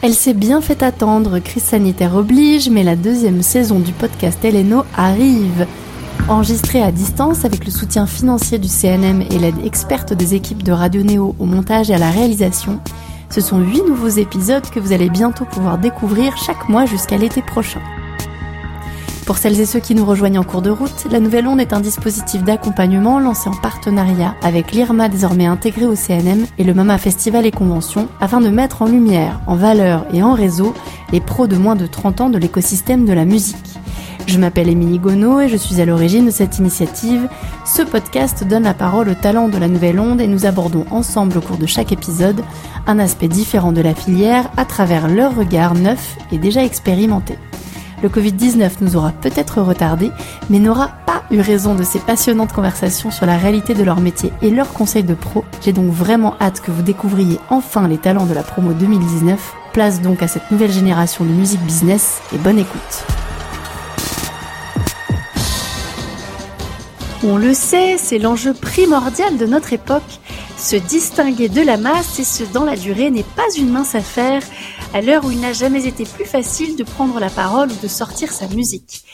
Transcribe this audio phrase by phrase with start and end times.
[0.00, 4.84] Elle s'est bien fait attendre, crise sanitaire oblige, mais la deuxième saison du podcast Eleno
[4.96, 5.66] arrive.
[6.28, 10.70] Enregistrée à distance avec le soutien financier du CNM et l'aide experte des équipes de
[10.70, 12.78] Radio Néo au montage et à la réalisation,
[13.28, 17.42] ce sont huit nouveaux épisodes que vous allez bientôt pouvoir découvrir chaque mois jusqu'à l'été
[17.42, 17.80] prochain.
[19.28, 21.74] Pour celles et ceux qui nous rejoignent en cours de route, la Nouvelle Onde est
[21.74, 26.96] un dispositif d'accompagnement lancé en partenariat avec l'IRMA désormais intégré au CNM et le MAMA
[26.96, 30.72] Festival et Convention afin de mettre en lumière, en valeur et en réseau
[31.12, 33.78] les pros de moins de 30 ans de l'écosystème de la musique.
[34.26, 37.28] Je m'appelle Émilie Gonneau et je suis à l'origine de cette initiative.
[37.66, 41.36] Ce podcast donne la parole aux talents de la Nouvelle Onde et nous abordons ensemble
[41.36, 42.40] au cours de chaque épisode
[42.86, 47.36] un aspect différent de la filière à travers leur regard neuf et déjà expérimenté.
[48.02, 50.12] Le Covid-19 nous aura peut-être retardé,
[50.50, 54.32] mais n'aura pas eu raison de ces passionnantes conversations sur la réalité de leur métier
[54.40, 55.44] et leurs conseils de pro.
[55.62, 59.54] J'ai donc vraiment hâte que vous découvriez enfin les talents de la promo 2019.
[59.72, 63.04] Place donc à cette nouvelle génération de musique business et bonne écoute.
[67.24, 70.20] On le sait, c'est l'enjeu primordial de notre époque.
[70.58, 74.42] Se distinguer de la masse et ce dans la durée n'est pas une mince affaire
[74.92, 77.86] à l'heure où il n'a jamais été plus facile de prendre la parole ou de
[77.86, 79.04] sortir sa musique.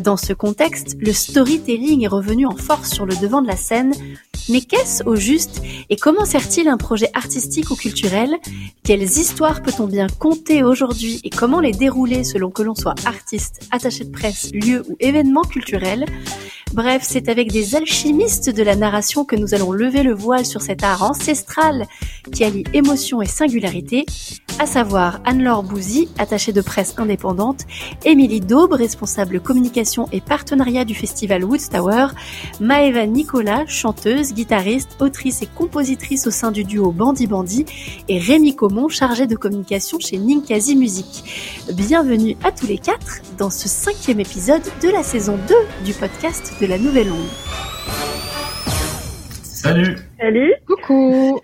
[0.00, 3.92] Dans ce contexte, le storytelling est revenu en force sur le devant de la scène.
[4.48, 8.36] Mais qu'est-ce au juste et comment sert-il un projet artistique ou culturel?
[8.82, 13.66] Quelles histoires peut-on bien compter aujourd'hui et comment les dérouler selon que l'on soit artiste,
[13.70, 16.06] attaché de presse, lieu ou événement culturel?
[16.74, 20.60] Bref, c'est avec des alchimistes de la narration que nous allons lever le voile sur
[20.60, 21.86] cet art ancestral
[22.32, 24.06] qui allie émotion et singularité,
[24.58, 27.62] à savoir Anne-Laure Bouzy, attachée de presse indépendante,
[28.04, 32.08] Émilie Daube, responsable communication et partenariat du festival Woodstower,
[32.60, 37.64] Maeva Nicolas, chanteuse, guitariste, autrice et compositrice au sein du duo Bandy Bandy,
[38.08, 41.24] et Rémi Comon, chargé de communication chez Ninkasi Music.
[41.72, 46.54] Bienvenue à tous les quatre dans ce cinquième épisode de la saison 2 du podcast
[46.60, 47.28] de la Nouvelle Onde.
[49.64, 51.40] Salut Salut Coucou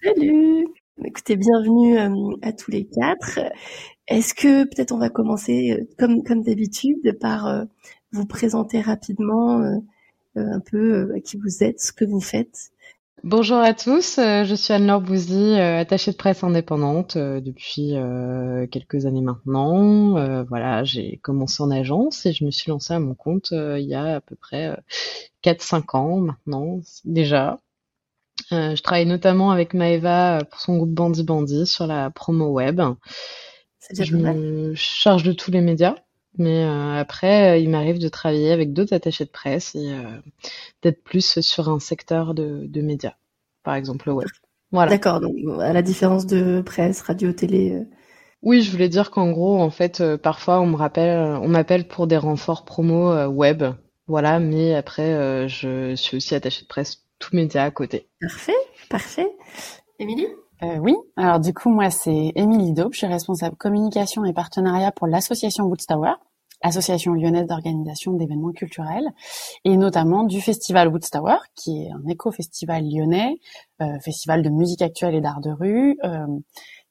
[0.00, 0.68] Salut
[1.04, 3.40] Écoutez, bienvenue euh, à tous les quatre.
[4.06, 7.64] Est-ce que peut-être on va commencer euh, comme comme d'habitude par euh,
[8.12, 9.60] vous présenter rapidement
[10.36, 12.70] un peu qui vous êtes, ce que vous faites.
[13.26, 17.94] Bonjour à tous, je suis Anne-Laure Bouzy, attachée de presse indépendante depuis
[18.70, 20.44] quelques années maintenant.
[20.44, 23.94] voilà, j'ai commencé en agence et je me suis lancée à mon compte il y
[23.94, 24.76] a à peu près
[25.42, 27.60] 4-5 ans maintenant déjà.
[28.50, 32.82] je travaille notamment avec Maeva pour son groupe Bandy Bandy sur la promo web.
[33.98, 35.94] Je me charge de tous les médias.
[36.36, 40.02] Mais euh, après, euh, il m'arrive de travailler avec d'autres attachés de presse et euh,
[40.82, 43.14] d'être plus sur un secteur de, de médias,
[43.62, 44.28] par exemple le web.
[44.72, 44.90] Voilà.
[44.90, 47.82] D'accord, donc à la différence de presse, radio, télé.
[48.42, 52.08] Oui, je voulais dire qu'en gros, en fait, parfois on me rappelle, on m'appelle pour
[52.08, 53.62] des renforts promo web,
[54.08, 54.40] voilà.
[54.40, 58.08] Mais après, je suis aussi attachée de presse tout média à côté.
[58.20, 58.52] Parfait,
[58.90, 59.30] parfait.
[60.00, 60.26] Émilie?
[60.64, 64.92] Euh, oui, alors du coup, moi, c'est Émilie Daube, je suis responsable communication et partenariat
[64.92, 66.12] pour l'association Woodstower,
[66.62, 69.10] association lyonnaise d'organisation d'événements culturels,
[69.64, 73.34] et notamment du festival Woodstower, qui est un éco-festival lyonnais,
[73.82, 76.26] euh, festival de musique actuelle et d'art de rue, euh,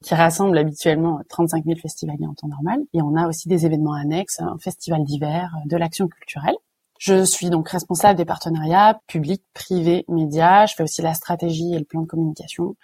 [0.03, 3.93] qui rassemble habituellement 35 000 festivaliers en temps normal, et on a aussi des événements
[3.93, 6.55] annexes, un festival d'hiver, de l'action culturelle.
[6.99, 10.65] Je suis donc responsable des partenariats publics, privés, médias.
[10.67, 12.75] Je fais aussi la stratégie et le plan de communication.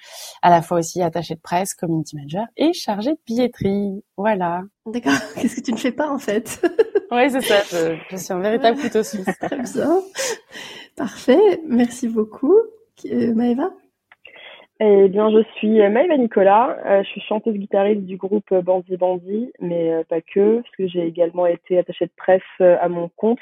[0.42, 4.04] À la fois aussi attachée de presse, community manager et chargée de billetterie.
[4.18, 4.64] Voilà.
[4.86, 5.14] D'accord.
[5.36, 6.62] Qu'est-ce que tu ne fais pas en fait?
[7.12, 7.96] Oui, c'est ça.
[8.12, 9.26] Je, suis un véritable couteau suisse.
[9.42, 10.02] Très bien.
[10.96, 11.60] Parfait.
[11.66, 12.56] Merci beaucoup.
[13.06, 13.72] Euh, Maëva?
[14.80, 16.78] Eh bien, je suis Maëva Nicolas.
[16.86, 20.88] Euh, je suis chanteuse guitariste du groupe Bandy Bandy, mais euh, pas que, parce que
[20.88, 23.40] j'ai également été attachée de presse à mon compte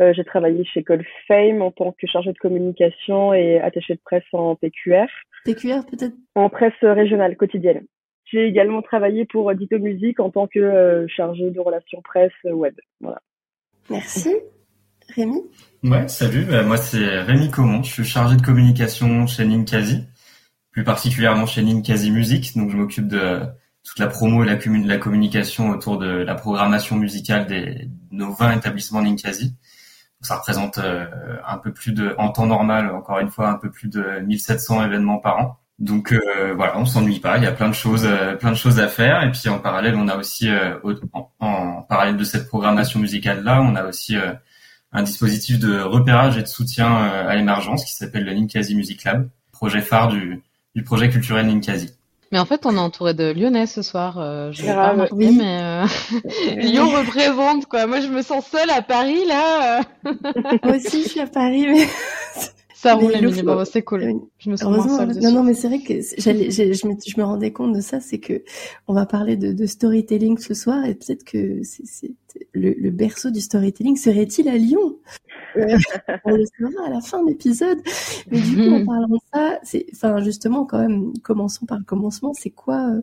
[0.00, 4.24] euh, j'ai travaillé chez Colfame en tant que chargée de communication et attachée de presse
[4.32, 5.06] en PQR.
[5.44, 6.14] PQR peut-être?
[6.34, 7.84] En presse régionale quotidienne.
[8.24, 12.74] J'ai également travaillé pour Dito Music en tant que euh, chargée de relations presse web.
[13.00, 13.20] Voilà.
[13.90, 14.34] Merci.
[15.14, 15.42] Rémi?
[15.84, 16.44] Ouais, salut.
[16.44, 17.82] Bah, moi, c'est Rémi Comon.
[17.82, 20.04] Je suis chargé de communication chez Ninkasi,
[20.72, 22.56] plus particulièrement chez Ninkasi Music.
[22.56, 23.42] Donc, je m'occupe de
[23.84, 24.56] toute la promo et la,
[24.86, 29.54] la communication autour de la programmation musicale des nos 20 établissements Ninkasi
[30.26, 31.06] ça représente euh,
[31.46, 34.84] un peu plus de, en temps normal, encore une fois, un peu plus de 1700
[34.84, 35.58] événements par an.
[35.78, 37.36] Donc euh, voilà, on s'ennuie pas.
[37.36, 39.22] Il y a plein de choses, euh, plein de choses à faire.
[39.22, 40.48] Et puis en parallèle, on a aussi,
[41.40, 44.16] en, parallèle de cette programmation musicale là, on a aussi
[44.92, 49.28] un dispositif de repérage et de soutien à l'émergence qui s'appelle le Ninkasi Music Lab,
[49.52, 50.42] projet phare du,
[50.74, 51.90] du projet culturel Ninkasi.
[52.34, 54.18] Mais en fait, on est entouré de Lyonnais ce soir.
[54.18, 55.36] Euh, je l'ai pas oui.
[55.38, 55.84] mais euh,
[56.56, 57.86] Lyon représente quoi.
[57.86, 59.78] Moi, je me sens seule à Paris là.
[59.78, 60.12] euh.
[60.64, 61.86] Moi aussi, je suis à Paris, mais
[62.74, 63.12] Ça roule,
[63.64, 64.02] c'est cool.
[64.02, 65.32] Euh, Je me sens moins seule non, dessus.
[65.32, 68.18] non, mais c'est vrai que j'allais, je, me, je me rendais compte de ça, c'est
[68.18, 68.42] que
[68.88, 72.10] on va parler de, de storytelling ce soir, et peut-être que c'est,
[72.52, 74.96] le, le berceau du storytelling serait-il à Lyon?
[75.56, 77.78] On le saura à la fin de l'épisode.
[78.30, 81.84] Mais du coup, en parlant de ça, c'est, enfin, justement, quand même, commençons par le
[81.84, 82.32] commencement.
[82.34, 83.02] C'est quoi euh,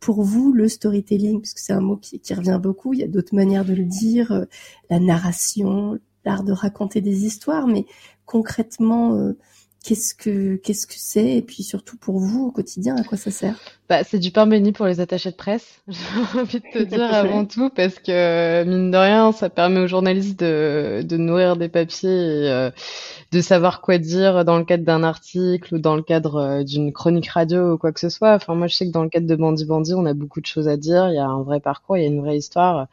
[0.00, 1.40] pour vous le storytelling?
[1.40, 2.92] Parce que c'est un mot qui, qui revient beaucoup.
[2.94, 4.44] Il y a d'autres manières de le dire, euh,
[4.88, 7.86] la narration, l'art de raconter des histoires, mais
[8.26, 9.32] concrètement.
[9.84, 13.30] Qu'est-ce que qu'est-ce que c'est et puis surtout pour vous au quotidien à quoi ça
[13.30, 13.60] sert?
[13.88, 17.12] Bah, c'est du pain béni pour les attachés de presse, j'ai envie de te dire
[17.12, 21.68] avant tout, parce que mine de rien, ça permet aux journalistes de, de nourrir des
[21.68, 22.70] papiers et euh,
[23.32, 26.92] de savoir quoi dire dans le cadre d'un article ou dans le cadre euh, d'une
[26.92, 28.34] chronique radio ou quoi que ce soit.
[28.36, 30.46] Enfin, moi, je sais que dans le cadre de Bandit Bandit, on a beaucoup de
[30.46, 32.86] choses à dire, il y a un vrai parcours, il y a une vraie histoire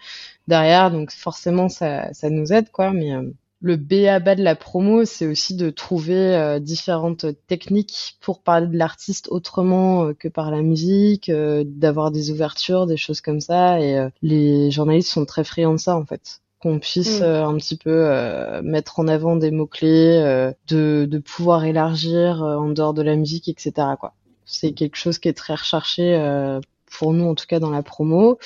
[0.47, 3.13] derrière, donc forcément, ça, ça nous aide, quoi, mais...
[3.13, 3.23] euh,
[3.61, 8.41] le B à bas de la promo, c'est aussi de trouver euh, différentes techniques pour
[8.43, 13.21] parler de l'artiste autrement euh, que par la musique, euh, d'avoir des ouvertures, des choses
[13.21, 13.79] comme ça.
[13.81, 16.41] Et euh, les journalistes sont très friands de ça, en fait.
[16.59, 17.23] Qu'on puisse Mm.
[17.23, 22.43] euh, un petit peu euh, mettre en avant des mots-clés, euh, de, de pouvoir élargir
[22.43, 23.95] euh, en dehors de la musique, etc.
[23.99, 24.13] quoi.
[24.45, 26.59] C'est quelque chose qui est très recherché euh,
[26.97, 28.37] pour nous, en tout cas dans la promo.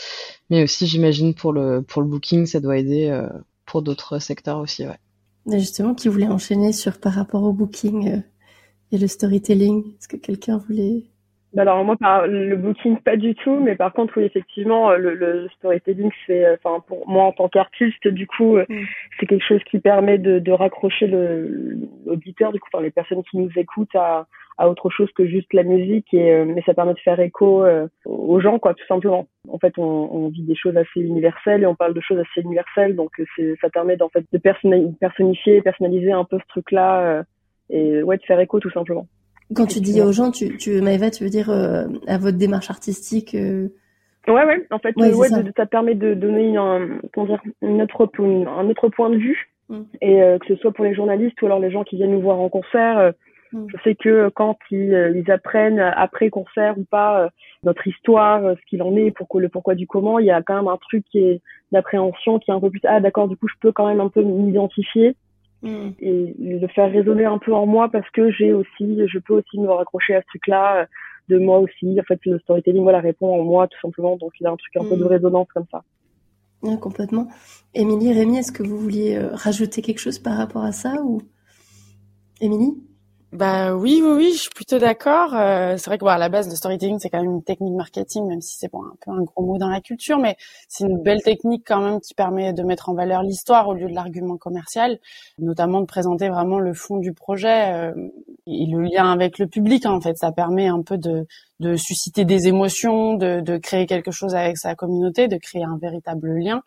[0.50, 3.28] Mais aussi, j'imagine, pour le, pour le booking, ça doit aider euh,
[3.72, 5.00] pour d'autres secteurs aussi, ouais.
[5.58, 8.20] Justement qui voulait enchaîner sur par rapport au booking euh,
[8.92, 11.06] et le storytelling est-ce que quelqu'un voulait?
[11.54, 14.98] Bah alors moi, par, le booking pas du tout, mais par contre oui effectivement euh,
[14.98, 18.84] le, le storytelling c'est, euh, enfin pour moi en tant qu'artiste du coup euh, Mm.
[19.20, 23.24] c'est quelque chose qui permet de, de raccrocher le l'auditeur du coup, enfin les personnes
[23.24, 24.28] qui nous écoutent à,
[24.62, 27.64] à autre chose que juste la musique et euh, mais ça permet de faire écho
[27.64, 29.28] euh, aux gens quoi tout simplement.
[29.50, 29.84] En fait on,
[30.18, 33.26] on vit des choses assez universelles et on parle de choses assez universelles donc euh,
[33.36, 34.38] c'est ça permet d'en fait de
[35.00, 37.24] personnifier, personnaliser un peu ce truc là
[37.70, 39.08] et ouais de faire écho tout simplement.
[39.56, 43.36] quand tu dis aux gens tu tu Maëva tu veux dire à votre démarche artistique
[44.28, 44.68] Ouais, ouais.
[44.70, 45.42] En fait, Ouais, ça.
[45.42, 49.50] de- ça permet de donner un, dire, une autre, une- un autre point de vue.
[49.70, 49.82] Mm.
[50.02, 52.40] Et que ce soit pour les journalistes ou alors les gens qui viennent nous voir
[52.40, 53.14] en concert,
[53.54, 53.66] Mm.
[53.68, 57.30] je sais que quand ils, euh, ils apprennent euh, après concert ou pas euh,
[57.64, 60.56] notre histoire, ce qu'il en est, pourquoi le pourquoi du comment, il y a quand
[60.56, 63.48] même un truc qui est d'appréhension, qui est un peu plus ah d'accord, du coup
[63.48, 65.16] je peux quand même un peu m'identifier
[65.64, 69.60] et le faire résonner un peu en moi parce que j'ai aussi, je peux aussi
[69.60, 70.86] me raccrocher à ce truc-là euh,
[71.30, 72.00] de moi aussi.
[72.00, 74.18] En fait, le storytelling, voilà, répond en moi tout simplement.
[74.18, 75.08] Donc, il y a un truc un peu de Mm.
[75.08, 75.84] résonance comme ça.
[76.80, 77.28] Complètement
[77.74, 81.22] Émilie Rémi est-ce que vous vouliez rajouter quelque chose par rapport à ça ou?
[82.40, 82.78] Émilie?
[83.32, 85.34] Bah oui, oui, oui, je suis plutôt d'accord.
[85.36, 88.28] Euh, c'est vrai que à la base, le storytelling, c'est quand même une technique marketing,
[88.28, 90.36] même si c'est bon, un peu un gros mot dans la culture, mais
[90.68, 93.88] c'est une belle technique quand même qui permet de mettre en valeur l'histoire au lieu
[93.88, 95.00] de l'argument commercial,
[95.40, 97.94] notamment de présenter vraiment le fond du projet euh,
[98.48, 99.86] et le lien avec le public.
[99.86, 101.26] En fait, ça permet un peu de,
[101.62, 105.78] de susciter des émotions, de, de créer quelque chose avec sa communauté, de créer un
[105.78, 106.64] véritable lien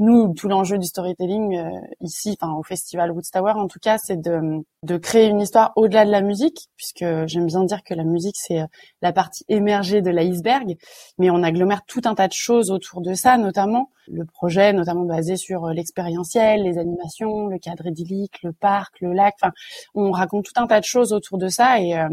[0.00, 4.20] nous, tout l'enjeu du storytelling euh, ici, enfin au festival Woodstower en tout cas, c'est
[4.20, 8.02] de, de créer une histoire au-delà de la musique, puisque j'aime bien dire que la
[8.04, 8.66] musique c'est euh,
[9.02, 10.76] la partie émergée de l'iceberg,
[11.18, 15.04] mais on agglomère tout un tas de choses autour de ça, notamment le projet, notamment
[15.04, 19.34] basé sur euh, l'expérientiel, les animations, le cadre idyllique, le parc, le lac.
[19.40, 19.52] Enfin,
[19.94, 22.08] on raconte tout un tas de choses autour de ça, et euh,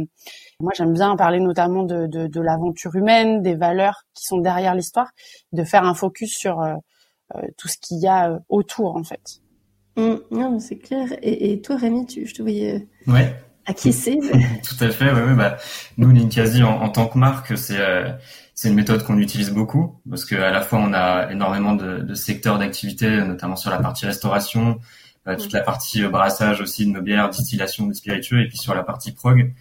[0.60, 4.76] moi j'aime bien parler notamment de, de, de l'aventure humaine, des valeurs qui sont derrière
[4.76, 5.10] l'histoire,
[5.52, 6.76] de faire un focus sur euh,
[7.58, 9.42] tout ce qu'il y a euh, autour en fait.
[9.98, 11.08] Mm, Non, mais c'est clair.
[11.22, 13.36] Et, et toi, Rémi, tu, je te voyais Ouais,
[13.66, 14.20] acquiescer.
[14.68, 15.12] tout à fait.
[15.12, 15.58] Ouais, ouais, bah,
[15.98, 18.12] nous, Ninkasi, en, en tant que marque, c'est euh,
[18.54, 22.00] c'est une méthode qu'on utilise beaucoup parce que à la fois on a énormément de,
[22.00, 24.80] de secteurs d'activité, notamment sur la partie restauration,
[25.28, 28.58] euh, toute la partie euh, brassage aussi de nos bières, distillation des spiritueux, et puis
[28.58, 29.54] sur la partie prog,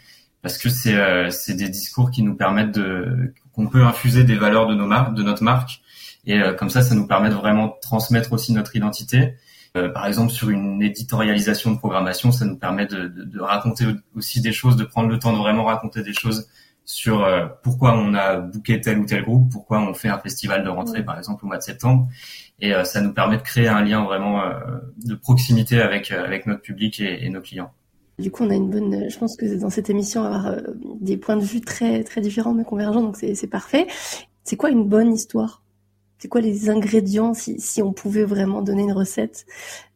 [0.43, 4.37] parce que c'est euh, c'est des discours qui nous permettent de qu'on peut infuser des
[4.37, 5.81] valeurs de nos marques, de notre marque,
[6.27, 9.35] et euh, comme ça, ça nous permet de vraiment transmettre aussi notre identité.
[9.77, 13.87] Euh, par exemple, sur une éditorialisation de programmation, ça nous permet de, de, de raconter
[14.17, 16.49] aussi des choses, de prendre le temps de vraiment raconter des choses
[16.85, 20.65] sur euh, pourquoi on a booké tel ou tel groupe, pourquoi on fait un festival
[20.65, 22.09] de rentrée, par exemple, au mois de septembre.
[22.61, 24.59] Et euh, ça nous permet de créer un lien vraiment euh,
[25.07, 27.71] de proximité avec, euh, avec notre public et, et nos clients.
[28.19, 29.09] Du coup, on a une bonne.
[29.09, 30.57] Je pense que dans cette émission, on va avoir
[31.01, 33.87] des points de vue très très différents mais convergents, donc c'est parfait.
[34.45, 35.60] C'est quoi une bonne histoire?
[36.21, 39.47] C'est quoi les ingrédients si si on pouvait vraiment donner une recette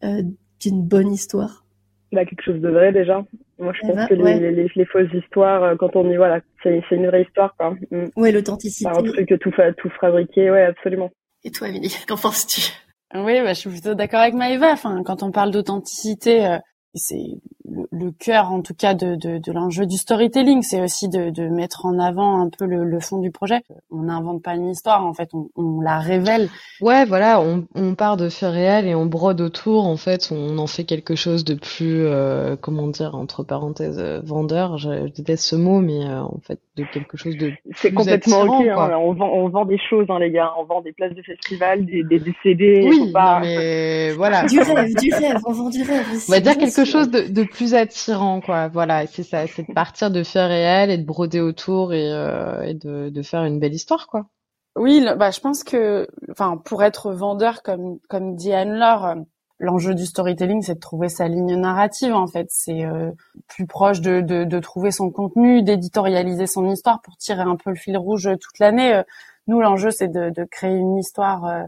[0.02, 0.22] euh,
[0.58, 1.64] d'une bonne histoire?
[2.12, 3.24] Bah, quelque chose de vrai déjà.
[3.58, 4.40] Moi, je Eh pense ben, que les, ouais.
[4.40, 7.76] les, les, les fausses histoires, euh, quand on y voilà, c'est une vraie histoire, quoi.
[7.90, 8.06] Mm.
[8.16, 8.88] Ouais, l'authenticité.
[8.88, 11.10] Un truc tout, tout fabriqué, ouais, absolument.
[11.44, 12.72] Et toi, Émilie, qu'en penses-tu?
[13.14, 14.72] Oui, bah, je suis plutôt d'accord avec Maëva.
[14.72, 16.58] Enfin, quand on parle d'authenticité, euh,
[16.94, 17.26] c'est
[17.90, 21.48] le, cœur en tout cas de, de, de l'enjeu du storytelling, c'est aussi de, de,
[21.48, 23.62] mettre en avant un peu le, le fond du projet.
[23.90, 26.48] On n'invente pas une histoire, en fait, on, on la révèle.
[26.80, 29.86] Ouais, voilà, on, on, part de faits réels et on brode autour.
[29.86, 34.20] En fait, on en fait quelque chose de plus, euh, comment dire, entre parenthèses, euh,
[34.22, 34.78] vendeur.
[34.78, 38.66] Je, déteste ce mot, mais euh, en fait, de quelque chose de C'est complètement ok.
[38.66, 40.52] Hein, on, vend, on vend des choses, hein, les gars.
[40.58, 42.88] On vend des places de festival, des, des, des CD.
[42.88, 44.44] Oui, mais voilà.
[44.46, 45.38] Du rêve, du rêve.
[45.46, 46.06] On vend du rêve.
[46.28, 48.68] On va dire quelque chose de, plus attirant, quoi.
[48.68, 52.72] Voilà, c'est ça, c'est de partir de faits réels et de broder autour et, euh,
[52.74, 54.26] de, faire une belle histoire, quoi.
[54.76, 59.14] Oui, bah, je pense que, enfin, pour être vendeur, comme comme dit Anne-Laure, euh,
[59.60, 62.46] l'enjeu du storytelling, c'est de trouver sa ligne narrative, en fait.
[62.50, 63.10] C'est euh,
[63.46, 67.76] plus proche de, de, trouver son contenu, d'éditorialiser son histoire pour tirer un peu le
[67.76, 69.00] fil rouge toute l'année.
[69.46, 71.66] Nous, l'enjeu, c'est de, de, créer une histoire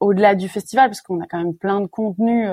[0.00, 2.48] au-delà du festival, parce qu'on a quand même plein de contenus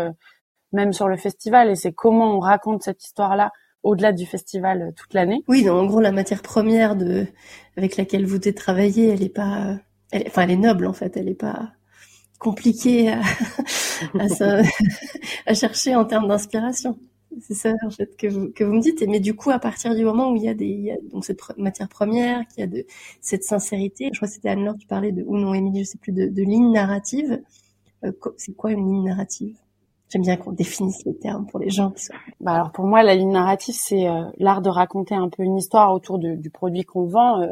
[0.72, 3.52] même sur le festival, et c'est comment on raconte cette histoire-là
[3.86, 5.44] au-delà du festival euh, toute l'année.
[5.48, 7.28] Oui, donc en gros, la matière première de
[7.78, 9.78] avec laquelle vous travaillez, elle est pas,
[10.12, 11.72] elle, enfin, elle est noble en fait, elle est pas
[12.40, 13.22] compliquée à,
[15.46, 16.98] à, chercher en termes d'inspiration.
[17.42, 19.04] C'est ça en fait que vous, que vous me dites.
[19.08, 20.98] Mais du coup, à partir du moment où il y a des il y a
[21.12, 22.86] donc cette matière première, qu'il y a de
[23.22, 25.98] cette sincérité, je crois que c'était Anne-Laure qui parlait de ou non Émilie, je sais
[25.98, 27.42] plus de, de ligne narrative.
[28.04, 29.58] Euh, c'est quoi une ligne narrative?
[30.10, 31.92] J'aime bien qu'on définisse les termes pour les gens.
[32.40, 35.58] Bah alors pour moi, la ligne narrative, c'est euh, l'art de raconter un peu une
[35.58, 37.42] histoire autour du produit qu'on vend.
[37.42, 37.48] Euh,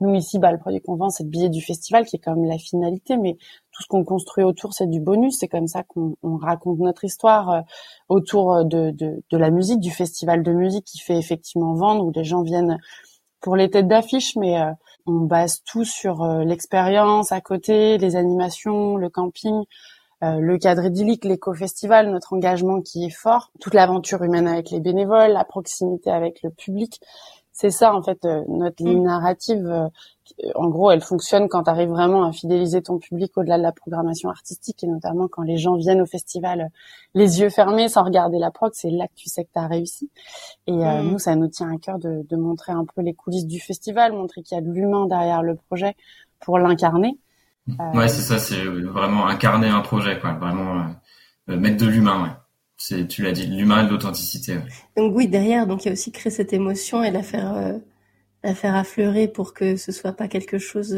[0.00, 2.44] nous ici, bah, le produit qu'on vend, c'est le billet du festival qui est même
[2.44, 3.34] la finalité, mais
[3.70, 5.36] tout ce qu'on construit autour, c'est du bonus.
[5.38, 7.60] C'est comme ça qu'on raconte notre histoire euh,
[8.08, 12.10] autour de, de, de, la musique, du festival de musique qui fait effectivement vendre, où
[12.12, 12.78] les gens viennent
[13.40, 14.56] pour les têtes d'affiche, mais
[15.04, 19.64] on base tout sur l'expérience à côté, les animations, le camping.
[20.22, 24.78] Euh, le cadre idyllique, l'éco-festival, notre engagement qui est fort, toute l'aventure humaine avec les
[24.78, 27.00] bénévoles, la proximité avec le public.
[27.54, 29.06] C'est ça en fait euh, notre ligne mm.
[29.06, 29.66] narrative.
[29.66, 29.88] Euh,
[30.54, 33.72] en gros, elle fonctionne quand tu arrives vraiment à fidéliser ton public au-delà de la
[33.72, 36.70] programmation artistique et notamment quand les gens viennent au festival
[37.14, 39.66] les yeux fermés sans regarder la prog, c'est là que tu sais que tu as
[39.66, 40.08] réussi.
[40.68, 41.10] Et mm.
[41.10, 44.12] nous, ça nous tient à cœur de, de montrer un peu les coulisses du festival,
[44.12, 45.96] montrer qu'il y a de l'humain derrière le projet
[46.38, 47.18] pour l'incarner.
[47.68, 50.32] Euh, ouais, c'est ça, c'est vraiment incarner un projet, quoi.
[50.34, 50.86] Vraiment
[51.48, 52.30] euh, mettre de l'humain, ouais.
[52.76, 54.56] C'est, tu l'as dit, l'humain et l'authenticité.
[54.56, 54.64] Ouais.
[54.96, 57.78] Donc oui, derrière, donc il y a aussi créer cette émotion et la faire, euh,
[58.42, 60.96] la faire affleurer pour que ce soit pas quelque chose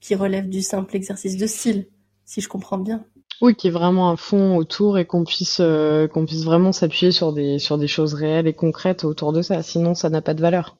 [0.00, 1.86] qui relève du simple exercice de style,
[2.24, 3.04] si je comprends bien.
[3.42, 7.34] Oui, qui est vraiment un fond autour et qu'on puisse qu'on puisse vraiment s'appuyer sur
[7.34, 9.62] des sur des choses réelles et concrètes autour de ça.
[9.62, 10.78] Sinon, ça n'a pas de valeur.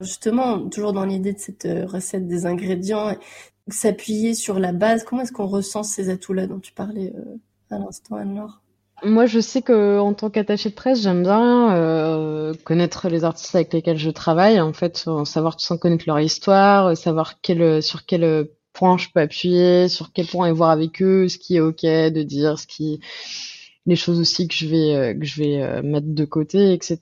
[0.00, 3.14] Justement, toujours dans l'idée de cette recette des ingrédients,
[3.70, 7.78] s'appuyer sur la base Comment est-ce qu'on ressent ces atouts-là dont tu parlais euh, à
[7.78, 8.60] l'instant, Anne-Laure?
[9.04, 13.54] Moi, je sais que en tant qu'attaché de presse, j'aime bien euh, connaître les artistes
[13.54, 14.60] avec lesquels je travaille.
[14.60, 19.20] En fait, savoir tout sans connaître leur histoire, savoir quel, sur quel point je peux
[19.20, 22.66] appuyer, sur quel point et voir avec eux ce qui est ok de dire, ce
[22.66, 23.00] qui
[23.88, 26.98] les choses aussi que je vais euh, que je vais euh, mettre de côté, etc.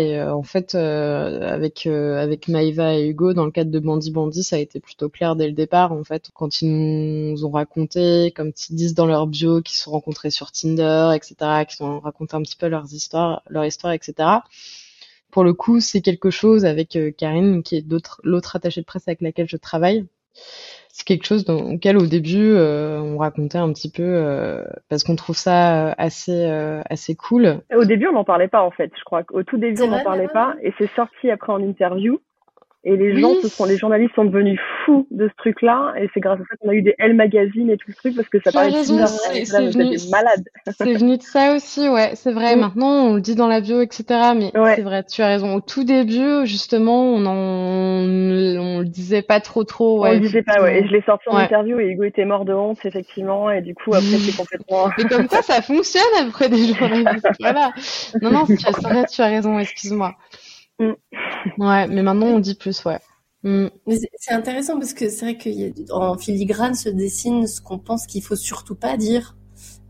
[0.00, 4.42] Et euh, en fait, avec avec Maïva et Hugo, dans le cadre de Bandy Bandy,
[4.42, 5.92] ça a été plutôt clair dès le départ.
[5.92, 9.84] En fait, quand ils nous ont raconté, comme ils disent dans leur bio, qu'ils se
[9.84, 11.36] sont rencontrés sur Tinder, etc.,
[11.68, 14.14] qu'ils ont raconté un petit peu leurs histoires, leur histoire, etc.
[15.30, 17.84] Pour le coup, c'est quelque chose avec Karine, qui est
[18.24, 20.06] l'autre attachée de presse avec laquelle je travaille
[21.00, 25.02] c'est quelque chose dans lequel au début euh, on racontait un petit peu euh, parce
[25.02, 26.44] qu'on trouve ça euh, assez
[26.90, 27.60] assez cool.
[27.74, 29.22] Au début on n'en parlait pas en fait, je crois.
[29.32, 32.20] Au tout début on n'en parlait pas et c'est sorti après en interview
[32.82, 36.20] et les gens, ce sont les journalistes sont devenus fous de ce truc-là, et c'est
[36.20, 38.38] grâce à ça qu'on a eu des Elle Magazine et tout ce truc parce que
[38.42, 40.44] ça paraît raison, c'est venu, malade.
[40.78, 42.56] C'est venu de ça aussi, ouais, c'est vrai.
[42.56, 42.60] Mm.
[42.60, 44.04] Maintenant, on le dit dans la bio, etc.
[44.34, 45.54] Mais c'est vrai, tu as raison.
[45.56, 50.02] Au tout début, justement, on en, on, le disait pas trop, trop.
[50.02, 50.80] Ouais, on le disait pas, ouais.
[50.80, 53.74] Et je l'ai sorti en interview et Hugo était mort de honte, effectivement, et du
[53.74, 54.88] coup après c'est complètement.
[54.98, 57.28] Mais comme ça, ça fonctionne après des journalistes.
[57.40, 57.72] voilà.
[58.22, 59.58] Non, non, c'est vrai, tu as raison.
[59.58, 60.14] Excuse-moi.
[60.80, 60.94] Mm.
[61.58, 62.98] Ouais, mais maintenant on dit plus, ouais.
[63.42, 63.68] Mm.
[64.16, 65.38] C'est intéressant parce que c'est vrai
[65.88, 69.36] qu'en filigrane se dessine ce qu'on pense qu'il faut surtout pas dire.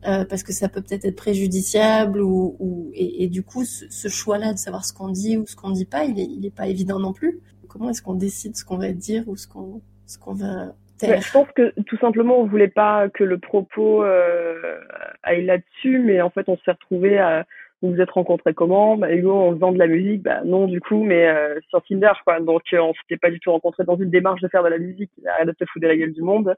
[0.07, 4.09] Euh, parce que ça peut peut-être être préjudiciable ou, ou et, et, du coup ce,
[4.09, 6.57] choix-là de savoir ce qu'on dit ou ce qu'on dit pas, il est, il est
[6.57, 7.41] pas évident non plus.
[7.69, 11.21] Comment est-ce qu'on décide ce qu'on va dire ou ce qu'on ce qu'on va taire?
[11.21, 14.81] Je pense que tout simplement on voulait pas que le propos euh,
[15.23, 17.45] aille là-dessus, mais en fait on s'est retrouvé à
[17.83, 18.97] vous vous êtes rencontrés comment?
[18.97, 22.13] Bah Hugo en faisant de la musique, bah non du coup, mais euh, sur Tinder
[22.25, 22.41] quoi.
[22.41, 24.79] Donc euh, on s'était pas du tout rencontrés dans une démarche de faire de la
[24.79, 26.55] musique, arrête de te foutre de la gueule du monde.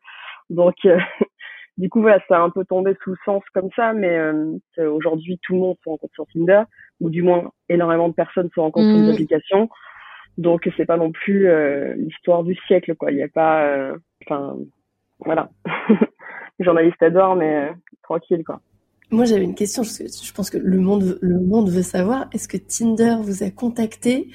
[0.50, 0.98] Donc euh,
[1.78, 4.18] du coup voilà, ça a un peu tombé sous le sens comme ça, mais
[4.78, 6.62] aujourd'hui tout le monde se rencontre sur Tinder,
[7.00, 9.12] ou du moins énormément de personnes se rencontrent sur des mmh.
[9.12, 9.68] applications.
[10.38, 11.48] Donc c'est pas non plus
[11.96, 13.12] l'histoire du siècle quoi.
[13.12, 13.92] Il y a pas,
[14.26, 14.56] enfin
[15.20, 15.50] voilà.
[16.58, 18.60] Les journalistes adorent, mais tranquille quoi.
[19.12, 19.82] Moi, j'avais une question.
[19.82, 22.28] Je pense que le monde, le monde veut savoir.
[22.32, 24.28] Est-ce que Tinder vous a contacté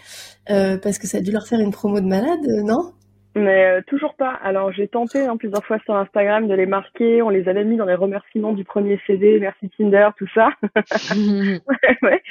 [0.52, 2.94] euh, parce que ça a dû leur faire une promo de malade, euh, non?
[3.36, 4.34] Mais euh, toujours pas.
[4.44, 7.24] Alors, j'ai tenté hein, plusieurs fois sur Instagram de les marquer.
[7.24, 9.40] On les avait mis dans les remerciements du premier CD.
[9.40, 10.50] Merci Tinder, tout ça.
[12.04, 12.22] ouais,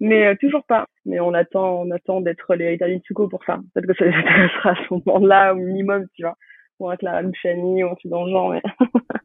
[0.00, 0.86] Mais toujours pas.
[1.06, 3.60] Mais on attend, on attend d'être les Italiens Tuco pour ça.
[3.72, 6.36] Peut-être que ça les intéressera à ce moment-là au minimum, tu vois.
[6.76, 8.50] Pour être la Luciani ou un truc dans le genre.
[8.50, 8.62] Mais...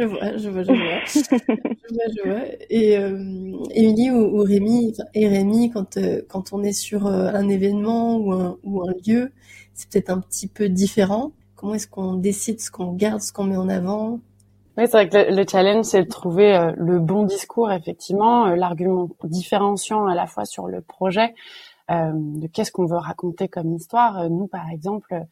[0.00, 1.04] je vois, je vois, je vois.
[1.06, 2.44] je vois, je vois.
[2.70, 7.48] Et euh, Émilie ou, Rémi, et Rémi, quand, euh, quand on est sur euh, un
[7.48, 9.30] événement ou un, lieu,
[9.74, 11.32] c'est peut-être un petit peu différent.
[11.56, 14.20] Comment est-ce qu'on décide ce qu'on garde, ce qu'on met en avant?
[14.78, 20.06] Oui, c'est vrai que le, challenge, c'est de trouver le bon discours, effectivement, l'argument différenciant
[20.06, 21.34] à la fois sur le projet,
[21.90, 24.30] de qu'est-ce qu'on veut raconter comme histoire.
[24.30, 25.26] Nous, par exemple,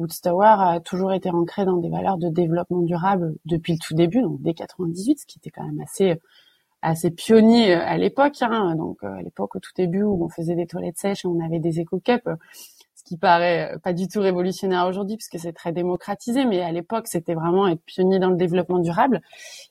[0.00, 4.22] Woodstower a toujours été ancré dans des valeurs de développement durable depuis le tout début,
[4.22, 6.20] donc dès 98, ce qui était quand même assez
[6.82, 8.36] assez pionnier euh, à l'époque.
[8.40, 8.74] Hein.
[8.74, 11.38] donc euh, à l'époque au tout début où on faisait des toilettes sèches et on
[11.44, 12.28] avait des éco-cups,
[12.94, 16.72] ce qui paraît euh, pas du tout révolutionnaire aujourd'hui puisque c'est très démocratisé, mais à
[16.72, 19.20] l'époque c'était vraiment être pionnier dans le développement durable.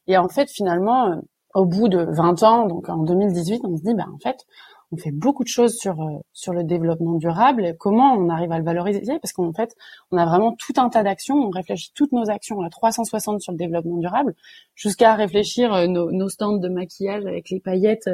[0.07, 1.21] Et en fait finalement,
[1.55, 4.45] au bout de 20 ans, donc en 2018, on se dit, bah en fait,
[4.91, 7.75] on fait beaucoup de choses sur euh, sur le développement durable.
[7.79, 9.75] Comment on arrive à le valoriser Parce qu'en fait,
[10.11, 11.35] on a vraiment tout un tas d'actions.
[11.35, 14.35] On réfléchit toutes nos actions à 360 sur le développement durable,
[14.75, 18.09] jusqu'à réfléchir euh, nos, nos, stands de maquillage avec les paillettes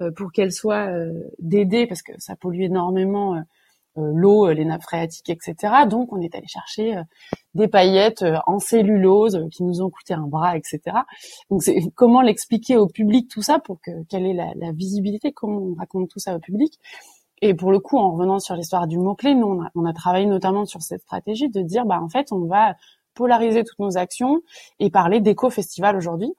[0.00, 0.88] euh, pour qu'elles soient
[1.38, 3.40] d'aider parce que ça pollue énormément
[3.96, 5.84] l'eau, euh, les nappes phréatiques, etc.
[5.88, 7.02] Donc on est allé chercher euh,
[7.54, 10.80] des paillettes en cellulose qui nous ont coûté un bras, etc.
[11.50, 15.32] Donc c'est comment l'expliquer au public tout ça pour que quelle est la, la, visibilité,
[15.32, 16.78] comment on raconte tout ça au public.
[17.42, 19.92] Et pour le coup, en revenant sur l'histoire du mot-clé, nous, on a, on a,
[19.92, 22.76] travaillé notamment sur cette stratégie de dire, bah, en fait, on va
[23.14, 24.40] polariser toutes nos actions
[24.78, 26.32] et parler d'éco-festival aujourd'hui,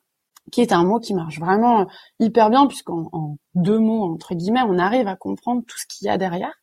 [0.51, 1.87] qui est un mot qui marche vraiment
[2.19, 6.07] hyper bien, puisqu'en en deux mots, entre guillemets, on arrive à comprendre tout ce qu'il
[6.07, 6.53] y a derrière.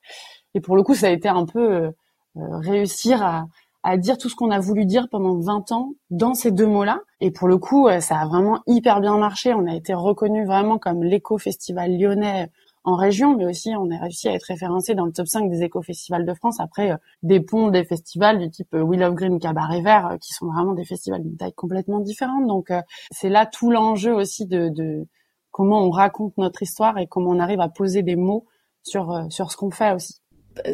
[0.54, 1.90] Et pour le coup, ça a été un peu euh,
[2.36, 3.46] euh, réussir à,
[3.82, 7.00] à dire tout ce qu'on a voulu dire pendant 20 ans dans ces deux mots-là.
[7.20, 9.54] Et pour le coup, euh, ça a vraiment hyper bien marché.
[9.54, 12.50] On a été reconnu vraiment comme l'éco-festival lyonnais
[12.82, 15.62] en région, mais aussi on a réussi à être référencé dans le top 5 des
[15.62, 20.16] éco-festivals de France après des ponts, des festivals du type Will of Green, Cabaret Vert,
[20.18, 22.46] qui sont vraiment des festivals d'une taille complètement différente.
[22.46, 22.72] Donc
[23.10, 25.06] c'est là tout l'enjeu aussi de, de,
[25.50, 28.46] comment on raconte notre histoire et comment on arrive à poser des mots
[28.82, 30.19] sur, sur ce qu'on fait aussi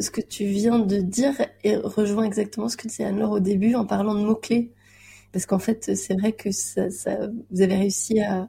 [0.00, 1.34] ce que tu viens de dire
[1.64, 4.72] et rejoint exactement ce que disait Anne-Laure au début en parlant de mots-clés.
[5.32, 8.48] Parce qu'en fait, c'est vrai que ça, ça, vous avez réussi à,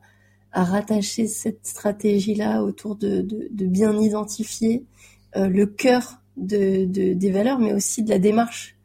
[0.51, 4.85] à rattacher cette stratégie-là autour de, de, de, bien identifier
[5.35, 8.75] euh, le cœur de, des valeurs, mais aussi de la démarche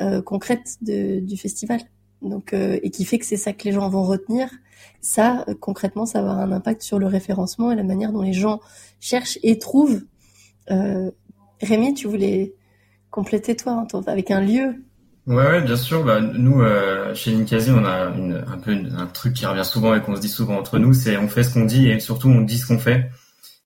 [0.00, 1.80] euh, concrète du festival.
[2.22, 4.48] Donc, euh, et qui fait que c'est ça que les gens vont retenir.
[5.00, 8.32] Ça, concrètement, ça va avoir un impact sur le référencement et la manière dont les
[8.32, 8.60] gens
[9.00, 10.02] cherchent et trouvent
[10.70, 11.10] euh,
[11.62, 12.54] Rémi, tu voulais
[13.10, 14.74] compléter toi avec un lieu
[15.26, 16.04] Ouais, bien sûr.
[16.04, 20.02] Bah, nous, euh, chez Ninkasi, on a un peu un truc qui revient souvent et
[20.02, 22.40] qu'on se dit souvent entre nous, c'est on fait ce qu'on dit et surtout on
[22.40, 23.10] dit ce qu'on fait.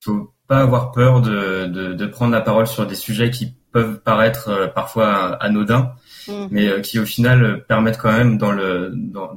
[0.01, 4.49] Il faut pas avoir peur de, prendre la parole sur des sujets qui peuvent paraître
[4.49, 5.93] euh, parfois anodins,
[6.27, 6.33] mmh.
[6.51, 9.35] mais euh, qui au final permettent quand même dans le dans,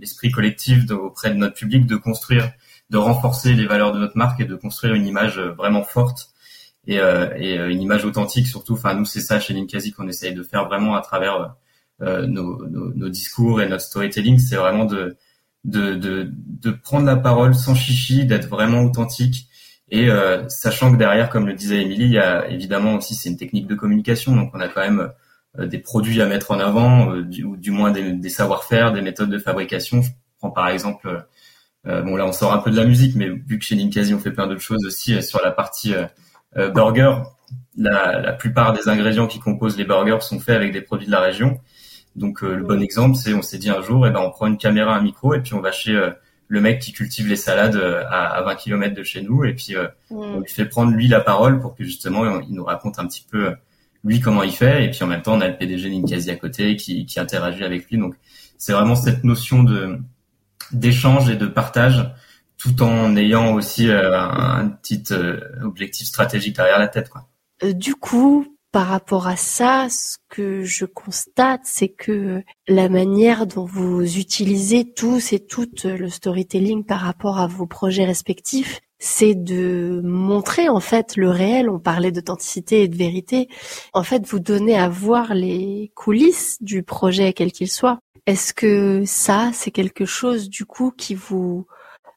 [0.00, 2.50] l'esprit collectif auprès de notre public de construire,
[2.90, 6.33] de renforcer les valeurs de notre marque et de construire une image vraiment forte
[6.86, 8.74] et, euh, et euh, une image authentique surtout.
[8.74, 11.54] Enfin, nous, c'est ça chez Linkasi qu'on essaye de faire vraiment à travers
[12.02, 14.38] euh, nos, nos, nos, discours et notre storytelling.
[14.38, 15.16] C'est vraiment de,
[15.64, 19.48] de, de, de, prendre la parole sans chichi, d'être vraiment authentique.
[19.90, 23.28] Et euh, sachant que derrière, comme le disait Émilie, il y a évidemment aussi c'est
[23.28, 25.10] une technique de communication, donc on a quand même
[25.58, 30.02] des produits à mettre en avant, ou du moins des, savoir-faire, des méthodes de fabrication.
[30.02, 31.24] Je prends par exemple,
[31.84, 34.18] bon là on sort un peu de la musique, mais vu que chez Linkasi on
[34.18, 35.94] fait plein d'autres choses aussi sur la partie
[36.56, 37.16] burger,
[37.76, 41.12] la, la, plupart des ingrédients qui composent les burgers sont faits avec des produits de
[41.12, 41.60] la région.
[42.16, 44.46] Donc euh, le bon exemple, c'est on s'est dit un jour, eh ben on prend
[44.46, 46.10] une caméra, un micro, et puis on va chez euh,
[46.46, 49.74] le mec qui cultive les salades à, à 20 km de chez nous, et puis
[50.10, 53.26] on lui fait prendre lui la parole pour que justement il nous raconte un petit
[53.28, 53.54] peu
[54.04, 56.36] lui comment il fait, et puis en même temps on a le PDG Ninkasi à
[56.36, 57.98] côté qui, qui interagit avec lui.
[57.98, 58.14] Donc
[58.58, 59.98] c'est vraiment cette notion de
[60.72, 62.10] d'échange et de partage
[62.58, 65.04] tout en ayant aussi un, petit
[65.62, 67.10] objectif stratégique derrière la tête.
[67.10, 67.26] Quoi.
[67.72, 73.64] du coup, par rapport à ça, ce que je constate, c'est que la manière dont
[73.64, 80.00] vous utilisez tous et toutes le storytelling par rapport à vos projets respectifs, c'est de
[80.02, 81.70] montrer en fait le réel.
[81.70, 83.48] On parlait d'authenticité et de vérité.
[83.92, 88.00] En fait, vous donnez à voir les coulisses du projet, quel qu'il soit.
[88.26, 91.64] Est-ce que ça, c'est quelque chose du coup qui vous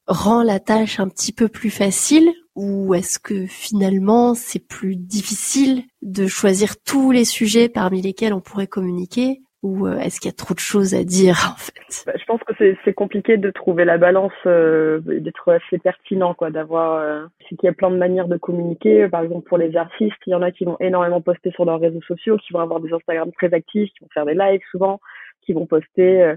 [0.07, 5.83] rend la tâche un petit peu plus facile ou est-ce que finalement c'est plus difficile
[6.01, 10.33] de choisir tous les sujets parmi lesquels on pourrait communiquer ou euh, est-ce qu'il y
[10.33, 12.03] a trop de choses à dire en fait?
[12.05, 12.53] Bah, Je pense que
[12.85, 16.99] c'est compliqué de trouver la balance, euh, d'être assez pertinent, quoi, d'avoir.
[16.99, 19.07] Euh, qu'il y a plein de manières de communiquer.
[19.07, 21.79] Par exemple, pour les artistes, il y en a qui vont énormément poster sur leurs
[21.79, 24.99] réseaux sociaux, qui vont avoir des Instagram très actifs, qui vont faire des lives souvent,
[25.47, 26.35] qui vont poster euh,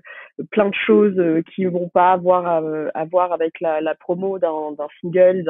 [0.51, 5.45] plein de choses euh, qui vont pas avoir à, voir avec la, promo d'un single,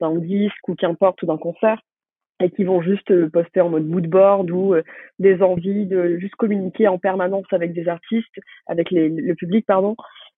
[0.00, 1.80] d'un disque ou qu'importe ou d'un concert.
[2.40, 4.74] Et qui vont juste euh, poster en mode moodboard ou
[5.20, 9.94] des envies de juste communiquer en permanence avec des artistes, avec le public pardon,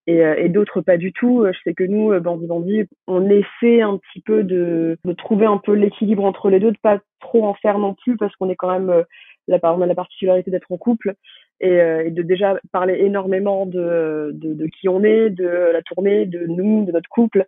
[0.07, 1.47] et, d'autres pas du tout.
[1.51, 5.73] Je sais que nous, Bandit Bandit, on essaie un petit peu de, trouver un peu
[5.73, 8.79] l'équilibre entre les deux, de pas trop en faire non plus parce qu'on est quand
[8.79, 9.05] même
[9.49, 11.15] on a la particularité d'être en couple
[11.61, 15.83] et, euh, et, de déjà parler énormément de, de, de, qui on est, de la
[15.83, 17.47] tournée, de nous, de notre couple.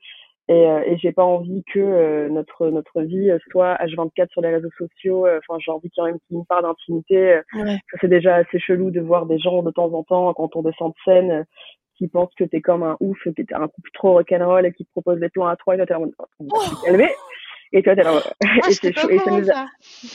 [0.49, 4.55] Et, euh, et j'ai pas envie que euh, notre notre vie soit H24 sur les
[4.55, 5.27] réseaux sociaux.
[5.27, 7.41] Enfin, j'ai envie qu'il y ait une part d'intimité.
[7.53, 7.79] Ouais.
[8.01, 10.93] C'est déjà assez chelou de voir des gens de temps en temps quand on descend
[10.93, 11.47] de scène
[11.97, 14.85] qui pensent que t'es comme un ouf, que t'es un couple trop rock'n'roll et qui
[14.85, 16.13] te proposent des plans à trois et t'es en mode,
[17.73, 18.13] et toi, là,
[18.45, 19.65] ah, et, c'est chaud, et ça nous, a...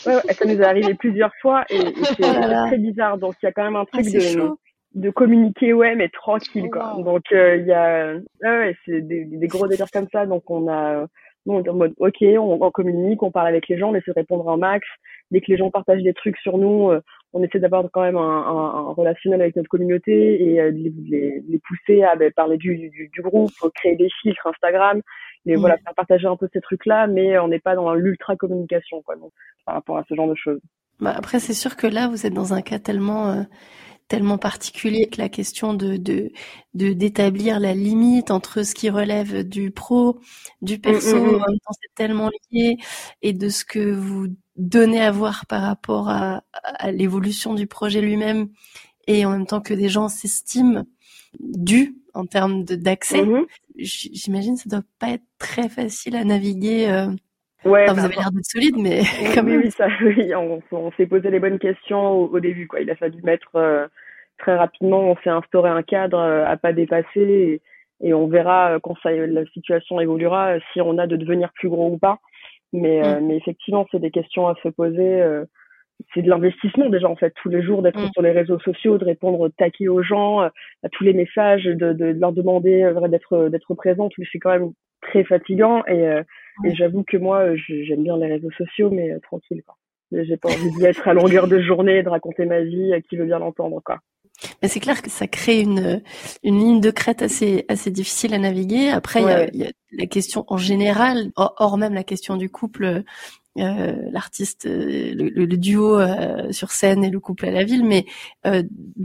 [0.08, 3.18] ouais, ouais, ça nous est arrivé plusieurs fois et, et c'est oh très bizarre.
[3.18, 4.52] Donc il y a quand même un truc ah, de,
[4.96, 6.96] de communiquer, ouais, mais tranquille, quoi.
[6.98, 10.26] Oh, donc euh, il y a, ouais, c'est des, des, gros délires comme ça.
[10.26, 11.06] Donc on a,
[11.46, 14.12] on est en mode, ok, on, on, communique, on parle avec les gens, on essaie
[14.12, 14.88] de répondre un max.
[15.32, 17.02] Dès que les gens partagent des trucs sur nous, euh,
[17.34, 20.92] on essaie d'avoir quand même un, un, un, relationnel avec notre communauté et euh, les,
[21.10, 25.02] les, les, pousser à ben, parler du, du, du, groupe, créer des filtres Instagram,
[25.45, 29.01] et voilà, faire partager un peu ces trucs-là, mais on n'est pas dans l'ultra communication,
[29.01, 29.32] quoi, donc,
[29.65, 30.62] par rapport à ce genre de choses.
[30.99, 33.43] Bah après, c'est sûr que là, vous êtes dans un cas tellement euh,
[34.08, 36.32] tellement particulier que la question de de
[36.73, 40.19] d'établir la limite entre ce qui relève du pro,
[40.62, 41.56] du mm, perso, mmh, mmh.
[41.71, 42.77] c'est tellement lié,
[43.23, 44.27] et de ce que vous
[44.58, 48.49] donnez à voir par rapport à, à l'évolution du projet lui-même,
[49.08, 50.84] et en même temps que des gens s'estiment
[51.39, 53.23] dû en termes d'accès.
[53.23, 53.45] Mmh
[53.78, 56.90] j'imagine que ça doit pas être très facile à naviguer.
[56.90, 57.08] Euh...
[57.64, 59.02] Ouais, vous avez l'air d'être solide, mais
[59.36, 59.62] quand même.
[59.62, 62.68] Oui, ça, oui on, on s'est posé les bonnes questions au, début.
[62.68, 62.82] Quoi.
[62.82, 63.88] Il a fallu mettre euh,
[64.40, 67.62] très rapidement, on s'est instauré un cadre euh, à pas dépasser
[68.02, 71.70] et, on verra euh, quand ça, la situation évoluera si on a de devenir plus
[71.70, 72.20] gros ou pas.
[72.74, 73.28] Mais, mmh.
[73.28, 75.22] mais effectivement, c'est des questions à se poser
[76.14, 78.12] c'est de l'investissement déjà en fait tous les jours d'être mm.
[78.14, 80.50] sur les réseaux sociaux, de répondre taquet aux gens, euh,
[80.84, 84.10] à tous les messages, de, de, leur demander euh, d'être d'être présent.
[84.32, 86.24] C'est quand même très fatigant et, euh,
[86.66, 89.76] et j'avoue que moi j'aime bien les réseaux sociaux mais tranquille quoi.
[90.12, 93.16] J'ai pas envie d'y être à longueur de journée, de raconter ma vie à qui
[93.16, 94.00] veut bien l'entendre quoi.
[94.62, 96.02] Mais c'est clair que ça crée une,
[96.44, 98.90] une ligne de crête assez, assez difficile à naviguer.
[98.90, 99.22] Après,
[99.54, 103.02] il y, a, la question en général, hors même la question du couple, euh,
[103.56, 108.06] l'artiste, euh, le, duo euh, sur scène et le couple à la ville, mais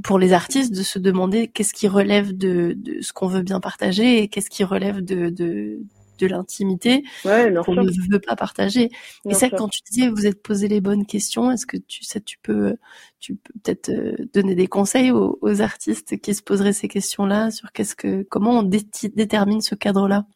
[0.02, 3.60] pour les artistes de se demander qu'est-ce qui relève de, de ce qu'on veut bien
[3.60, 5.80] partager et qu'est-ce qui relève de, de,
[6.18, 8.90] de l'intimité ouais, qu'on ne veut pas partager.
[9.28, 12.20] et ça, quand tu disais vous êtes posé les bonnes questions, est-ce que tu sais,
[12.20, 12.76] tu peux,
[13.18, 13.90] tu peux peut-être
[14.32, 18.60] donner des conseils aux, aux, artistes qui se poseraient ces questions-là sur qu'est-ce que, comment
[18.60, 20.26] on détermine ce cadre-là?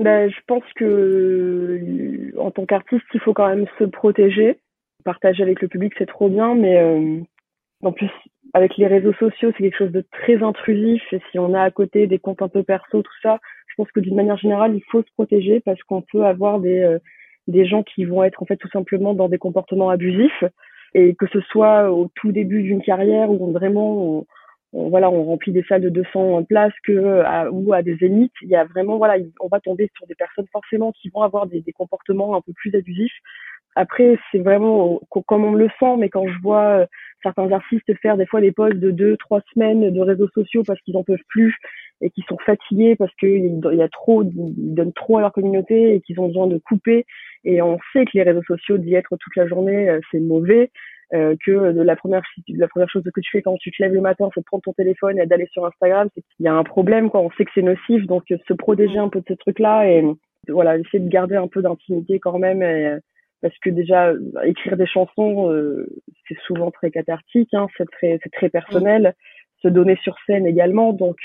[0.00, 4.58] Ben, je pense que en tant qu'artiste, il faut quand même se protéger.
[5.04, 7.20] Partager avec le public, c'est trop bien, mais euh,
[7.82, 8.10] en plus,
[8.54, 11.02] avec les réseaux sociaux, c'est quelque chose de très intrusif.
[11.12, 13.90] Et si on a à côté des comptes un peu perso, tout ça, je pense
[13.92, 16.98] que d'une manière générale, il faut se protéger parce qu'on peut avoir des, euh,
[17.46, 20.44] des gens qui vont être en fait tout simplement dans des comportements abusifs.
[20.94, 24.26] Et que ce soit au tout début d'une carrière où vraiment
[24.72, 28.32] voilà, on remplit des salles de 200 places que à, ou à des zéniths.
[28.42, 31.46] Il y a vraiment, voilà, on va tomber sur des personnes forcément qui vont avoir
[31.46, 33.18] des, des comportements un peu plus abusifs.
[33.76, 36.86] Après, c'est vraiment comme on le sent, mais quand je vois euh,
[37.22, 40.80] certains artistes faire des fois des posts de deux, trois semaines de réseaux sociaux parce
[40.80, 41.54] qu'ils en peuvent plus
[42.00, 45.94] et qu'ils sont fatigués parce qu'il y a trop, ils donnent trop à leur communauté
[45.94, 47.06] et qu'ils ont besoin de couper.
[47.44, 50.70] Et on sait que les réseaux sociaux d'y être toute la journée, euh, c'est mauvais.
[51.14, 54.00] Euh, que la première la première chose que tu fais quand tu te lèves le
[54.00, 56.64] matin c'est de prendre ton téléphone et d'aller sur Instagram c'est qu'il y a un
[56.64, 59.58] problème quoi on sait que c'est nocif donc se protéger un peu de ce truc
[59.58, 60.04] là et
[60.48, 63.00] voilà essayer de garder un peu d'intimité quand même
[63.42, 64.12] parce que déjà
[64.44, 65.52] écrire des chansons
[66.28, 69.14] c'est souvent très cathartique hein, c'est très c'est très personnel
[69.62, 71.16] se donner sur scène également donc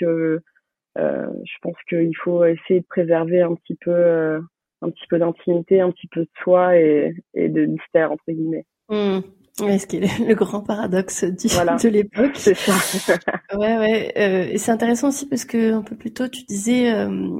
[0.97, 4.39] euh, je pense qu'il faut essayer de préserver un petit peu
[4.81, 8.65] un petit peu d'intimité, un petit peu de soi et, et de mystère entre guillemets.
[8.89, 9.19] Mmh.
[9.61, 12.35] Oui, ce qui est le grand paradoxe du, de l'époque.
[12.35, 12.73] C'est ça.
[13.53, 14.13] ouais, ouais.
[14.17, 17.39] Euh, et c'est intéressant aussi parce que un peu plus tôt, tu disais, euh,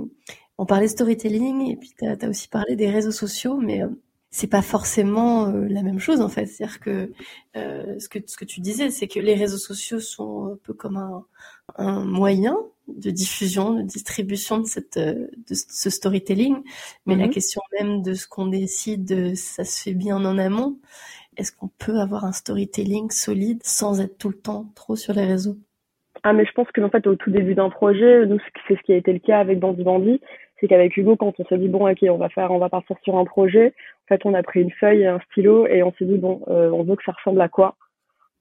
[0.57, 3.89] on parlait storytelling et puis tu as, aussi parlé des réseaux sociaux, mais euh,
[4.29, 6.45] c'est pas forcément euh, la même chose en fait.
[6.45, 7.11] C'est-à-dire que
[7.57, 10.73] euh, ce que ce que tu disais, c'est que les réseaux sociaux sont un peu
[10.73, 11.25] comme un,
[11.77, 16.57] un moyen de diffusion, de distribution de cette de ce storytelling,
[17.05, 17.33] mais la mhm.
[17.33, 20.77] question même de ce qu'on décide, ça se fait bien en amont.
[21.37, 25.25] Est-ce qu'on peut avoir un storytelling solide sans être tout le temps trop sur les
[25.25, 25.57] réseaux?
[26.23, 28.81] Ah, mais je pense que en fait, au tout début d'un projet, nous, c'est ce
[28.81, 30.21] qui a été le cas avec Bandy Bandy,
[30.59, 32.95] c'est qu'avec Hugo, quand on s'est dit bon, ok, on va faire, on va partir
[33.03, 33.73] sur un projet,
[34.05, 36.41] en fait, on a pris une feuille et un stylo et on s'est dit bon,
[36.47, 37.75] euh, on veut que ça ressemble à quoi?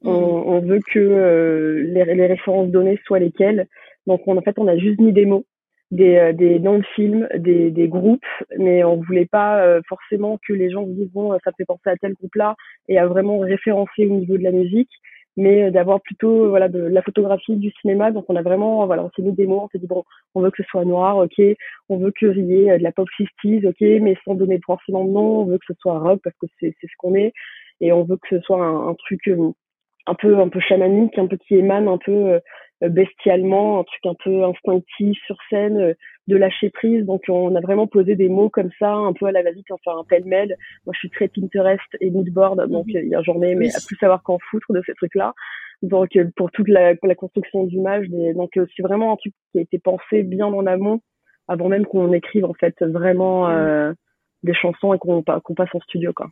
[0.03, 0.49] On, mmh.
[0.49, 3.67] on, veut que euh, les, les, références données soient lesquelles?
[4.07, 5.47] Donc, on, en fait, on a juste mis des mots
[5.95, 8.27] des, euh, des noms de films, des, des groupes,
[8.59, 11.89] mais on voulait pas euh, forcément que les gens se disent bon ça fait penser
[11.89, 12.57] à tel groupe-là
[12.89, 14.91] et à vraiment référencer au niveau de la musique,
[15.37, 18.11] mais d'avoir plutôt voilà de la photographie du cinéma.
[18.11, 20.03] Donc on a vraiment voilà on s'est mis des mots, on s'est dit bon
[20.35, 21.41] on veut que ce soit noir, ok,
[21.89, 25.11] on veut qu'il y ait de la pop 60 ok, mais sans donner forcément de
[25.11, 27.33] nom, on veut que ce soit rock parce que c'est c'est ce qu'on est
[27.81, 29.53] et on veut que ce soit un, un truc euh,
[30.07, 32.41] un peu un peu chamanique, un peu qui émane un peu euh,
[32.81, 35.95] bestialement, un truc un peu instinctif sur scène, euh,
[36.27, 37.05] de lâcher prise.
[37.05, 39.99] Donc on a vraiment posé des mots comme ça, un peu à la va-vite, enfin
[39.99, 40.57] un pêle-mêle.
[40.87, 43.03] Moi je suis très Pinterest et moodboard, donc mhm.
[43.05, 45.35] il y a journée, mais à plus savoir qu'en foutre de ces trucs-là.
[45.83, 49.63] Donc euh, pour toute la, la construction d'image, donc c'est vraiment un truc qui a
[49.63, 51.01] été pensé bien en amont,
[51.49, 53.95] avant même qu'on écrive en fait vraiment mhm.
[54.43, 56.29] des chansons et qu'on qu'on passe en studio quoi.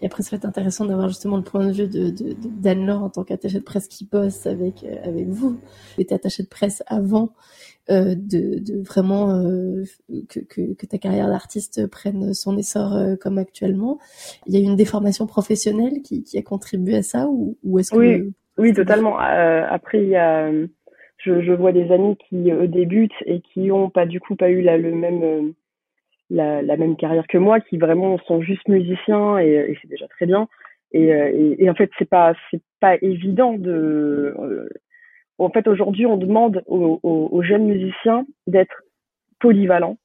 [0.00, 2.86] Et après, ça va être intéressant d'avoir justement le point de vue de, de, d'Anne
[2.86, 5.58] Laure en tant qu'attaché de presse qui bosse avec euh, avec vous.
[5.96, 7.32] Tu étais attaché de presse avant
[7.90, 9.82] euh, de, de vraiment euh,
[10.28, 13.98] que, que, que, ta carrière d'artiste prenne son essor euh, comme actuellement.
[14.46, 17.78] Il y a eu une déformation professionnelle qui, qui a contribué à ça ou, ou
[17.78, 19.18] est-ce que oui, oui, totalement.
[19.20, 20.52] Euh, après, il y a
[21.16, 24.60] je, je vois des amis qui débutent et qui ont pas du coup pas eu
[24.60, 25.54] la, le même
[26.30, 30.08] la, la, même carrière que moi, qui vraiment sont juste musiciens et, et c'est déjà
[30.08, 30.48] très bien.
[30.92, 34.34] Et, euh, et, et, en fait, c'est pas c'est pas évident de.
[34.38, 34.68] Euh,
[35.38, 38.82] en fait, aujourd'hui, on demande aux, aux, aux jeunes musiciens d'être
[39.38, 39.98] polyvalents,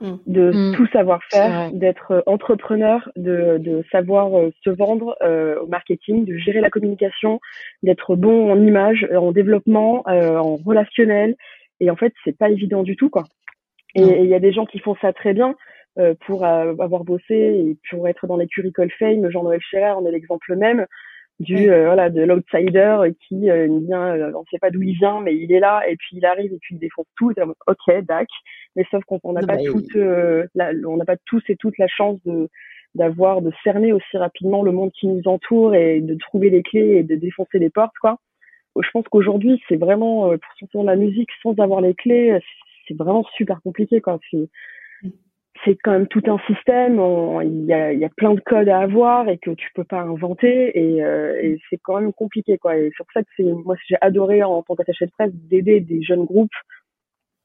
[0.00, 0.12] mmh.
[0.26, 0.76] de mmh.
[0.76, 5.16] tout savoir faire, d'être entrepreneur, de, de savoir euh, se vendre
[5.60, 7.40] au marketing, de gérer la communication,
[7.82, 11.36] d'être bon en image, en développement, en relationnel.
[11.80, 13.24] Et en fait, c'est pas évident du tout, quoi.
[13.94, 15.54] Et il y a des gens qui font ça très bien
[15.98, 19.28] euh, pour euh, avoir bossé et pour être dans l'écurie Fame.
[19.28, 20.86] Jean-Noël Scherer on est l'exemple même
[21.40, 25.52] du euh, voilà de l'outsider qui vient, on sait pas d'où il vient, mais il
[25.52, 27.32] est là et puis il arrive et puis il défonce tout.
[27.32, 28.28] Et ok, dac.
[28.76, 32.48] Mais sauf qu'on n'a pas toutes, on n'a pas tous et toutes la chance de
[32.94, 36.98] d'avoir de cerner aussi rapidement le monde qui nous entoure et de trouver les clés
[36.98, 38.18] et de défoncer les portes quoi.
[38.80, 42.38] Je pense qu'aujourd'hui c'est vraiment pour sortir de la musique sans avoir les clés,
[42.90, 44.18] c'est vraiment super compliqué quoi.
[45.64, 46.98] C'est quand même tout un système,
[47.42, 50.00] il y a, y a plein de codes à avoir et que tu peux pas
[50.00, 52.76] inventer et, euh, et c'est quand même compliqué quoi.
[52.78, 56.02] Et sur ça que c'est moi j'ai adoré en tant qu'attaché de presse d'aider des
[56.02, 56.50] jeunes groupes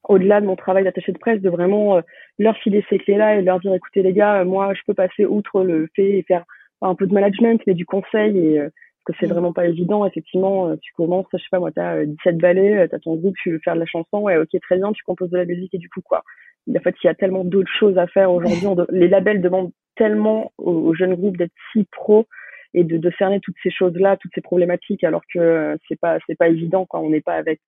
[0.08, 2.02] au-delà de mon travail d'attaché de presse, de vraiment euh,
[2.40, 5.64] leur filer ces clés-là et leur dire, écoutez les gars, moi je peux passer outre
[5.64, 6.46] le fait et faire
[6.82, 8.70] un peu de management, mais du conseil et euh,
[9.06, 9.32] que c'est mm.
[9.32, 10.06] vraiment pas évident.
[10.06, 13.16] Effectivement, euh, tu commences, je sais pas moi, t'as 17 euh, ballets, euh, t'as ton
[13.16, 15.46] groupe, tu veux faire de la chanson, ouais, ok, très bien, tu composes de la
[15.46, 16.24] musique et du coup quoi.
[16.68, 18.68] En fait, il y a tellement d'autres choses à faire aujourd'hui.
[18.90, 22.26] Les labels demandent tellement aux, jeunes groupes d'être si pro
[22.74, 26.36] et de, de cerner toutes ces choses-là, toutes ces problématiques, alors que c'est pas c'est
[26.36, 27.62] pas évident quand on n'est pas avec.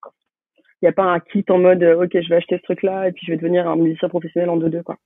[0.81, 3.11] Il n'y a pas un kit en mode ok, je vais acheter ce truc-là et
[3.11, 4.97] puis je vais devenir un musicien professionnel en deux deux quoi.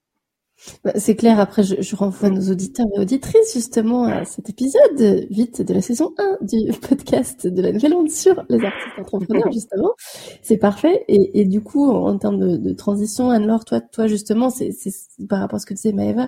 [0.84, 5.28] Bah, c'est clair, après je, je, renvoie nos auditeurs et auditrices justement à cet épisode
[5.30, 9.52] 8 de la saison 1 du podcast de la nouvelle onde sur les artistes entrepreneurs
[9.52, 9.94] justement.
[10.42, 11.04] C'est parfait.
[11.08, 14.72] Et, et, du coup, en, termes de, de transition, Anne-Laure, toi, toi justement, c'est
[15.28, 16.28] par rapport à ce que disait Maëva,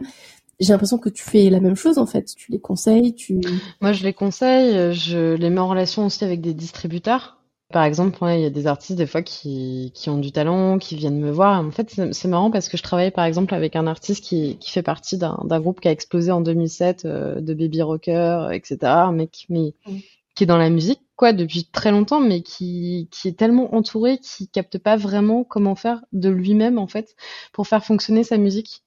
[0.59, 2.33] j'ai l'impression que tu fais la même chose en fait.
[2.35, 3.39] Tu les conseilles, tu.
[3.81, 4.93] Moi, je les conseille.
[4.93, 8.67] Je les mets en relation aussi avec des distributeurs Par exemple, il y a des
[8.67, 11.59] artistes des fois qui, qui ont du talent, qui viennent me voir.
[11.59, 14.69] En fait, c'est marrant parce que je travaille par exemple avec un artiste qui, qui
[14.69, 18.77] fait partie d'un groupe qui a explosé en 2007 euh, de baby rocker, etc.
[18.83, 19.97] Un mec mais, mm.
[20.35, 24.17] qui est dans la musique quoi depuis très longtemps, mais qui, qui est tellement entouré
[24.19, 27.15] qui capte pas vraiment comment faire de lui-même en fait
[27.53, 28.83] pour faire fonctionner sa musique.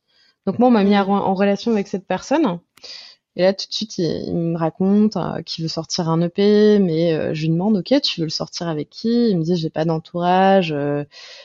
[0.47, 2.61] Donc moi, on m'a mis en relation avec cette personne.
[3.37, 7.13] Et là, tout de suite, il, me raconte euh, qu'il veut sortir un EP, mais
[7.13, 9.29] euh, je lui demande, ok, tu veux le sortir avec qui?
[9.29, 11.05] Il me dit, j'ai pas d'entourage, euh,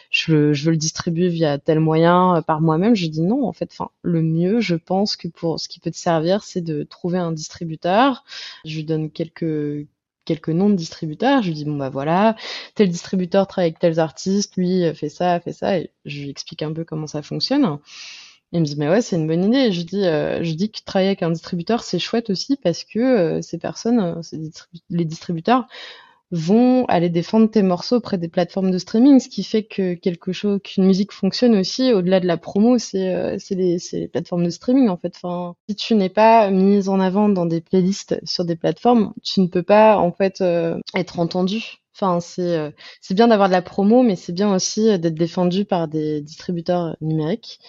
[0.09, 2.95] je, veux, le distribuer via tel moyen par moi-même.
[2.95, 5.91] Je lui dis non, en fait, le mieux, je pense que pour ce qui peut
[5.91, 8.23] te servir, c'est de trouver un distributeur.
[8.65, 9.87] Je lui donne quelques
[10.23, 11.41] quelques noms de distributeurs.
[11.41, 12.35] Je lui dis bon bah voilà,
[12.75, 16.61] tel distributeur travaille avec tels artistes, lui fait ça, fait ça, et je lui explique
[16.63, 17.79] un peu comment ça fonctionne.
[18.53, 19.71] Il me dit mais ouais c'est une bonne idée.
[19.71, 22.99] je dis euh, je dis que travailler avec un distributeur c'est chouette aussi parce que
[22.99, 24.21] euh, ces personnes, euh,
[24.89, 25.67] les distributeurs
[26.31, 30.31] vont aller défendre tes morceaux auprès des plateformes de streaming, ce qui fait que quelque
[30.31, 34.49] chose, qu'une musique fonctionne aussi au-delà de la promo, c'est c'est les, les, plateformes de
[34.49, 35.13] streaming en fait.
[35.21, 39.41] Enfin, si tu n'es pas mise en avant dans des playlists sur des plateformes, tu
[39.41, 40.41] ne peux pas en fait
[40.95, 41.80] être entendu.
[41.95, 45.87] Enfin, c'est c'est bien d'avoir de la promo, mais c'est bien aussi d'être défendu par
[45.87, 47.59] des distributeurs numériques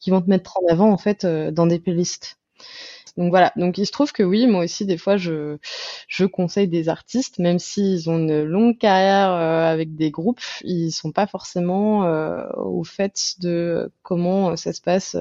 [0.00, 2.38] qui vont te mettre en avant en fait euh, dans des playlists.
[3.16, 5.58] Donc voilà, donc il se trouve que oui, moi aussi des fois je
[6.08, 10.92] je conseille des artistes, même s'ils ont une longue carrière euh, avec des groupes, ils
[10.92, 15.16] sont pas forcément euh, au fait de comment ça se passe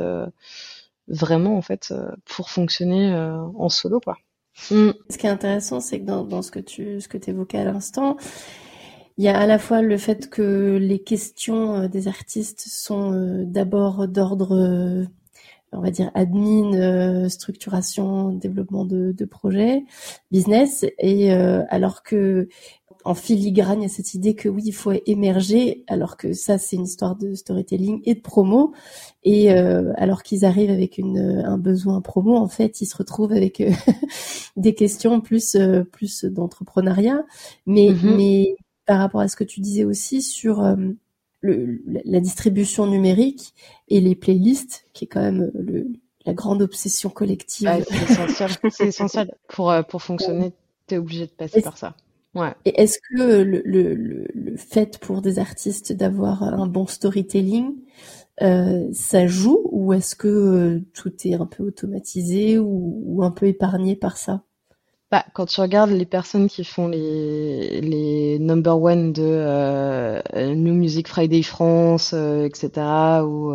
[1.08, 1.94] vraiment en fait
[2.26, 4.18] pour fonctionner en solo quoi.
[4.72, 4.92] Mm.
[5.10, 8.18] Ce qui est intéressant, c'est que dans, ce que tu évoquais à l'instant,
[9.18, 13.14] il y a à la fois le fait que les questions euh, des artistes sont
[13.14, 15.06] euh, d'abord d'ordre, euh,
[15.72, 19.30] on va dire, admin, structuration, développement de, de
[20.32, 22.48] business, et alors que
[23.08, 26.58] en filigrane, il y a cette idée que oui, il faut émerger, alors que ça,
[26.58, 28.74] c'est une histoire de storytelling et de promo.
[29.24, 33.64] Et alors qu'ils arrivent avec une, un besoin promo, en fait, ils se retrouvent avec
[34.58, 35.58] des questions plus
[35.92, 37.26] plus d'entrepreneuriat.
[37.66, 38.16] Mais mm-hmm.
[38.18, 38.56] mais
[38.88, 40.76] par rapport à ce que tu disais aussi sur euh,
[41.42, 43.54] le, la distribution numérique
[43.90, 45.88] et les playlists, qui est quand même le,
[46.26, 47.70] la grande obsession collective.
[48.72, 49.36] c'est essentiel.
[49.50, 50.54] Pour, euh, pour fonctionner,
[50.88, 51.96] tu es obligé de passer par ça.
[52.38, 52.54] Ouais.
[52.66, 57.74] Et est-ce que le, le, le, fait pour des artistes d'avoir un bon storytelling,
[58.44, 63.32] euh, ça joue ou est-ce que euh, tout est un peu automatisé ou, ou un
[63.32, 64.44] peu épargné par ça?
[65.10, 70.76] Bah, quand tu regardes les personnes qui font les, les number one de euh, New
[70.76, 72.70] Music Friday France, etc.,
[73.26, 73.52] ou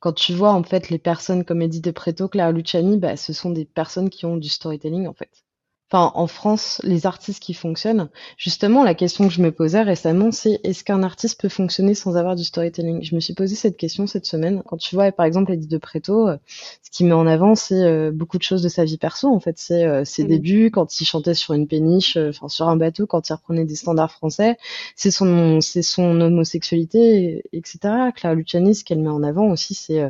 [0.00, 3.34] quand tu vois en fait les personnes comme Eddie De Preto, Clara Luciani, bah, ce
[3.34, 5.44] sont des personnes qui ont du storytelling en fait
[5.92, 8.08] enfin en France, les artistes qui fonctionnent.
[8.38, 12.16] Justement, la question que je me posais récemment, c'est est-ce qu'un artiste peut fonctionner sans
[12.16, 13.02] avoir du storytelling?
[13.02, 14.62] Je me suis posé cette question cette semaine.
[14.66, 16.36] Quand tu vois, par exemple, Eddie de Preto, euh,
[16.82, 19.28] ce qui met en avant, c'est euh, beaucoup de choses de sa vie perso.
[19.28, 20.28] En fait, c'est euh, ses mmh.
[20.28, 23.76] débuts quand il chantait sur une péniche, enfin sur un bateau, quand il reprenait des
[23.76, 24.56] standards français.
[24.96, 27.78] C'est son, c'est son homosexualité, etc.
[28.16, 30.02] Clara Luciani, ce qu'elle met en avant aussi, c'est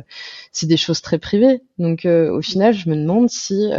[0.51, 1.61] c'est des choses très privées.
[1.77, 3.69] Donc, au final, je me demande si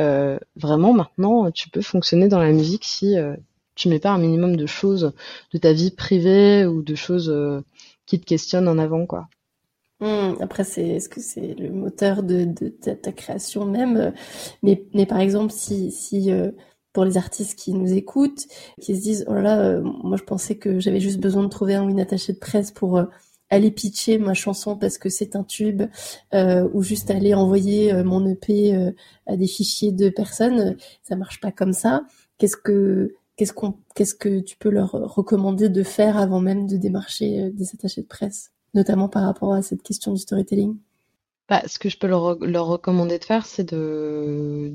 [0.57, 1.94] vraiment maintenant tu peux fonctionner
[2.29, 3.37] dans la musique si euh,
[3.75, 5.13] tu mets pas un minimum de choses
[5.53, 7.61] de ta vie privée ou de choses euh,
[8.07, 9.29] qui te questionnent en avant, quoi.
[10.01, 14.13] Mmh, après, c'est est-ce que c'est le moteur de, ta, création même
[14.63, 16.51] mais, mais par exemple, si, si euh,
[16.93, 18.47] pour les artistes qui nous écoutent,
[18.81, 21.75] qui se disent oh là là, moi je pensais que j'avais juste besoin de trouver
[21.75, 23.05] un ou une attachée de presse pour
[23.55, 25.83] aller pitcher ma chanson parce que c'est un tube
[26.35, 28.91] euh, ou juste aller envoyer euh, mon EP euh,
[29.27, 32.03] à des fichiers de personnes, ça marche pas comme ça.
[32.39, 36.77] Qu'est-ce que qu'est-ce qu'on qu'est-ce que tu peux leur recommander de faire avant même de
[36.77, 40.77] démarcher des attachés de presse, notamment par rapport à cette question du storytelling?
[41.49, 44.73] Bah, ce que je peux leur, recommander de faire, c'est de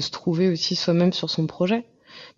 [0.00, 1.86] se trouver aussi soi-même sur son projet.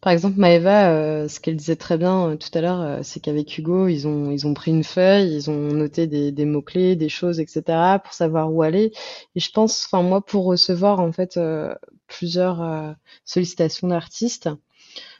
[0.01, 3.21] Par exemple, Maëva, euh, ce qu'elle disait très bien euh, tout à l'heure, euh, c'est
[3.21, 6.63] qu'avec Hugo, ils ont ils ont pris une feuille, ils ont noté des, des mots
[6.63, 7.99] clés, des choses, etc.
[8.03, 8.93] pour savoir où aller.
[9.35, 11.39] Et je pense, enfin moi, pour recevoir en fait
[12.07, 14.49] plusieurs sollicitations d'artistes,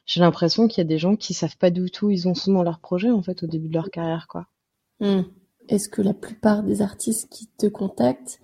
[0.07, 2.53] j'ai l'impression qu'il y a des gens qui savent pas du tout ils ont sont
[2.53, 4.47] dans leur projet en fait au début de leur carrière, quoi.
[5.01, 5.23] Hmm.
[5.69, 8.41] Est-ce que la plupart des artistes qui te contactent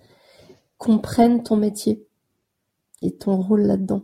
[0.77, 2.07] comprennent ton métier
[3.01, 4.03] et ton rôle là-dedans?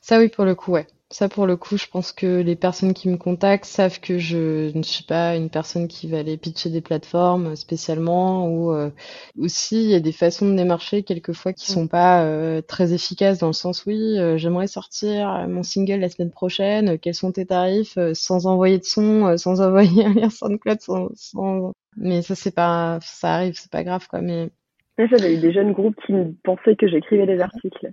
[0.00, 0.86] Ça oui, pour le coup, ouais.
[1.12, 4.70] Ça, pour le coup, je pense que les personnes qui me contactent savent que je
[4.76, 8.90] ne suis pas une personne qui va aller pitcher des plateformes spécialement ou euh,
[9.36, 13.38] aussi il y a des façons de démarcher quelquefois qui sont pas euh, très efficaces
[13.38, 17.46] dans le sens oui, euh, j'aimerais sortir mon single la semaine prochaine, quels sont tes
[17.46, 21.72] tarifs sans envoyer de son, sans envoyer un lien SoundCloud sans, sans...
[21.96, 24.48] mais ça c'est pas ça arrive, c'est pas grave quoi mais
[24.96, 26.12] j'avais eu des jeunes groupes qui
[26.44, 27.90] pensaient que j'écrivais des articles.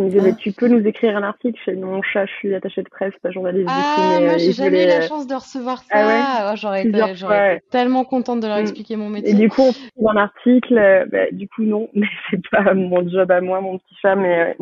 [0.00, 0.32] Ah.
[0.32, 3.30] tu peux nous écrire un article chez mon chat, je suis attachée de presse, pas
[3.30, 4.08] journaliste ah, du coup.
[4.08, 6.52] Mais, moi, euh, j'ai jamais eu la euh, chance de recevoir ah ça.
[6.52, 8.62] Oh, j'aurais été, tellement contente de leur mm.
[8.62, 9.32] expliquer mon métier.
[9.32, 12.72] Et du coup, on fait un article, euh, bah, du coup, non, mais c'est pas
[12.74, 14.56] mon job à moi, mon petit chat, mais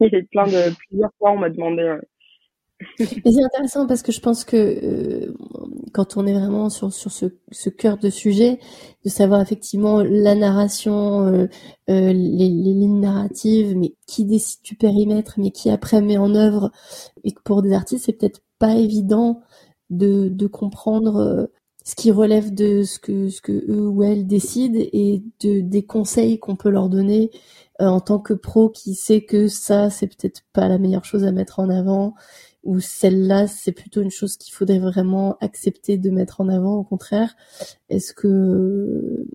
[0.00, 1.98] il y a plein de, plusieurs fois, on m'a demandé
[2.96, 5.34] c'est intéressant parce que je pense que euh,
[5.94, 8.58] quand on est vraiment sur, ce, cœur de sujet,
[9.04, 11.46] de savoir effectivement la narration, euh,
[11.88, 16.72] euh, les, lignes narratives, mais qui décide du périmètre, mais qui après met en œuvre,
[17.22, 19.40] et pour des artistes, c'est peut-être pas évident
[19.90, 21.48] de, comprendre
[21.84, 26.40] ce qui relève de ce que, ce eux ou elles décident et de, des conseils
[26.40, 27.30] qu'on peut leur donner
[27.78, 31.32] en tant que pro qui sait que ça, c'est peut-être pas la meilleure chose à
[31.32, 32.14] mettre en avant
[32.64, 36.84] ou celle-là, c'est plutôt une chose qu'il faudrait vraiment accepter de mettre en avant, au
[36.84, 37.34] contraire
[37.88, 39.26] Est-ce que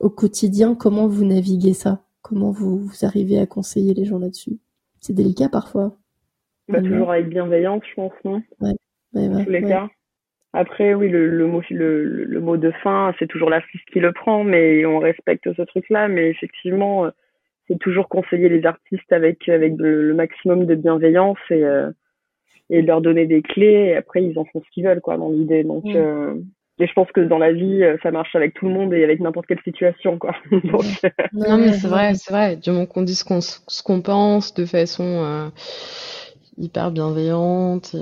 [0.00, 2.04] au quotidien, comment vous naviguez ça?
[2.22, 4.58] Comment vous, vous, arrivez à conseiller les gens là-dessus?
[5.00, 5.96] C'est délicat parfois.
[6.68, 8.42] Bah, toujours avec bienveillance, je pense, non?
[8.60, 8.72] Ouais.
[9.12, 9.88] tous les cas.
[10.52, 14.12] Après, oui, le, le mot, le, le, mot de fin, c'est toujours l'artiste qui le
[14.12, 16.08] prend, mais on respecte ce truc-là.
[16.08, 17.10] Mais effectivement,
[17.66, 21.90] c'est toujours conseiller les artistes avec avec le, maximum de bienveillance et euh,
[22.70, 25.30] et leur donner des clés et après ils en font ce qu'ils veulent quoi dans
[25.30, 25.64] l'idée.
[25.64, 25.96] Donc mm.
[25.96, 26.34] euh,
[26.80, 29.04] et je pense que dans la vie euh, ça marche avec tout le monde et
[29.04, 30.34] avec n'importe quelle situation quoi.
[30.50, 32.56] Donc, euh, non mais c'est vrai c'est vrai.
[32.56, 35.50] Du moment qu'on dit ce qu'on ce qu'on pense de façon
[36.56, 37.94] hyper bienveillante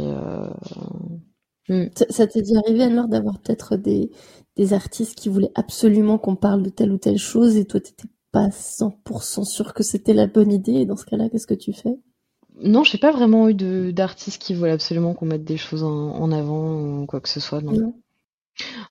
[1.69, 1.87] et mm.
[2.09, 4.11] ça, t'est déjà arrivé alors d'avoir peut-être des
[4.57, 8.09] des artistes qui voulaient absolument qu'on parle de telle ou telle chose et toi t'étais
[8.33, 10.73] pas 100% sûr que c'était la bonne idée?
[10.73, 11.99] Et dans ce cas-là qu'est-ce que tu fais?
[12.61, 17.01] Non, j'ai pas vraiment eu d'artistes qui veulent absolument qu'on mette des choses en, avant
[17.01, 17.61] ou quoi que ce soit.
[17.63, 17.95] Non.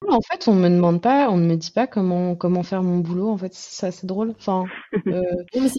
[0.08, 2.98] En fait, on me demande pas, on ne me dit pas comment comment faire mon
[2.98, 3.30] boulot.
[3.30, 4.34] En fait, c'est assez drôle.
[4.38, 4.64] Enfin,
[5.06, 5.22] euh,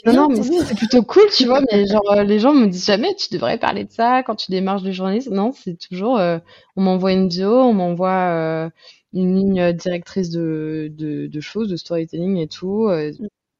[0.05, 1.61] non, non, mais c'est plutôt cool, tu vois.
[1.71, 4.51] Mais genre, euh, les gens me disent jamais, tu devrais parler de ça quand tu
[4.51, 5.33] démarches du journalisme.
[5.35, 6.39] Non, c'est toujours, euh,
[6.77, 8.71] on m'envoie une vidéo, on m'envoie
[9.11, 12.89] une ligne directrice de, de, de choses, de storytelling et tout.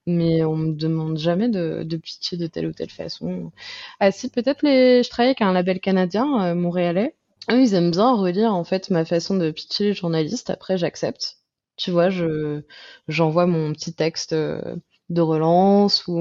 [0.06, 3.52] Mais on me demande jamais de, de pitcher de telle ou telle façon.
[4.00, 7.16] Ah si, peut-être les, je travaille avec un label canadien, euh, montréalais.
[7.52, 10.50] Eux, ils aiment bien relire en fait ma façon de pitcher les journalistes.
[10.50, 11.38] Après, j'accepte.
[11.78, 12.62] Tu vois, je
[13.08, 14.76] j'envoie mon petit texte euh,
[15.10, 16.20] de relance ou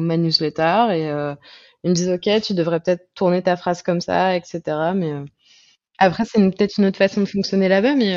[0.00, 1.34] ma newsletter et euh,
[1.84, 4.94] ils me disent ok, tu devrais peut-être tourner ta phrase comme ça, etc.
[4.94, 5.12] Mais
[5.98, 8.16] après, c'est peut-être une autre façon de fonctionner là-bas, mais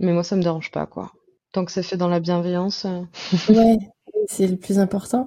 [0.00, 1.12] mais moi, ça me dérange pas quoi.
[1.52, 2.86] Tant que c'est fait dans la bienveillance.
[2.86, 3.00] Euh.
[3.52, 3.78] ouais,
[4.28, 5.26] c'est le plus important.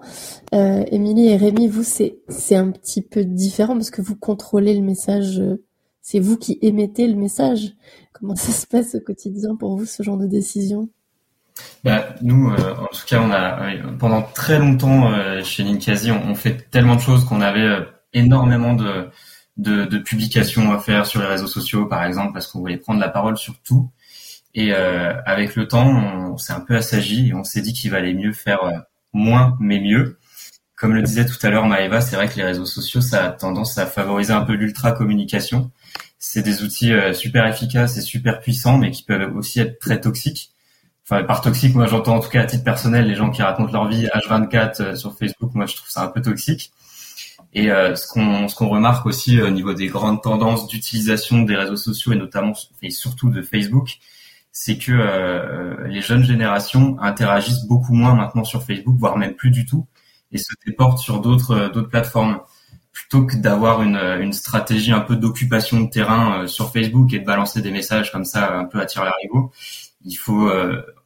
[0.53, 4.73] Euh, Émilie et Rémi, vous, c'est, c'est un petit peu différent parce que vous contrôlez
[4.73, 5.39] le message.
[5.39, 5.61] Euh,
[6.01, 7.73] c'est vous qui émettez le message.
[8.13, 10.89] Comment ça se passe au quotidien pour vous, ce genre de décision?
[11.83, 15.11] Bah, nous, en tout cas, on a pendant très longtemps
[15.43, 19.07] chez Ninkasi, on, on, fait tellement de choses qu'on avait énormément de,
[19.57, 22.99] de, de, publications à faire sur les réseaux sociaux, par exemple, parce qu'on voulait prendre
[22.99, 23.89] la parole sur tout.
[24.55, 27.91] Et euh, avec le temps, on, s'est un peu assagi et on s'est dit qu'il
[27.91, 28.77] valait mieux faire euh,
[29.13, 30.19] moins mais mieux.
[30.75, 33.31] Comme le disait tout à l'heure Maëva, c'est vrai que les réseaux sociaux, ça a
[33.31, 35.71] tendance à favoriser un peu l'ultra communication.
[36.19, 39.99] C'est des outils euh, super efficaces et super puissants, mais qui peuvent aussi être très
[39.99, 40.51] toxiques.
[41.05, 43.73] Enfin, par toxique, moi j'entends en tout cas à titre personnel les gens qui racontent
[43.73, 45.53] leur vie H24 sur Facebook.
[45.53, 46.71] Moi, je trouve ça un peu toxique.
[47.53, 51.75] Et ce qu'on ce qu'on remarque aussi au niveau des grandes tendances d'utilisation des réseaux
[51.75, 53.99] sociaux et notamment et surtout de Facebook,
[54.53, 59.49] c'est que euh, les jeunes générations interagissent beaucoup moins maintenant sur Facebook, voire même plus
[59.49, 59.87] du tout,
[60.31, 62.39] et se déportent sur d'autres euh, plateformes
[62.91, 67.25] plutôt que d'avoir une, stratégie un peu d'occupation de terrain euh, sur Facebook et de
[67.25, 69.51] balancer des messages comme ça un peu à tirer l'arigot.
[70.05, 70.51] Il faut,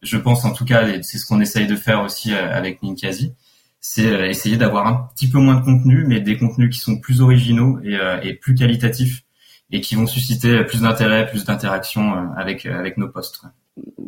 [0.02, 3.32] je pense en tout cas, c'est ce qu'on essaye de faire aussi avec Ninkasi,
[3.80, 7.22] c'est essayer d'avoir un petit peu moins de contenu, mais des contenus qui sont plus
[7.22, 9.24] originaux et, et plus qualitatifs
[9.72, 13.42] et qui vont susciter plus d'intérêt, plus d'interaction euh, avec euh, avec nos posts.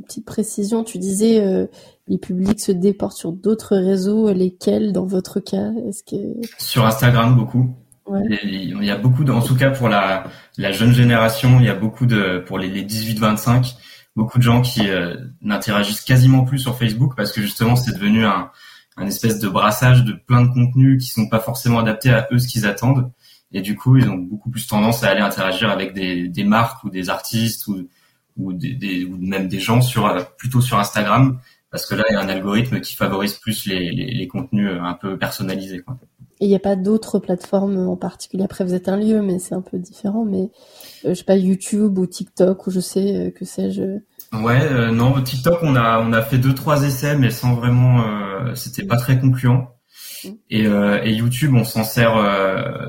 [0.06, 1.68] petite précision, tu disais euh,
[2.08, 7.36] les publics se déportent sur d'autres réseaux, lesquels dans votre cas Est-ce que sur Instagram
[7.36, 7.76] beaucoup.
[8.06, 8.22] Ouais.
[8.44, 10.24] Il y a beaucoup, de, en tout cas pour la,
[10.58, 13.76] la jeune génération, il y a beaucoup de pour les, les 18-25,
[14.16, 14.82] beaucoup de gens qui
[15.44, 18.50] n'interagissent quasiment plus sur Facebook parce que justement c'est devenu un,
[18.98, 22.40] un espèce de brassage de plein de contenus qui sont pas forcément adaptés à eux
[22.40, 23.12] ce qu'ils attendent
[23.52, 26.84] Et du coup, ils ont beaucoup plus tendance à aller interagir avec des, des marques
[26.84, 27.88] ou des artistes ou,
[28.38, 31.40] ou, des, des, ou même des gens sur plutôt sur Instagram
[31.72, 34.72] parce que là, il y a un algorithme qui favorise plus les, les, les contenus
[34.82, 35.80] un peu personnalisés.
[35.80, 35.98] Quoi.
[36.40, 38.44] Et il n'y a pas d'autres plateformes en particulier.
[38.44, 40.26] Après, vous êtes un lieu, mais c'est un peu différent.
[40.26, 40.50] Mais
[41.06, 44.00] euh, je sais pas YouTube ou TikTok ou je sais euh, que sais-je.
[44.32, 48.02] Ouais, euh, non, TikTok, on a on a fait deux trois essais, mais sans vraiment,
[48.02, 49.76] euh, c'était pas très concluant.
[50.50, 52.16] Et, euh, et YouTube, on s'en sert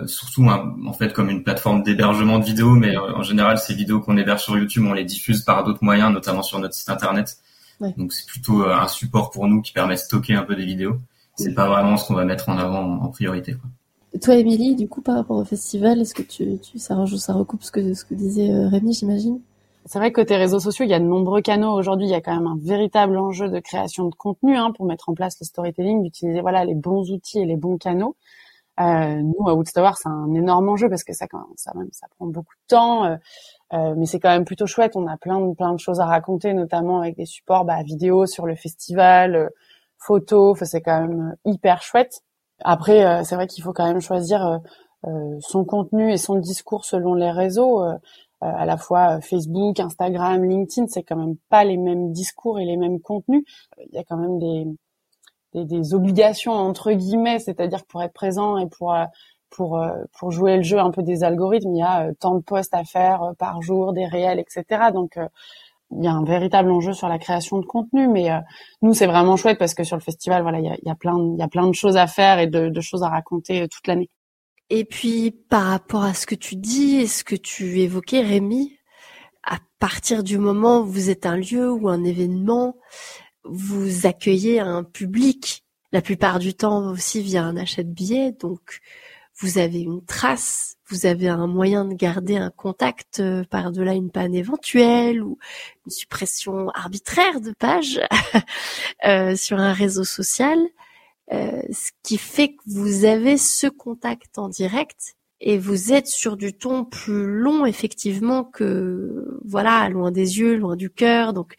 [0.07, 4.01] surtout hein, en fait comme une plateforme d'hébergement de vidéos, mais en général, ces vidéos
[4.01, 7.39] qu'on héberge sur YouTube, on les diffuse par d'autres moyens, notamment sur notre site internet.
[7.81, 7.95] Ouais.
[7.97, 10.99] Donc c'est plutôt un support pour nous qui permet de stocker un peu des vidéos
[11.41, 13.55] c'est pas vraiment ce qu'on va mettre en avant en, priorité.
[13.55, 14.19] Quoi.
[14.21, 17.63] Toi, Émilie, du coup, par rapport au festival, est-ce que tu, tu ça, ça recoupe
[17.63, 19.41] ce que, ce que disait euh, Rémi, j'imagine?
[19.87, 21.73] C'est vrai que côté réseaux sociaux, il y a de nombreux canaux.
[21.73, 24.87] Aujourd'hui, il y a quand même un véritable enjeu de création de contenu hein, pour
[24.87, 28.17] mettre en place le storytelling, d'utiliser voilà les bons outils et les bons canaux.
[28.79, 31.27] Euh, nous, à Woodstower, c'est un énorme enjeu parce que ça,
[31.57, 33.05] ça, ça prend beaucoup de temps.
[33.05, 33.17] Euh,
[33.73, 34.97] euh, mais c'est quand même plutôt chouette.
[34.97, 38.27] On a plein de, plein de choses à raconter, notamment avec des supports bah, vidéo
[38.27, 39.49] sur le festival, euh,
[39.99, 40.59] photos.
[40.63, 42.23] C'est quand même euh, hyper chouette.
[42.63, 44.61] Après, c'est vrai qu'il faut quand même choisir
[45.41, 47.83] son contenu et son discours selon les réseaux.
[48.41, 52.77] À la fois Facebook, Instagram, LinkedIn, c'est quand même pas les mêmes discours et les
[52.77, 53.45] mêmes contenus.
[53.91, 54.67] Il y a quand même des,
[55.55, 58.95] des, des obligations entre guillemets, c'est-à-dire pour être présent et pour
[59.51, 59.83] pour
[60.19, 62.85] pour jouer le jeu un peu des algorithmes, il y a tant de posts à
[62.85, 64.91] faire par jour, des réels, etc.
[64.93, 65.19] Donc
[65.91, 68.39] il y a un véritable enjeu sur la création de contenu, mais euh,
[68.83, 70.95] nous c'est vraiment chouette parce que sur le festival, voilà, il y a, y a,
[70.95, 73.63] plein, il y a plein de choses à faire et de, de choses à raconter
[73.63, 74.09] euh, toute l'année.
[74.71, 78.79] Et puis par rapport à ce que tu dis et ce que tu évoquais, Rémi,
[79.43, 82.77] à partir du moment où vous êtes un lieu ou un événement,
[83.45, 85.65] vous accueillez un public.
[85.93, 88.79] La plupart du temps aussi via un achat de billets, donc
[89.41, 94.11] vous avez une trace, vous avez un moyen de garder un contact euh, par-delà une
[94.11, 95.39] panne éventuelle ou
[95.87, 98.01] une suppression arbitraire de pages
[99.05, 100.59] euh, sur un réseau social,
[101.33, 106.37] euh, ce qui fait que vous avez ce contact en direct et vous êtes sur
[106.37, 111.55] du ton plus long effectivement que voilà loin des yeux, loin du cœur, donc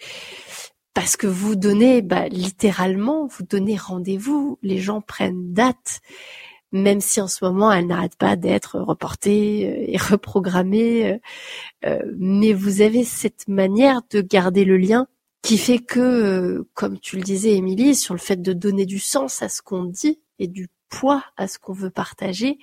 [0.94, 6.02] parce que vous donnez bah, littéralement, vous donnez rendez-vous, les gens prennent date
[6.72, 11.12] même si en ce moment elle n'arrête pas d'être reportée euh, et reprogrammée.
[11.14, 11.18] Euh,
[11.86, 15.08] euh, mais vous avez cette manière de garder le lien
[15.42, 19.42] qui fait que, comme tu le disais, Émilie, sur le fait de donner du sens
[19.42, 22.60] à ce qu'on dit et du poids à ce qu'on veut partager,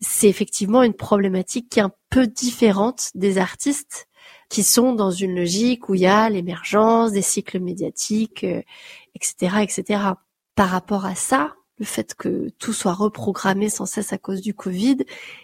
[0.00, 4.06] c'est effectivement une problématique qui est un peu différente des artistes
[4.48, 8.44] qui sont dans une logique où il y a l'émergence des cycles médiatiques,
[9.14, 10.00] etc., etc.
[10.54, 14.54] Par rapport à ça, le fait que tout soit reprogrammé sans cesse à cause du
[14.54, 14.98] Covid,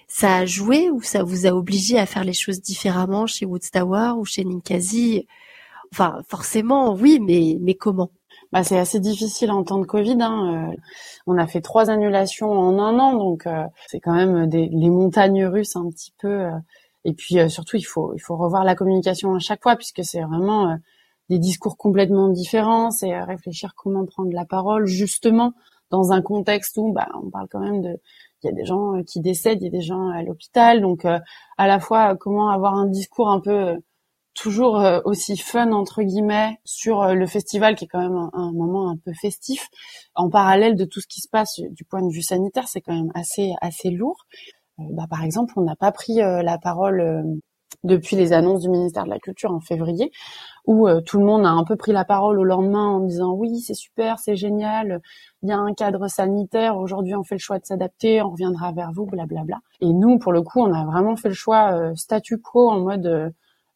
[0.07, 4.13] ça a joué ou ça vous a obligé à faire les choses différemment chez Woodstower
[4.17, 5.27] ou chez Ninkasi?
[5.93, 8.11] Enfin, forcément, oui, mais mais comment?
[8.53, 10.17] Bah, c'est assez difficile en temps de Covid.
[10.21, 10.71] Hein.
[10.73, 10.77] Euh,
[11.27, 14.91] on a fait trois annulations en un an, donc euh, c'est quand même des, les
[14.91, 16.29] montagnes russes un petit peu.
[16.29, 16.51] Euh,
[17.05, 20.23] et puis surtout, il faut il faut revoir la communication à chaque fois puisque c'est
[20.23, 20.77] vraiment
[21.31, 22.91] des discours complètement différents.
[22.91, 25.55] C'est réfléchir comment prendre la parole justement
[25.91, 27.99] dans un contexte où bah, on parle quand même de
[28.43, 31.05] il y a des gens qui décèdent, il y a des gens à l'hôpital, donc
[31.05, 33.77] à la fois comment avoir un discours un peu
[34.35, 38.97] toujours aussi fun entre guillemets sur le festival qui est quand même un, moment un
[38.97, 39.69] peu festif
[40.15, 42.95] en parallèle de tout ce qui se passe du point de vue sanitaire c'est quand
[42.95, 44.27] même assez assez lourd
[44.79, 47.41] bah, par exemple on n'a pas pris la parole
[47.85, 50.11] depuis les annonces du ministère de la Culture en février,
[50.67, 53.33] où euh, tout le monde a un peu pris la parole au lendemain en disant
[53.33, 55.01] oui c'est super, c'est génial,
[55.43, 58.73] il y a un cadre sanitaire, aujourd'hui on fait le choix de s'adapter, on reviendra
[58.73, 59.61] vers vous, blablabla.
[59.81, 62.81] Et nous pour le coup on a vraiment fait le choix euh, statu quo en
[62.81, 63.31] mode euh,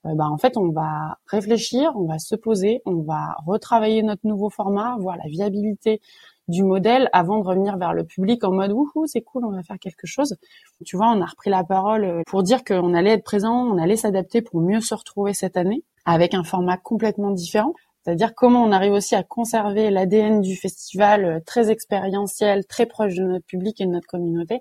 [0.04, 4.50] bah en fait on va réfléchir, on va se poser, on va retravailler notre nouveau
[4.50, 6.00] format, voir la viabilité
[6.46, 9.62] du modèle avant de revenir vers le public en mode wouhou c'est cool on va
[9.62, 10.36] faire quelque chose.
[10.84, 13.78] Tu vois on a repris la parole euh, pour dire qu'on allait être présent on
[13.78, 17.72] allait s'adapter pour mieux se retrouver cette année avec un format complètement différent.
[18.04, 23.14] C'est-à-dire comment on arrive aussi à conserver l'ADN du festival euh, très expérientiel très proche
[23.14, 24.60] de notre public et de notre communauté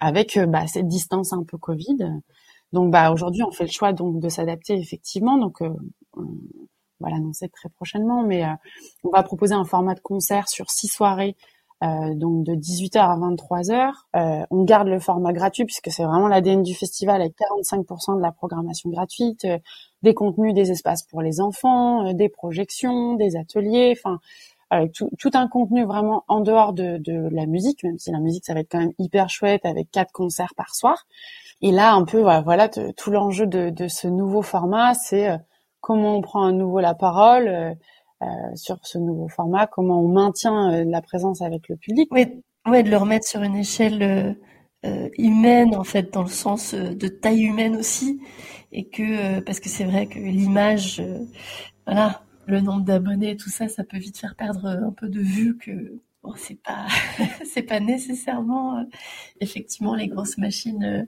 [0.00, 1.98] avec euh, bah, cette distance un peu Covid
[2.72, 5.62] donc bah aujourd'hui on fait le choix donc de s'adapter effectivement donc
[7.00, 8.54] va l'annoncer très prochainement, mais euh,
[9.04, 11.36] on va proposer un format de concert sur six soirées,
[11.84, 13.92] euh, donc de 18h à 23h.
[14.16, 18.22] Euh, on garde le format gratuit puisque c'est vraiment l'ADN du festival avec 45% de
[18.22, 19.46] la programmation gratuite,
[20.02, 24.18] des contenus, des espaces pour les enfants, des projections, des ateliers, enfin
[24.70, 28.20] avec tout, tout, un contenu vraiment en dehors de, de, la musique, même si la
[28.20, 31.06] musique ça va être quand même hyper chouette avec quatre concerts par soir.
[31.60, 35.36] Et là, un peu, voilà, tout l'enjeu de, de, ce nouveau format, c'est euh,
[35.80, 37.74] comment on prend à nouveau la parole euh,
[38.22, 42.08] euh, sur ce nouveau format, comment on maintient la présence avec le public.
[42.12, 42.26] Oui,
[42.66, 44.36] ouais, de le remettre sur une échelle
[45.18, 48.20] humaine, en fait, dans le sens de taille humaine aussi,
[48.70, 51.02] et que parce que c'est vrai que l'image,
[51.86, 55.56] voilà, le nombre d'abonnés, tout ça, ça peut vite faire perdre un peu de vue
[55.56, 56.86] que bon, c'est pas
[57.44, 58.84] c'est pas nécessairement
[59.40, 61.06] effectivement les grosses machines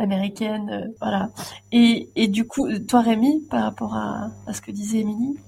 [0.00, 1.30] euh, voilà.
[1.72, 5.38] Et, et du coup, toi Rémi, par rapport à, à ce que disait Émilie?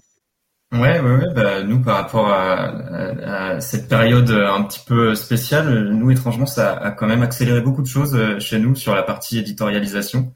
[0.73, 6.11] Ouais, ouais, ouais bah, nous par rapport à, cette période un petit peu spéciale, nous
[6.11, 9.39] étrangement, ça a quand même accéléré beaucoup de choses euh, chez nous sur la partie
[9.39, 10.35] éditorialisation,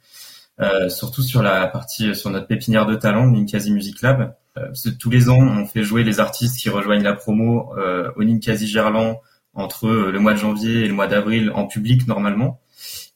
[0.60, 4.34] euh, surtout sur la partie sur notre pépinière de talent, Ninkasi Music Lab.
[4.58, 8.24] Euh, tous les ans, on fait jouer les artistes qui rejoignent la promo euh, au
[8.24, 9.20] Ninkasi Gerland
[9.54, 12.60] entre le mois de janvier et le mois d'avril en public normalement.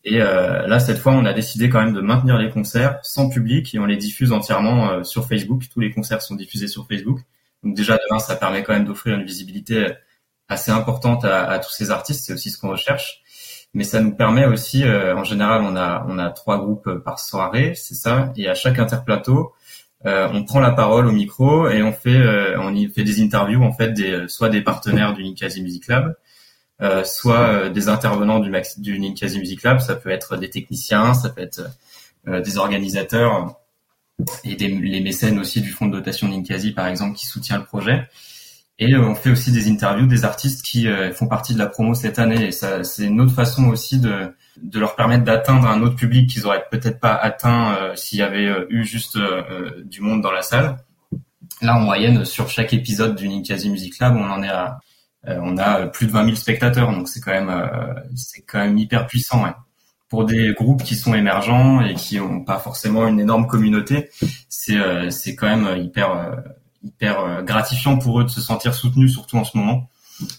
[0.04, 3.28] Et euh, là, cette fois, on a décidé quand même de maintenir les concerts sans
[3.28, 5.64] public et on les diffuse entièrement euh, sur Facebook.
[5.68, 7.20] Tous les concerts sont diffusés sur Facebook.
[7.64, 9.88] Donc déjà, demain, ça permet quand même d'offrir une visibilité
[10.48, 12.24] assez importante à, à tous ces artistes.
[12.24, 13.22] C'est aussi ce qu'on recherche.
[13.74, 17.18] Mais ça nous permet aussi, euh, en général, on a on a trois groupes par
[17.18, 18.32] soirée, c'est ça.
[18.36, 19.52] Et à chaque interplateau,
[20.06, 23.62] euh, on prend la parole au micro et on fait on y fait des interviews
[23.62, 26.14] en fait des soit des partenaires du Ninkasi Music Lab,
[26.82, 30.50] euh, soit euh, des intervenants du, Max, du Ninkasi Music Lab, ça peut être des
[30.50, 31.62] techniciens, ça peut être
[32.28, 33.58] euh, des organisateurs
[34.44, 37.64] et des, les mécènes aussi du fonds de dotation Ninkasi par exemple qui soutient le
[37.64, 38.06] projet.
[38.78, 42.18] Et on fait aussi des interviews des artistes qui font partie de la promo cette
[42.18, 42.48] année.
[42.48, 46.28] Et ça, c'est une autre façon aussi de, de leur permettre d'atteindre un autre public
[46.28, 49.18] qu'ils auraient peut-être pas atteint s'il y avait eu juste
[49.84, 50.76] du monde dans la salle.
[51.62, 54.78] Là, en moyenne, sur chaque épisode du Ninkasi Music Lab, on en est à
[55.28, 58.58] euh, on a plus de 20 000 spectateurs, donc c'est quand même euh, c'est quand
[58.58, 59.44] même hyper puissant.
[60.08, 64.10] Pour des groupes qui sont émergents et qui n'ont pas forcément une énorme communauté,
[64.48, 66.42] c'est euh, c'est quand même hyper
[66.82, 69.88] hyper gratifiant pour eux de se sentir soutenus, surtout en ce moment.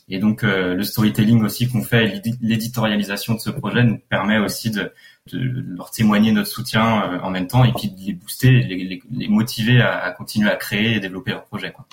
[0.10, 4.92] Et donc le storytelling aussi qu'on fait, l'éditorialisation de ce projet nous permet aussi de,
[5.32, 5.40] de
[5.76, 9.82] leur témoigner notre soutien en même temps et puis de les booster, les, les, motiver
[9.82, 11.72] à, à, continuer à créer et développer leur projet.
[11.72, 11.86] Quoi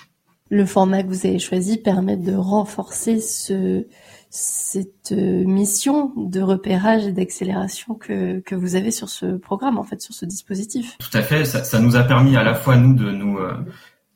[0.49, 3.85] le format que vous avez choisi permet de renforcer ce,
[4.29, 9.83] cette euh, mission de repérage et d'accélération que, que vous avez sur ce programme, en
[9.83, 10.97] fait, sur ce dispositif.
[10.99, 11.45] Tout à fait.
[11.45, 13.53] Ça, ça nous a permis à la fois, nous, de nous euh,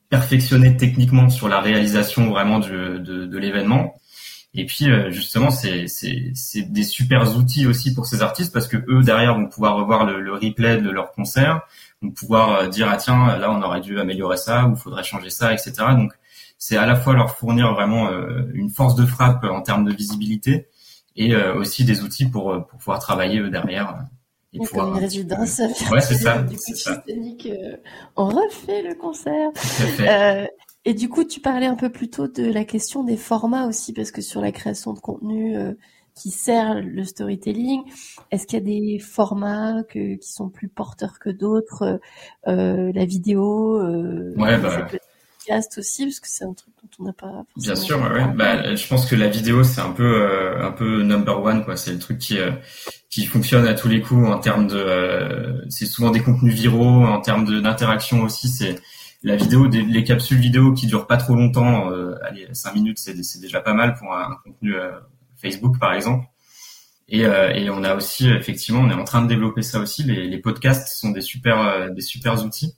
[0.09, 3.95] perfectionner techniquement sur la réalisation vraiment de, de l'événement.
[4.55, 5.85] Et puis, euh, justement, c'est,
[6.55, 10.19] des super outils aussi pour ces artistes parce que eux, derrière, vont pouvoir revoir le,
[10.21, 11.61] le replay de leur concert,
[12.01, 15.53] vont pouvoir dire, ah tiens, là, on aurait dû améliorer ça ou faudrait changer ça,
[15.53, 15.73] etc.
[15.95, 16.13] Donc,
[16.59, 19.93] c'est à la fois leur fournir vraiment euh, une force de frappe en termes de
[19.93, 20.67] visibilité
[21.15, 24.03] et euh, aussi des outils pour, euh, pour pouvoir travailler derrière.
[24.53, 25.59] Et pouvoir, une résidence.
[25.91, 26.45] Ouais, c'est ça.
[26.57, 27.03] c'est ça.
[28.15, 29.51] on refait le concert.
[30.85, 33.93] et du coup, tu parlais un peu plus tôt de la question des formats aussi,
[33.93, 35.55] parce que sur la création de contenu
[36.15, 37.83] qui sert le storytelling,
[38.31, 41.99] est-ce qu'il y a des formats que, qui sont plus porteurs que d'autres
[42.45, 43.79] La vidéo
[44.35, 44.87] Ouais, bah
[45.77, 47.43] aussi parce que c'est un truc dont on n'a pas.
[47.55, 48.25] Bien sûr, ouais.
[48.35, 51.75] Bah, je pense que la vidéo c'est un peu euh, un peu number one quoi.
[51.75, 52.51] C'est le truc qui euh,
[53.09, 54.77] qui fonctionne à tous les coups en termes de.
[54.77, 58.49] Euh, c'est souvent des contenus viraux en termes d'interaction aussi.
[58.49, 58.75] C'est
[59.23, 61.89] la vidéo, des, les capsules vidéo qui durent pas trop longtemps.
[62.23, 64.75] allez, cinq minutes, c'est c'est déjà pas mal pour un, contenu
[65.37, 66.25] Facebook par exemple.
[67.11, 70.03] Et, et, on a aussi effectivement, on est en train de développer ça aussi.
[70.03, 72.75] Les, les podcasts sont des super des super outils.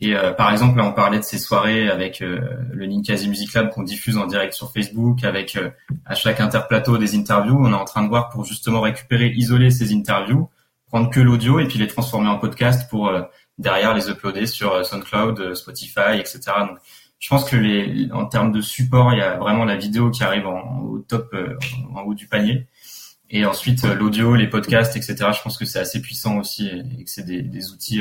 [0.00, 2.40] Et euh, par exemple, là, on parlait de ces soirées avec euh,
[2.72, 5.70] le Ninkasi Music Lab qu'on diffuse en direct sur Facebook, avec euh,
[6.06, 7.58] à chaque interplateau des interviews.
[7.58, 10.48] On est en train de voir pour justement récupérer, isoler ces interviews,
[10.86, 13.10] prendre que l'audio et puis les transformer en podcast pour
[13.58, 16.40] derrière les uploader sur SoundCloud, Spotify, etc.
[16.60, 16.78] Donc,
[17.18, 20.22] je pense que les, en termes de support, il y a vraiment la vidéo qui
[20.22, 21.34] arrive en, au top,
[21.92, 22.68] en haut du panier.
[23.30, 25.16] Et ensuite, l'audio, les podcasts, etc.
[25.36, 28.00] Je pense que c'est assez puissant aussi et que c'est des, des outils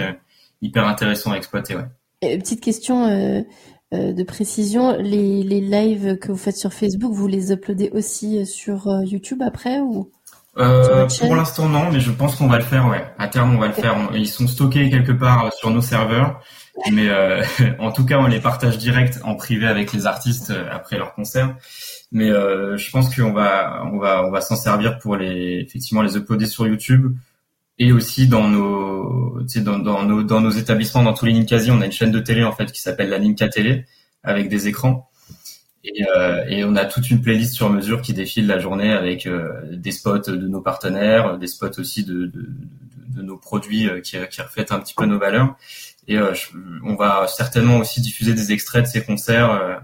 [0.62, 1.76] hyper intéressant à exploiter.
[1.76, 1.86] Ouais.
[2.22, 3.42] Et petite question euh,
[3.94, 8.46] euh, de précision, les, les lives que vous faites sur Facebook, vous les uploadez aussi
[8.46, 10.12] sur euh, YouTube après ou
[10.60, 12.88] euh, pour l'instant non, mais je pense qu'on va le faire.
[12.88, 14.10] Ouais, à terme on va le faire.
[14.16, 16.42] Ils sont stockés quelque part sur nos serveurs,
[16.92, 17.44] mais euh,
[17.80, 21.56] en tout cas on les partage direct en privé avec les artistes après leur concert.
[22.12, 26.02] Mais euh, je pense qu'on va on va on va s'en servir pour les effectivement
[26.02, 27.16] les uploader sur YouTube
[27.80, 31.82] et aussi dans nos, dans, dans, nos, dans nos établissements, dans tous les Ninkasi, on
[31.82, 33.86] a une chaîne de télé en fait qui s'appelle la Ninka Télé
[34.24, 35.10] avec des écrans.
[35.84, 36.04] Et,
[36.50, 39.30] et, on a toute une playlist sur mesure qui défile la journée avec
[39.72, 42.50] des spots de nos partenaires, des spots aussi de, de,
[43.16, 45.56] de nos produits qui, qui reflètent un petit peu nos valeurs.
[46.10, 46.18] Et
[46.84, 49.82] on va certainement aussi diffuser des extraits de ces concerts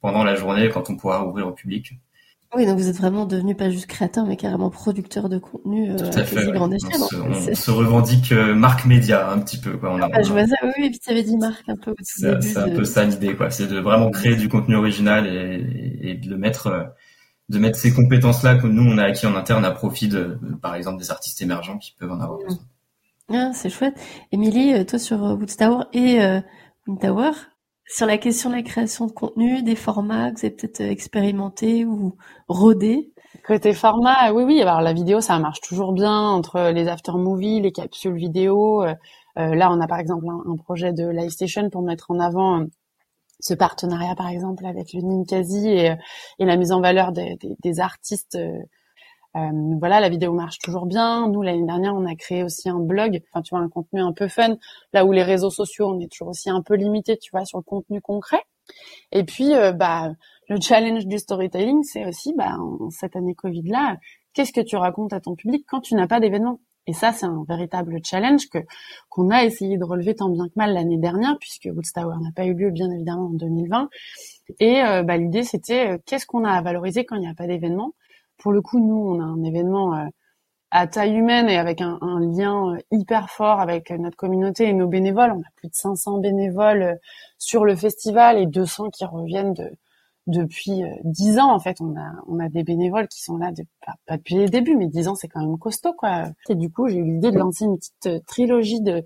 [0.00, 1.92] pendant la journée quand on pourra ouvrir au public.
[2.54, 5.96] Oui, donc vous êtes vraiment devenu pas juste créateur, mais carrément producteur de contenu euh,
[5.96, 7.00] Tout à, fait, grande échelle.
[7.00, 9.78] On, se, revendique euh, marque média un petit peu.
[9.78, 9.90] Quoi.
[9.90, 11.94] On a, ah, je vois ça, oui, et puis tu avais dit marque un peu.
[12.02, 13.50] C'est un peu ça l'idée, quoi.
[13.50, 16.82] C'est de vraiment créer du contenu original et, et de le mettre, euh,
[17.48, 20.74] de mettre ces compétences-là que nous on a acquis en interne à profit de, par
[20.74, 22.62] exemple, des artistes émergents qui peuvent en avoir besoin.
[23.32, 23.98] Ah, c'est chouette.
[24.30, 26.18] Émilie, toi sur Woodstower et
[26.86, 27.30] Windtower,
[27.92, 30.90] sur la question de la création de contenu, des formats que vous avez peut-être euh,
[30.90, 32.16] expérimenté ou
[32.48, 33.12] rodé
[33.46, 34.60] Côté format, oui, oui.
[34.60, 38.82] Alors la vidéo, ça marche toujours bien entre les after movies, les capsules vidéo.
[38.84, 38.94] Euh,
[39.38, 42.64] euh, là, on a par exemple un, projet de Live Station pour mettre en avant
[43.40, 45.94] ce partenariat, par exemple, avec le Ninkasi et,
[46.38, 48.58] et la mise en valeur des, artistes euh,
[49.34, 51.28] voilà, la vidéo marche toujours bien.
[51.28, 54.12] Nous, l'année dernière, on a créé aussi un blog, enfin, tu vois, un contenu un
[54.12, 54.56] peu fun,
[54.92, 57.58] là où les réseaux sociaux, on est toujours aussi un peu limité, tu vois, sur
[57.58, 58.42] le contenu concret.
[59.10, 60.12] Et puis, euh, bah,
[60.48, 63.96] le challenge du storytelling, c'est aussi, bah, en cette année Covid-là,
[64.34, 66.60] qu'est-ce que tu racontes à ton public quand tu n'as pas d'événement?
[66.88, 68.58] Et ça, c'est un véritable challenge que
[69.08, 72.44] qu'on a essayé de relever tant bien que mal l'année dernière, puisque Woodstower n'a pas
[72.44, 73.88] eu lieu, bien évidemment, en 2020.
[74.58, 77.46] Et euh, bah, l'idée, c'était qu'est-ce qu'on a à valoriser quand il n'y a pas
[77.46, 77.94] d'événement?
[78.42, 80.06] Pour le coup, nous, on a un événement euh,
[80.72, 84.88] à taille humaine et avec un, lien euh, hyper fort avec notre communauté et nos
[84.88, 85.30] bénévoles.
[85.30, 86.94] On a plus de 500 bénévoles euh,
[87.38, 89.70] sur le festival et 200 qui reviennent de,
[90.26, 91.52] depuis 10 ans.
[91.52, 94.48] En fait, on a, on a des bénévoles qui sont là, de, pas, depuis les
[94.48, 96.24] débuts, mais 10 ans, c'est quand même costaud, quoi.
[96.48, 99.04] Et du coup, j'ai eu l'idée de lancer une petite trilogie de,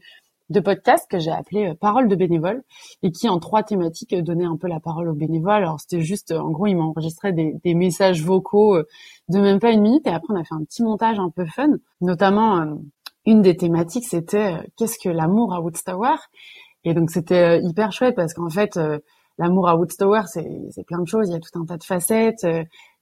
[0.51, 2.63] de podcast que j'ai appelé euh, Parole de bénévoles
[3.03, 5.63] et qui en trois thématiques euh, donnait un peu la parole aux bénévoles.
[5.63, 8.79] Alors c'était juste, euh, en gros, ils m'enregistraient des, des, messages vocaux
[9.29, 11.47] de même pas une minute et après on a fait un petit montage un peu
[11.47, 11.71] fun.
[12.01, 12.79] Notamment,
[13.27, 16.17] une des thématiques c'était qu'est-ce que l'amour à Woodstower?
[16.85, 18.79] Et donc c'était hyper chouette parce qu'en fait
[19.39, 21.29] l'amour à Woodstower, c'est plein de choses.
[21.29, 22.47] Il y a tout un tas de facettes.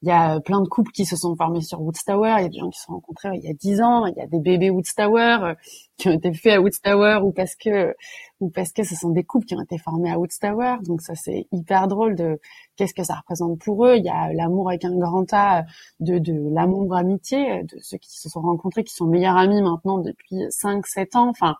[0.04, 2.36] Euh, il y a plein de couples qui se sont formés sur Woodstower.
[2.38, 4.06] Il y a des gens qui se sont rencontrés il y a dix ans.
[4.06, 5.54] Il y a des bébés Woodstower euh,
[5.96, 7.94] qui ont été faits à Woodstower ou parce que
[8.40, 10.76] ou parce que ce sont des couples qui ont été formés à Woodstower.
[10.82, 12.40] Donc ça c'est hyper drôle de
[12.76, 13.96] qu'est-ce que ça représente pour eux.
[13.96, 15.64] Il y a l'amour avec un grand A
[16.00, 19.98] de de l'amour amitié de ceux qui se sont rencontrés qui sont meilleurs amis maintenant
[19.98, 21.28] depuis cinq sept ans.
[21.28, 21.56] Enfin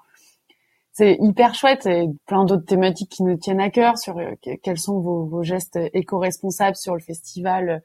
[0.93, 4.31] c'est hyper chouette et plein d'autres thématiques qui nous tiennent à cœur sur euh,
[4.63, 7.83] quels sont vos, vos gestes éco-responsables sur le festival.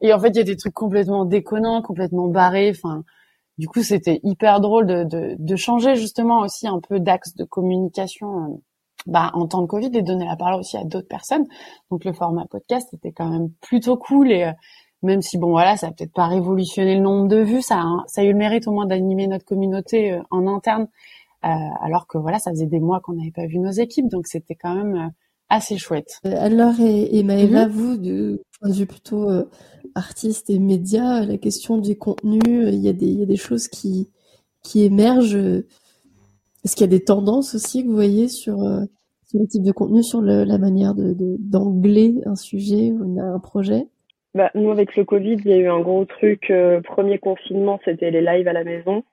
[0.00, 2.70] Et en fait, il y a des trucs complètement déconnants, complètement barrés.
[2.70, 3.04] Enfin,
[3.58, 7.44] du coup, c'était hyper drôle de, de, de, changer justement aussi un peu d'axe de
[7.44, 8.56] communication euh,
[9.06, 11.46] bah, en temps de Covid et donner la parole aussi à d'autres personnes.
[11.90, 14.52] Donc le format podcast était quand même plutôt cool et euh,
[15.02, 18.04] même si bon voilà, ça a peut-être pas révolutionné le nombre de vues, ça a,
[18.06, 20.88] ça a eu le mérite au moins d'animer notre communauté en interne
[21.44, 21.48] euh,
[21.82, 24.56] alors que voilà, ça faisait des mois qu'on n'avait pas vu nos équipes, donc c'était
[24.56, 25.08] quand même euh,
[25.48, 26.20] assez chouette.
[26.26, 27.72] Euh, alors et, et Maëva, mhm.
[27.72, 29.28] vous, de point de vue plutôt
[29.94, 33.36] artiste et média, la question du contenu, il y, a des, il y a des
[33.36, 34.10] choses qui,
[34.62, 35.36] qui émergent.
[36.64, 38.56] Est-ce qu'il y a des tendances aussi que vous voyez sur,
[39.26, 43.38] sur le type de contenu, sur le, la manière de, d'angler un sujet ou un
[43.38, 43.86] projet?
[44.34, 46.52] Bah, Nous, avec le Covid, il y a eu un gros truc.
[46.84, 49.04] premier confinement, c'était les lives à la maison.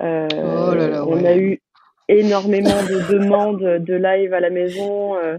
[0.00, 1.60] Euh, oh on a eu
[2.08, 5.16] énormément de demandes de live à la maison.
[5.16, 5.38] Euh,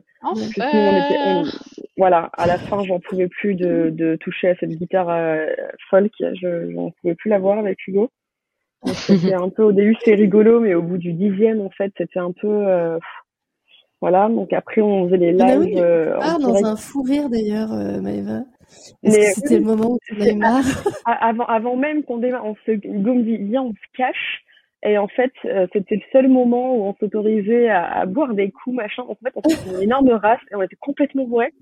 [1.97, 5.45] voilà, à la fin, j'en pouvais plus de, de, toucher à cette guitare euh,
[5.89, 6.11] folk.
[6.19, 8.09] Je j'en pouvais plus la voir avec Hugo.
[8.85, 12.19] C'était un peu au début c'est rigolo, mais au bout du dixième en fait c'était
[12.19, 12.99] un peu
[14.01, 14.29] voilà.
[14.29, 16.15] Donc après on faisait les lives.
[16.21, 18.43] Ah, dans un fou rire d'ailleurs, Maëva.
[19.03, 20.63] C'était le moment où tu avais marre.
[21.05, 24.43] avant, avant même qu'on démarre, on se, Hugo me dit, viens, on se cache.
[24.83, 28.51] Et en fait, euh, c'était le seul moment où on s'autorisait à, à, boire des
[28.51, 29.03] coups, machin.
[29.07, 31.53] En fait, on faisait une énorme race et on était complètement bourrés.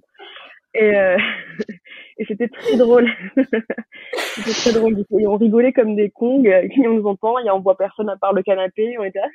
[0.73, 1.17] Et, euh,
[2.17, 3.09] et c'était très drôle.
[3.37, 5.05] c'était très drôle.
[5.17, 6.49] Et on rigolait comme des kongs.
[6.73, 8.97] Qui on nous entend, et on voit personne à part le canapé.
[8.99, 9.27] On était là,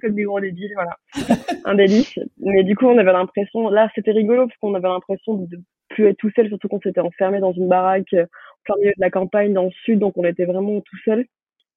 [0.00, 0.96] comme des gros débiles, voilà.
[1.64, 2.18] Un délice.
[2.38, 5.58] Mais du coup, on avait l'impression, là, c'était rigolo parce qu'on avait l'impression de
[5.88, 8.26] plus être tout seul, surtout qu'on s'était enfermé dans une baraque euh,
[8.68, 11.26] au milieu de la campagne dans le sud, donc on était vraiment tout seul.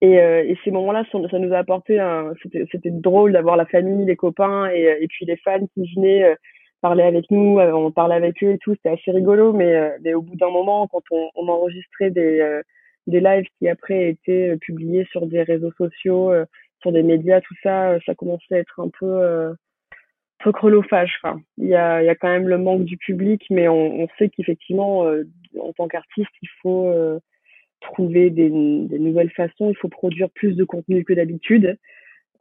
[0.02, 2.00] Et, euh, et ces moments-là, ça, nous a apporté,
[2.72, 6.36] c'était drôle d'avoir la famille, les copains et, et puis les fans qui venaient
[6.82, 9.90] parlait avec nous, euh, on parlait avec eux et tout, c'était assez rigolo, mais, euh,
[10.02, 12.62] mais au bout d'un moment, quand on, on enregistrait des, euh,
[13.08, 16.32] des lives qui après étaient publiés sur des réseaux sociaux,
[16.82, 19.54] sur des médias, tout ça, ça commençait à être un peu
[20.44, 21.12] peu chronophage.
[21.22, 24.08] Enfin, il y a, y a quand même le manque du public, mais on, on
[24.18, 25.24] sait qu'effectivement, euh,
[25.60, 27.20] en tant qu'artiste, il faut euh,
[27.82, 29.70] trouver des, nouvelles façons.
[29.70, 31.78] Il faut produire plus de contenu que d'habitude.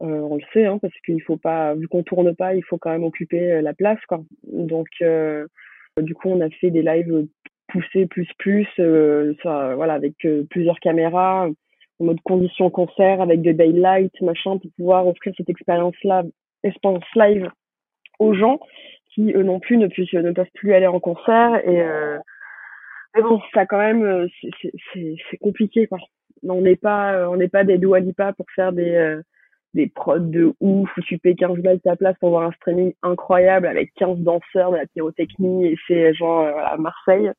[0.01, 2.77] Euh, on le sait, hein, parce qu'il faut pas, vu qu'on tourne pas, il faut
[2.77, 4.21] quand même occuper la place, quoi.
[4.43, 4.87] Donc,
[5.97, 7.27] du coup, on a fait des lives
[7.67, 8.67] poussés plus plus,
[9.43, 10.15] ça, voilà, avec
[10.49, 11.49] plusieurs caméras
[11.99, 16.23] en mode condition concert avec des daylight machin pour pouvoir offrir cette expérience là
[16.63, 17.49] expérience live
[18.19, 18.59] aux gens
[19.13, 22.17] qui eux non plus ne, puissent, ne peuvent plus aller en concert et euh,
[23.15, 24.27] mais bon ça quand même euh,
[24.93, 25.99] c'est compliqué quoi.
[26.43, 29.21] On n'est pas on n'est pas des Dua Lipa pour faire des euh,
[29.73, 32.93] des prods de ouf où tu payes 15 balles ta place pour voir un streaming
[33.03, 37.31] incroyable avec 15 danseurs de la pyrotechnie et c'est genre à Marseille.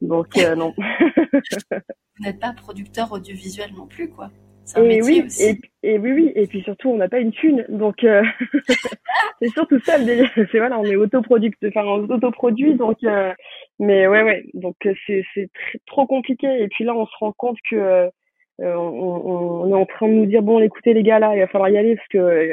[0.00, 0.74] Donc non.
[2.18, 4.30] Vous n'êtes pas producteur audiovisuel non plus quoi.
[4.74, 8.02] Et oui, Et, et, oui, oui, et puis surtout, on n'a pas une thune, donc
[8.02, 8.22] euh,
[9.40, 10.30] c'est surtout ça le délire.
[10.34, 13.32] C'est voilà, on est autoproducteur, enfin on autoproduit, donc euh,
[13.78, 15.50] mais ouais, ouais, donc euh, c'est c'est
[15.86, 16.46] trop compliqué.
[16.62, 20.14] Et puis là, on se rend compte que euh, on, on, est en train de
[20.14, 22.48] nous dire bon, écoutez les gars, là, il va falloir y aller parce que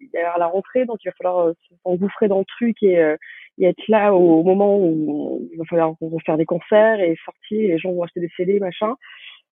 [0.00, 1.52] il y a la rentrée, donc il va falloir
[1.84, 2.94] s'engouffrer dans le truc et,
[3.58, 5.94] et être là au moment où il va falloir
[6.24, 8.94] faire des concerts et sortir, les gens vont acheter des CD, machin.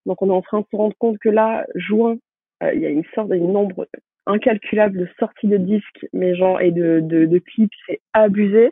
[0.06, 2.16] Donc on est en train de se rendre compte que là, juin,
[2.62, 3.86] euh, il y a une sorte, une nombre
[4.26, 8.70] incalculable de sorties de disques, mais genre et de, de, de clips, c'est abusé,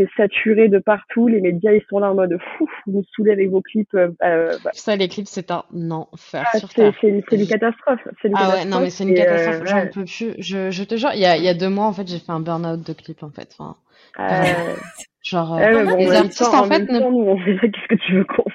[0.00, 1.28] c'est saturé de partout.
[1.28, 3.94] Les médias ils sont là en mode fou, vous nous saoulez avec vos clips.
[3.94, 4.70] Euh, euh bah.
[4.72, 8.00] Ça, les clips, c'est un enfer ah, C'est une, une, catastrophe.
[8.24, 9.62] Une ah ouais, non mais c'est une catastrophe.
[9.62, 10.34] Euh, J'en peux plus.
[10.38, 12.18] Je, je te jure, il y a, il y a deux mois en fait, j'ai
[12.18, 13.54] fait un burn-out de clips en fait.
[13.58, 13.76] Enfin,
[14.18, 14.74] euh...
[15.22, 16.80] genre les artistes en, fait.
[16.80, 17.60] ne...
[17.60, 18.49] qu'est-ce que tu veux qu'on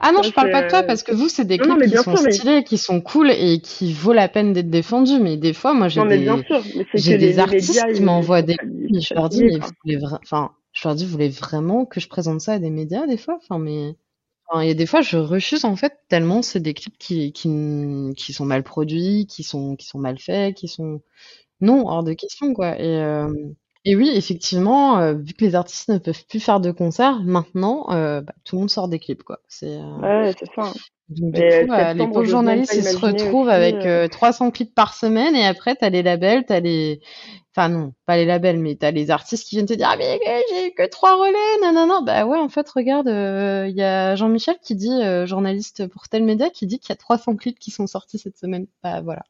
[0.00, 2.16] ah non, je parle pas de toi parce que vous, c'est des clips qui sont
[2.16, 5.18] stylés, qui sont cool et qui vaut la peine d'être défendus.
[5.20, 8.56] Mais des fois, moi, j'ai des, des artistes qui m'envoient des
[9.00, 12.08] je leur dis, mais vous voulez enfin, je leur dis, vous voulez vraiment que je
[12.08, 13.38] présente ça à des médias des fois?
[13.42, 13.96] Enfin, mais,
[14.46, 17.32] enfin, il y a des fois, je refuse en fait tellement c'est des clips qui,
[17.32, 17.50] qui,
[18.16, 21.02] qui sont mal produits, qui sont, qui sont mal faits, qui sont,
[21.60, 22.78] non, hors de question, quoi.
[22.78, 23.28] Et, euh,
[23.84, 27.86] et oui, effectivement, euh, vu que les artistes ne peuvent plus faire de concerts, maintenant,
[27.90, 29.40] euh, bah, tout le monde sort des clips, quoi.
[29.48, 30.72] C'est euh, ouais, c'est ça.
[31.08, 35.46] Donc, du coup, les pauvres journalistes, ils se retrouvent avec 300 clips par semaine et
[35.46, 37.00] après, t'as les labels, t'as les,
[37.58, 40.20] Enfin non, pas les labels, mais t'as les artistes qui viennent te dire ah mais
[40.48, 43.82] j'ai que trois relais, non non non, bah ouais en fait regarde, il euh, y
[43.82, 47.34] a Jean-Michel qui dit euh, journaliste pour tel média qui dit qu'il y a 300
[47.34, 48.68] clips qui sont sortis cette semaine.
[48.84, 49.22] Bah voilà.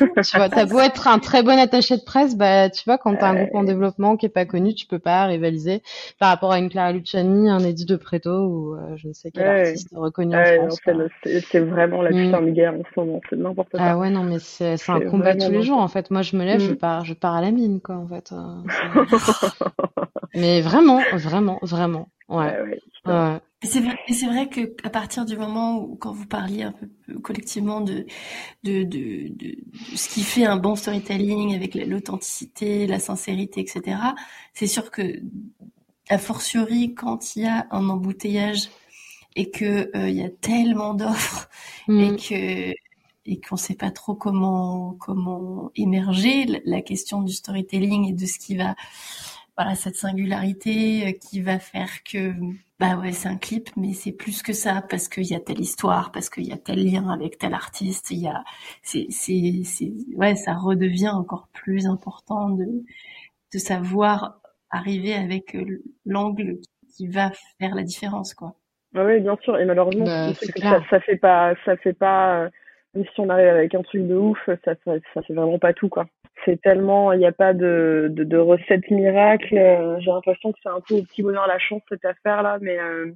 [0.00, 3.14] tu vois, t'as beau être un très bon attaché de presse, bah tu vois quand
[3.14, 5.80] t'as un groupe en développement qui est pas connu, tu peux pas rivaliser
[6.18, 9.30] par rapport à une Clara Luciani, un Eddie de Preto ou euh, je ne sais
[9.30, 10.80] quel artiste reconnu en France.
[11.22, 13.80] C'est vraiment la putain de guerre en ce moment, c'est n'importe quoi.
[13.80, 16.10] Ah ouais non mais c'est un combat tous les jours en fait.
[16.10, 16.76] Moi je me lève, je mm.
[16.76, 18.32] pars je pars à la mine quoi, en fait.
[18.32, 18.64] Hein,
[20.34, 22.08] mais vraiment, vraiment, vraiment.
[22.28, 22.54] Ouais.
[23.06, 26.64] ouais, Et c'est vrai, c'est vrai que à partir du moment où, quand vous parliez
[26.64, 26.88] un peu
[27.20, 28.06] collectivement de
[28.64, 29.56] de, de, de,
[29.94, 33.96] ce qui fait un bon storytelling avec l'authenticité, la sincérité, etc.,
[34.52, 35.22] c'est sûr que,
[36.10, 38.68] a fortiori, quand il y a un embouteillage
[39.36, 41.48] et que euh, il y a tellement d'offres
[41.88, 42.16] et mm.
[42.16, 42.74] que
[43.28, 46.46] et qu'on sait pas trop comment comment émerger.
[46.64, 48.74] La question du storytelling et de ce qui va
[49.56, 52.32] voilà cette singularité euh, qui va faire que
[52.78, 55.60] bah ouais c'est un clip mais c'est plus que ça parce qu'il y a telle
[55.60, 58.44] histoire parce qu'il y a tel lien avec tel artiste il y a
[58.82, 62.66] c'est c'est c'est ouais ça redevient encore plus important de
[63.52, 66.58] de savoir arriver avec euh, l'angle
[66.96, 68.54] qui va faire la différence quoi.
[68.94, 69.58] Oui bien sûr.
[69.58, 72.48] Et malheureusement bah, ça, ça fait pas ça fait pas euh,
[73.04, 76.06] si on arrive avec un truc de ouf, ça, ça, fait vraiment pas tout, quoi.
[76.44, 79.56] C'est tellement, il n'y a pas de, recette miracle.
[79.56, 82.78] Euh, j'ai l'impression que c'est un peu au petit bonheur la chance, cette affaire-là, mais
[82.78, 83.12] euh,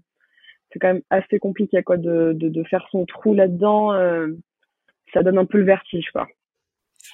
[0.72, 3.93] c'est quand même assez compliqué, quoi, de faire son trou là-dedans.
[3.93, 4.28] Euh,
[5.12, 6.26] ça donne un peu le vertige, quoi.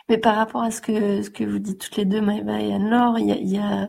[0.09, 2.73] Mais par rapport à ce que ce que vous dites toutes les deux, Maëva et
[2.73, 3.89] Anne-Laure, il y a, y a,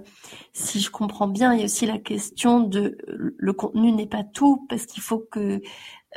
[0.53, 4.23] si je comprends bien, il y a aussi la question de le contenu n'est pas
[4.23, 5.61] tout parce qu'il faut que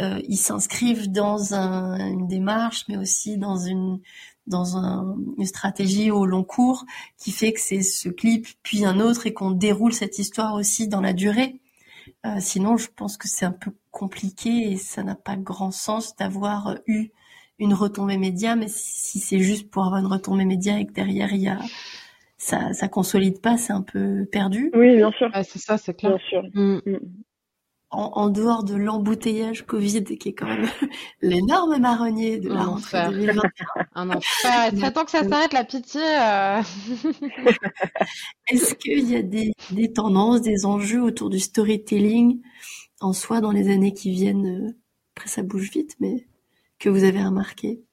[0.00, 4.00] euh, s'inscrivent dans un, une démarche, mais aussi dans une
[4.46, 6.84] dans un, une stratégie au long cours
[7.16, 10.88] qui fait que c'est ce clip puis un autre et qu'on déroule cette histoire aussi
[10.88, 11.60] dans la durée.
[12.26, 16.16] Euh, sinon, je pense que c'est un peu compliqué et ça n'a pas grand sens
[16.16, 17.10] d'avoir eu
[17.58, 21.32] une retombée média, mais si c'est juste pour avoir une retombée média et que derrière
[21.32, 21.58] il y a
[22.42, 24.72] ça, ça consolide pas, c'est un peu perdu.
[24.74, 25.30] Oui, bien sûr.
[25.44, 26.16] c'est ça, c'est clair.
[26.16, 26.42] Bien sûr.
[26.54, 26.80] Mm.
[26.84, 26.98] Mm.
[27.90, 30.66] en, dehors de l'embouteillage Covid, qui est quand même
[31.22, 33.50] l'énorme marronnier de la rentrée 2021.
[33.94, 34.70] Un enfer.
[34.72, 36.00] Il serait temps que ça s'arrête, la pitié.
[36.02, 36.62] Euh.
[38.48, 42.42] Est-ce qu'il y a des, des, tendances, des enjeux autour du storytelling
[43.00, 44.74] en soi dans les années qui viennent
[45.14, 46.26] Après, ça bouge vite, mais
[46.82, 47.84] que vous avez remarqué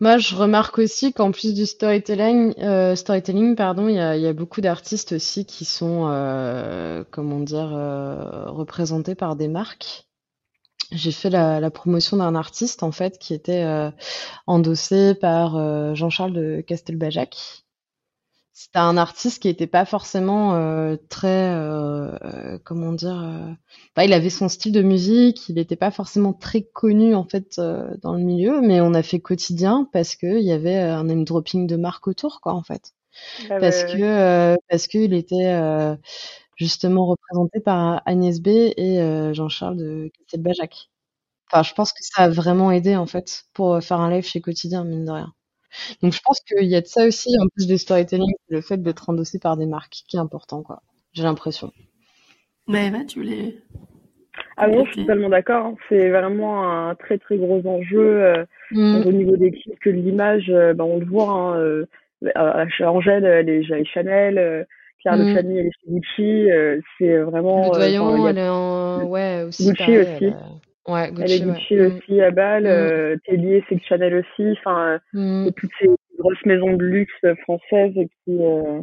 [0.00, 4.60] moi, je remarque aussi qu'en plus du storytelling, euh, storytelling, pardon, il y a, beaucoup
[4.60, 10.08] d'artistes aussi qui sont, euh, comment dire, euh, représentés par des marques.
[10.90, 13.64] J'ai fait la, la promotion d'un artiste en fait qui était
[14.48, 17.61] endossé par Jean-Charles de Castelbajac,
[18.52, 23.56] c'était un artiste qui n'était pas forcément euh, très euh, euh, comment dire
[23.96, 27.58] bah, il avait son style de musique il n'était pas forcément très connu en fait
[28.02, 31.24] dans le milieu mais on a fait quotidien parce que il y avait un name
[31.24, 32.92] dropping de marque autour quoi en fait.
[33.50, 35.96] Ah parce que parce qu'il était
[36.56, 40.90] justement représenté par Agnès B et Jean-Charles de Castelbajac.
[41.50, 44.40] Enfin je pense que ça a vraiment aidé en fait pour faire un live chez
[44.40, 45.34] quotidien mine de rien
[46.02, 48.78] donc je pense qu'il y a de ça aussi, en plus du storytelling, le fait
[48.78, 50.82] d'être endossé par des marques qui est important, quoi.
[51.12, 51.72] J'ai l'impression.
[52.68, 53.56] Mais Eva, tu voulais.
[54.56, 55.66] Ah non, je suis totalement d'accord.
[55.66, 55.74] Hein.
[55.88, 59.02] C'est vraiment un très très gros enjeu euh, mmh.
[59.06, 61.30] au niveau des clips que l'image, euh, ben, on le voit.
[61.30, 61.86] Hein, euh,
[62.80, 64.66] Angèle, elle est chez Chanel,
[65.00, 66.48] Claire de Chani, elle est chez Gucci.
[66.98, 67.72] c'est vraiment.
[67.72, 69.04] Le doyon, elle est en.
[69.04, 69.66] Ouais, aussi.
[69.66, 70.32] Gucci aussi.
[70.88, 71.86] Ouais, Gucci, elle est Gucci mm.
[71.86, 72.66] aussi à Bâle, mm.
[72.66, 75.50] euh, Tellier, c'est Chanel aussi, enfin, mm.
[75.56, 78.82] toutes ces grosses maisons de luxe françaises qui, euh,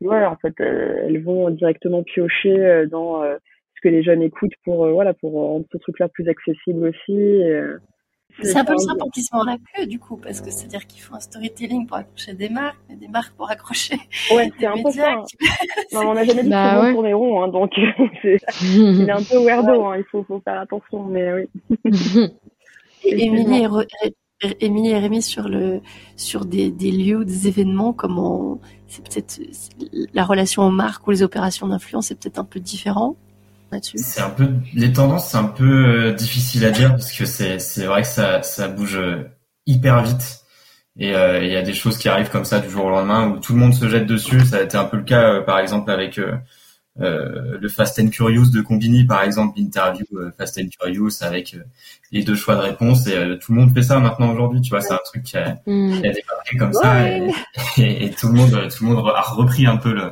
[0.00, 3.36] ouais, en fait, euh, elles vont directement piocher euh, dans euh,
[3.76, 7.12] ce que les jeunes écoutent pour, voilà, pour rendre ce truc-là plus accessible aussi.
[7.12, 7.62] Et,
[8.40, 11.14] c'est un peu le se mord la queue, du coup, parce que c'est-à-dire qu'il faut
[11.14, 13.96] un storytelling pour accrocher des marques, mais des marques pour accrocher.
[14.34, 15.16] Ouais, c'est un peu ça.
[15.92, 16.92] non, on n'a jamais dit bah, que ouais.
[16.92, 17.72] tourner rond, hein, donc
[18.22, 22.30] c'est, il est un peu weirdo, hein, il faut, faut faire attention, mais oui.
[23.04, 23.66] et Émilie
[24.04, 24.14] et,
[24.60, 25.80] Émilie et Rémi sur le,
[26.16, 29.40] sur des, des lieux, des événements, comment, c'est peut-être,
[30.12, 33.16] la relation aux marques ou les opérations d'influence est peut-être un peu différent.
[33.80, 37.58] C'est un peu les tendances, c'est un peu euh, difficile à dire parce que c'est
[37.58, 39.24] c'est vrai que ça ça bouge euh,
[39.66, 40.40] hyper vite
[40.98, 43.28] et euh, il y a des choses qui arrivent comme ça du jour au lendemain
[43.28, 44.40] où tout le monde se jette dessus.
[44.44, 46.20] Ça a été un peu le cas par exemple avec
[46.98, 50.04] le Fast and Curious de Combini par exemple, l'interview
[50.36, 51.56] Fast and Curious avec
[52.10, 54.60] les deux choix de réponse et tout le monde fait ça maintenant aujourd'hui.
[54.60, 56.00] Tu vois, c'est un truc qui a, mm.
[56.00, 57.30] qui a débarqué comme ça et,
[57.78, 60.10] et, et, tout le monde tout le monde a repris un peu le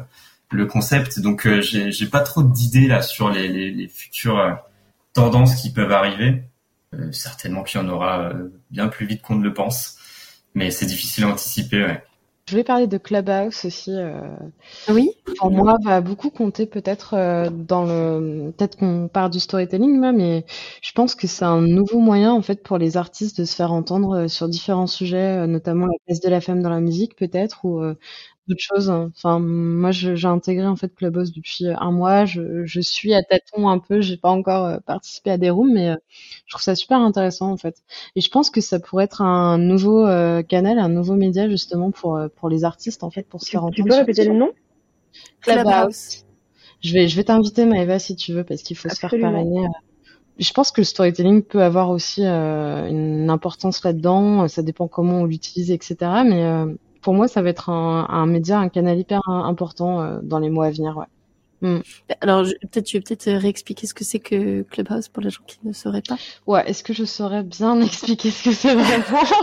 [0.50, 1.20] le concept.
[1.20, 4.52] Donc euh, j'ai pas trop d'idées là sur les, les, les futures euh,
[5.12, 6.42] tendances qui peuvent arriver.
[6.94, 8.32] Euh, certainement qu'il y en aura
[8.70, 9.96] bien plus vite qu'on ne le pense,
[10.54, 11.84] mais c'est difficile à anticiper.
[11.84, 12.02] Ouais.
[12.46, 13.94] Je voulais parler de Clubhouse aussi.
[14.88, 15.12] Oui?
[15.38, 18.50] Pour moi, va beaucoup compter peut-être dans le.
[18.50, 20.44] Peut-être qu'on part du storytelling, mais
[20.82, 23.70] je pense que c'est un nouveau moyen en fait pour les artistes de se faire
[23.70, 27.84] entendre sur différents sujets, notamment la place de la femme dans la musique, peut-être, ou
[28.50, 28.90] d'autres choses.
[28.90, 32.24] Enfin, moi, j'ai intégré en fait Clubhouse depuis euh, un mois.
[32.24, 34.00] Je, je suis à tâtons un peu.
[34.00, 35.96] J'ai pas encore euh, participé à des rooms, mais euh,
[36.46, 37.76] je trouve ça super intéressant en fait.
[38.16, 40.04] Et je pense que ça pourrait être un nouveau
[40.48, 43.76] canal, un nouveau média justement pour pour les artistes en fait, pour se faire entendre.
[43.76, 44.50] Tu peux répéter le nom?
[45.40, 46.24] Clubhouse.
[46.82, 49.66] Je vais je vais t'inviter Maëva si tu veux parce qu'il faut se faire parrainer.
[50.38, 54.48] Je pense que le storytelling peut avoir aussi une importance là-dedans.
[54.48, 55.96] Ça dépend comment on l'utilise, etc.
[56.24, 56.44] Mais
[57.00, 60.50] pour moi, ça va être un, un média, un canal hyper important euh, dans les
[60.50, 60.96] mois à venir.
[60.96, 61.06] Ouais.
[61.62, 61.80] Hmm.
[62.22, 65.42] Alors, peut-être tu veux peut-être euh, réexpliquer ce que c'est que Clubhouse pour les gens
[65.46, 66.16] qui ne sauraient pas?
[66.46, 69.24] Ouais, est-ce que je saurais bien expliquer ce que c'est vraiment?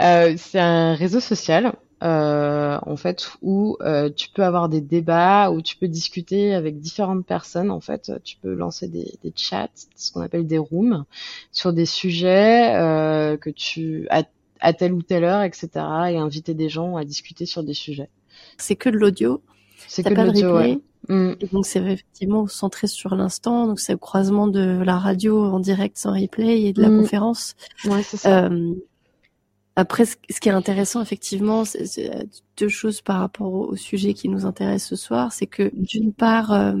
[0.00, 5.50] Euh, C'est un réseau social, euh, en fait, où euh, tu peux avoir des débats,
[5.50, 7.70] où tu peux discuter avec différentes personnes.
[7.70, 11.04] En fait, tu peux lancer des, des chats, ce qu'on appelle des rooms,
[11.52, 14.24] sur des sujets euh, que tu as
[14.62, 15.68] à telle ou telle heure, etc.
[16.10, 18.08] et inviter des gens à discuter sur des sujets.
[18.56, 19.42] C'est que de l'audio.
[19.88, 20.56] C'est que de l'audio.
[20.56, 20.78] Ouais.
[21.08, 21.32] Mm.
[21.40, 25.58] Et donc c'est effectivement centré sur l'instant, donc c'est le croisement de la radio en
[25.58, 27.00] direct sans replay et de la mm.
[27.00, 27.56] conférence.
[27.84, 28.44] Ouais, c'est ça.
[28.44, 28.74] Euh,
[29.74, 34.44] après, ce qui est intéressant, effectivement, c'est deux choses par rapport au sujet qui nous
[34.44, 35.32] intéresse ce soir.
[35.32, 36.74] C'est que d'une part, euh,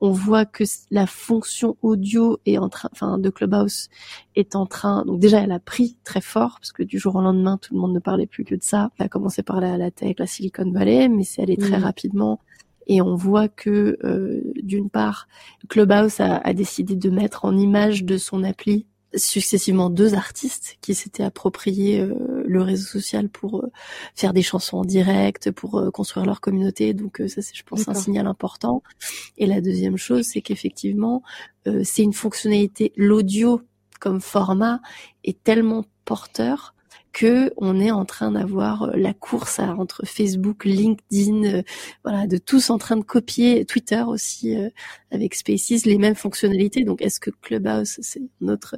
[0.00, 3.88] on voit que la fonction audio est en train, enfin, de Clubhouse
[4.34, 5.04] est en train.
[5.04, 7.80] Donc déjà, elle a pris très fort parce que du jour au lendemain, tout le
[7.80, 8.90] monde ne parlait plus que de ça.
[8.98, 11.84] Elle a commencé par la, la tech, la Silicon Valley, mais c'est allé très mmh.
[11.84, 12.40] rapidement.
[12.88, 15.28] Et on voit que euh, d'une part,
[15.68, 18.86] Clubhouse a, a décidé de mettre en image de son appli
[19.16, 23.70] successivement deux artistes qui s'étaient appropriés euh, le réseau social pour euh,
[24.14, 26.94] faire des chansons en direct, pour euh, construire leur communauté.
[26.94, 28.82] Donc ça, c'est, je pense, un signal important.
[29.38, 31.22] Et la deuxième chose, c'est qu'effectivement,
[31.82, 33.62] c'est une fonctionnalité, l'audio
[33.98, 34.80] comme format
[35.24, 36.74] est tellement porteur
[37.14, 41.62] que on est en train d'avoir euh, la course entre Facebook, LinkedIn, euh,
[42.02, 44.68] voilà, de tous en train de copier Twitter aussi euh,
[45.14, 46.84] avec Spaces les mêmes fonctionnalités.
[46.84, 48.76] Donc est-ce que Clubhouse, c'est notre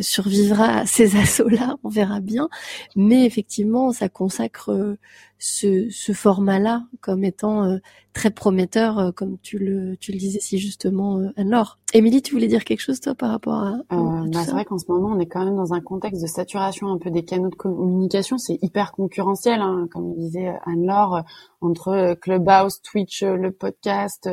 [0.00, 1.76] survivra à ces assauts-là?
[1.84, 2.48] On verra bien.
[2.96, 4.96] Mais effectivement, ça consacre
[5.38, 7.78] ce, ce format-là comme étant
[8.14, 11.78] très prometteur, euh, comme tu le, tu le disais si justement, euh, Anne-Laure.
[11.92, 14.78] Émilie, tu voulais dire quelque chose toi par rapport à, euh, bah, C'est vrai qu'en
[14.78, 17.50] ce moment, on est quand même dans un contexte de saturation un peu des canaux
[17.50, 18.38] de communication.
[18.38, 21.22] C'est hyper concurrentiel, hein, comme disait Anne-Laure,
[21.60, 24.30] entre Clubhouse, Twitch, le podcast.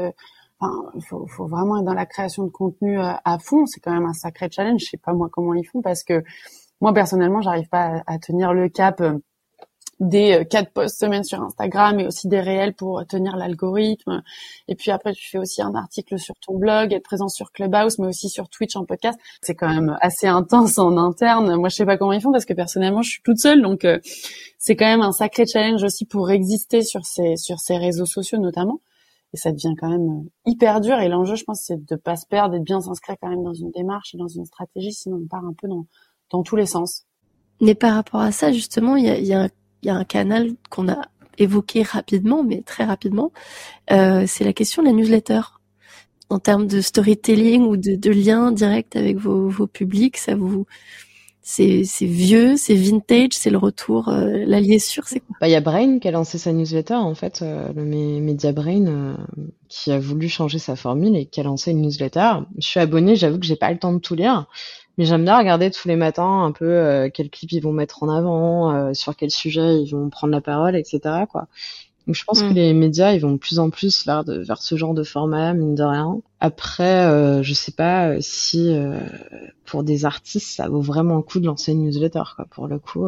[0.61, 3.65] Enfin, faut, faut, vraiment être dans la création de contenu à fond.
[3.65, 4.81] C'est quand même un sacré challenge.
[4.81, 6.23] Je sais pas moi comment ils font parce que
[6.81, 9.01] moi personnellement, j'arrive pas à, tenir le cap
[10.01, 14.23] des euh, quatre posts semaine sur Instagram et aussi des réels pour tenir l'algorithme.
[14.67, 17.99] Et puis après, tu fais aussi un article sur ton blog, être présent sur Clubhouse,
[17.99, 19.19] mais aussi sur Twitch en podcast.
[19.41, 21.55] C'est quand même assez intense en interne.
[21.55, 23.85] Moi, je sais pas comment ils font parce que personnellement, je suis toute seule, donc
[23.85, 23.99] euh,
[24.57, 28.39] c'est quand même un sacré challenge aussi pour exister sur ces sur ces réseaux sociaux
[28.39, 28.79] notamment.
[29.33, 30.99] Et ça devient quand même euh, hyper dur.
[30.99, 33.43] Et l'enjeu, je pense, c'est de pas se perdre et de bien s'inscrire quand même
[33.43, 35.85] dans une démarche et dans une stratégie, sinon on part un peu dans
[36.29, 37.05] dans tous les sens.
[37.59, 39.49] Mais par rapport à ça, justement, il y a, y a
[39.83, 41.01] y a un canal qu'on a
[41.37, 43.31] évoqué rapidement, mais très rapidement,
[43.91, 45.41] euh, c'est la question de la newsletter.
[46.29, 50.65] En termes de storytelling ou de, de lien direct avec vos, vos publics, ça vous,
[51.41, 55.35] c'est, vieux, c'est vintage, c'est le retour, euh, l'allié sûr, c'est quoi?
[55.41, 58.51] Bah, il y a Brain qui a lancé sa newsletter, en fait, euh, le Media
[58.51, 59.15] Brain, euh,
[59.67, 62.33] qui a voulu changer sa formule et qui a lancé une newsletter.
[62.59, 64.47] Je suis abonné, j'avoue que j'ai pas le temps de tout lire,
[64.97, 68.03] mais j'aime bien regarder tous les matins un peu euh, quels clips ils vont mettre
[68.03, 71.25] en avant, euh, sur quel sujet ils vont prendre la parole, etc.
[71.29, 71.47] Quoi.
[72.07, 72.55] Donc je pense que mm.
[72.55, 75.53] les médias ils vont de plus en plus vers, de, vers ce genre de format,
[75.53, 76.17] mine de rien.
[76.39, 78.75] Après, euh, je sais pas euh, si
[79.65, 82.45] pour des artistes ça vaut vraiment le coup de lancer une newsletter, quoi.
[82.49, 83.05] Pour le coup.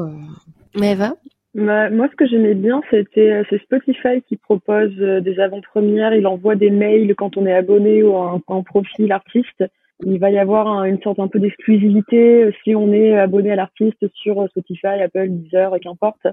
[0.76, 1.16] Mais Eva?
[1.56, 6.16] Bah, moi, ce que j'aimais bien, c'était c'est Spotify qui propose des avant-premières.
[6.16, 9.64] Il envoie des mails quand on est abonné ou en, en profil artiste
[10.06, 13.56] il va y avoir une sorte un peu d'exclusivité euh, si on est abonné à
[13.56, 16.28] l'artiste sur euh, Spotify, Apple, Deezer, qu'importe.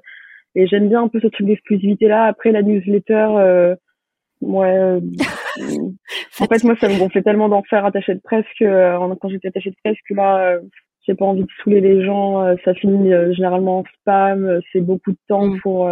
[0.55, 2.25] Et j'aime bien un peu ce truc d'exclusivité là.
[2.25, 3.75] Après la newsletter, euh,
[4.41, 5.01] ouais, euh,
[6.41, 9.49] en fait moi ça me gonflait tellement d'en faire attaché de presse que quand j'étais
[9.49, 10.59] attaché de presse que là
[11.07, 12.57] j'ai pas envie de saouler les gens.
[12.65, 14.61] ça finit généralement en spam.
[14.73, 15.61] C'est beaucoup de temps mm.
[15.61, 15.91] pour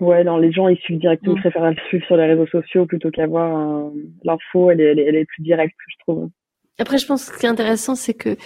[0.00, 1.34] ouais, non, les gens ils suivent directement.
[1.34, 1.38] Mm.
[1.38, 3.90] Ils préfèrent suivre sur les réseaux sociaux plutôt qu'avoir
[4.24, 4.70] l'info.
[4.70, 6.28] Elle est, elle, est, elle est plus directe, je trouve.
[6.82, 8.36] Après, je pense que ce qui est intéressant, c'est que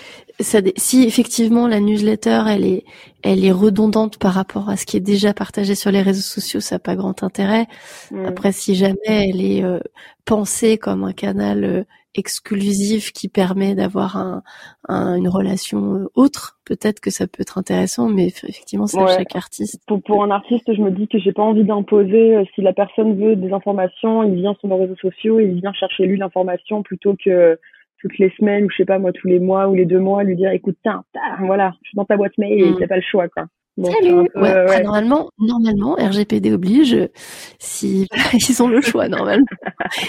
[0.41, 2.85] ça, si effectivement la newsletter, elle est,
[3.23, 6.61] elle est redondante par rapport à ce qui est déjà partagé sur les réseaux sociaux,
[6.61, 7.65] ça n'a pas grand intérêt.
[8.11, 8.27] Mm.
[8.27, 9.79] Après, si jamais elle est euh,
[10.27, 11.85] pensée comme un canal euh,
[12.15, 14.43] exclusif qui permet d'avoir un,
[14.87, 19.81] une relation euh, autre, peut-être que ça peut être intéressant, mais effectivement, c'est chaque artiste.
[19.87, 22.47] Pour, pour un artiste, je me dis que j'ai pas envie d'imposer.
[22.55, 26.05] si la personne veut des informations, il vient sur nos réseaux sociaux, il vient chercher
[26.05, 27.59] lui l'information plutôt que
[28.01, 30.25] toutes les semaines ou je sais pas moi tous les mois ou les deux mois
[30.25, 31.05] lui dire écoute tiens
[31.41, 32.77] voilà je suis dans ta boîte mail et mm.
[32.79, 33.47] t'as pas le choix quoi
[33.85, 34.31] Salut.
[34.35, 36.97] ouais, Normalement, normalement, RGPD oblige.
[37.59, 39.45] Si ils ont le choix, normalement,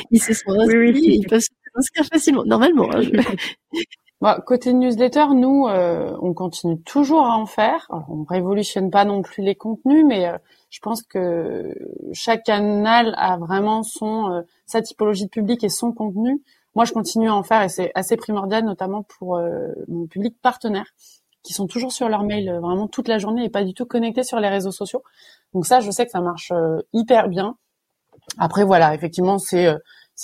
[0.10, 1.42] ils se sont inscrits, oui, ils peuvent
[1.76, 2.46] s'inscrire facilement.
[2.46, 2.90] Normalement.
[2.94, 3.02] Hein,
[4.20, 7.86] Bon, côté newsletter, nous, euh, on continue toujours à en faire.
[7.92, 10.40] Alors, on révolutionne pas non plus les contenus, mais euh,
[10.72, 11.72] je pense que
[12.14, 16.42] chaque canal a vraiment son euh, sa typologie de public et son contenu
[16.78, 20.40] moi, je continue à en faire et c'est assez primordial, notamment pour euh, mon public
[20.44, 20.86] partenaire,
[21.42, 23.88] qui sont toujours sur leur mail euh, vraiment toute la journée et pas du tout
[23.88, 25.02] connectés sur les réseaux sociaux.
[25.56, 27.58] Donc ça, je sais que ça marche euh, hyper bien.
[28.38, 29.66] Après, voilà, effectivement, c'est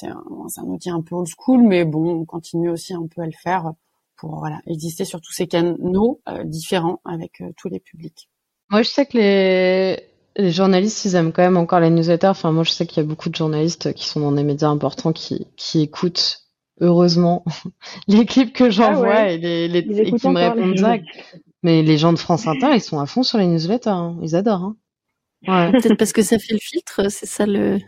[0.04, 0.24] un,
[0.62, 3.72] outil un peu old school, mais bon, on continue aussi un peu à le faire
[4.16, 8.30] pour exister sur tous ces canaux différents avec tous les publics.
[8.70, 12.28] Moi, je sais que les journalistes, ils aiment quand même encore les newsletters.
[12.28, 14.70] Enfin, moi, je sais qu'il y a beaucoup de journalistes qui sont dans des médias
[14.70, 16.43] importants qui écoutent
[16.82, 17.44] heureusement
[18.08, 21.06] les clips que j'envoie ah et, les, les, et qui me répondent direct.
[21.64, 24.18] Mais les gens de France Inter, ils sont à fond sur les newsletters, hein.
[24.22, 24.64] ils adorent.
[24.64, 24.76] Hein.
[25.48, 25.72] Ouais.
[25.82, 27.80] Peut-être parce que ça fait le filtre, c'est ça le.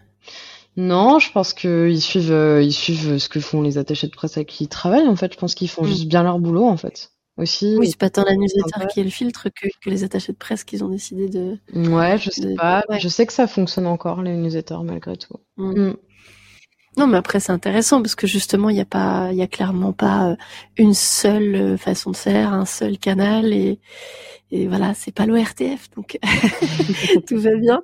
[0.78, 4.36] Non, je pense qu'ils suivent, euh, ils suivent ce que font les attachés de presse
[4.38, 5.08] avec qui ils travaillent.
[5.08, 5.88] En fait, je pense qu'ils font mm.
[5.88, 7.12] juste bien leur boulot, en fait.
[7.38, 7.76] Aussi.
[7.78, 10.38] Oui, c'est pas tant la newsletter qui est le filtre que, que les attachés de
[10.38, 11.58] presse qu'ils ont décidé de.
[11.74, 12.84] Ouais, je sais pas.
[12.98, 15.36] Je sais que ça fonctionne encore les newsletters malgré tout.
[15.58, 15.88] Mm.
[15.88, 15.98] Mm.
[16.98, 19.48] Non, mais après c'est intéressant parce que justement il n'y a pas, il y a
[19.48, 20.36] clairement pas euh,
[20.78, 23.80] une seule euh, façon de faire, un seul canal et,
[24.52, 26.18] et voilà, c'est pas l'ORTF donc
[27.28, 27.82] tout va bien.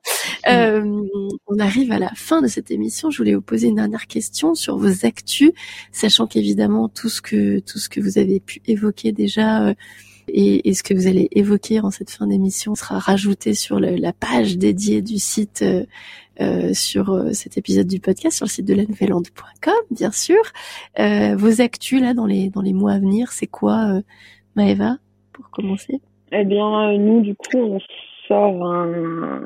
[0.47, 1.03] Euh,
[1.47, 3.09] on arrive à la fin de cette émission.
[3.11, 5.51] Je voulais vous poser une dernière question sur vos actus,
[5.91, 9.67] sachant qu'évidemment tout ce que tout ce que vous avez pu évoquer déjà.
[9.67, 9.73] Euh,
[10.34, 13.95] et, et, ce que vous allez évoquer en cette fin d'émission sera rajouté sur le,
[13.95, 15.86] la page dédiée du site euh,
[16.40, 18.84] euh, sur euh, cet épisode du podcast sur le site de la
[19.91, 20.41] bien sûr.
[20.98, 24.02] Euh, vos actus là dans les dans les mois à venir, c'est quoi, euh,
[24.56, 24.95] Maëva,
[25.34, 26.02] pour commencer?
[26.32, 27.80] Eh bien, nous du coup, on
[28.28, 29.41] sort un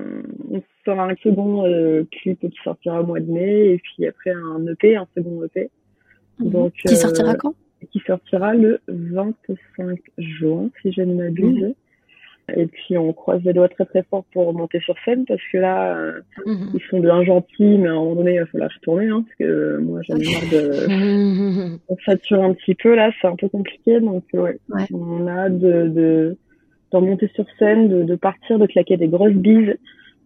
[0.51, 1.63] on sort un second
[2.11, 5.69] clip qui sortira au mois de mai et puis après un EP, un second EP.
[6.39, 6.49] Mhm.
[6.51, 7.55] Donc qui sortira quand?
[7.91, 11.63] Qui sortira le 25 juin, si je ne m'abuse.
[11.63, 11.73] Mmh.
[12.55, 15.57] Et puis on croise les doigts très très fort pour monter sur scène parce que
[15.57, 16.13] là,
[16.45, 16.53] mmh.
[16.75, 19.35] ils sont bien gentils, mais à un moment donné, il va falloir retourner, hein, parce
[19.37, 21.79] que moi j'en ai marre de...
[21.89, 24.85] on sature un petit peu, là, c'est un peu compliqué, donc ouais, ouais.
[24.93, 26.37] on a de, de,
[26.91, 29.75] de remonter sur scène, de, de partir, de claquer des grosses bises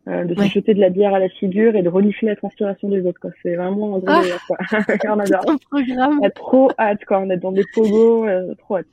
[0.10, 2.90] euh, de se jeter de la bière à la figure et de renifler la transpiration
[2.90, 3.20] des autres.
[3.20, 3.30] Quoi.
[3.44, 4.40] C'est vraiment un gros ah, délire.
[4.48, 4.58] Quoi.
[5.16, 5.46] on adore.
[5.70, 6.20] programme.
[6.22, 7.20] On a trop hâte, quoi.
[7.20, 8.88] On est dans des pogos, euh, trop hâte.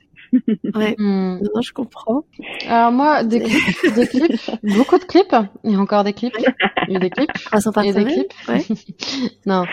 [0.75, 1.39] Ouais, mm.
[1.41, 2.23] non, je comprends.
[2.67, 6.35] Alors moi, des clips, des clips, beaucoup de clips, et encore des clips,
[6.87, 7.31] et des clips,
[7.83, 8.33] et des clips.
[8.47, 8.65] Ouais.
[9.45, 9.65] non,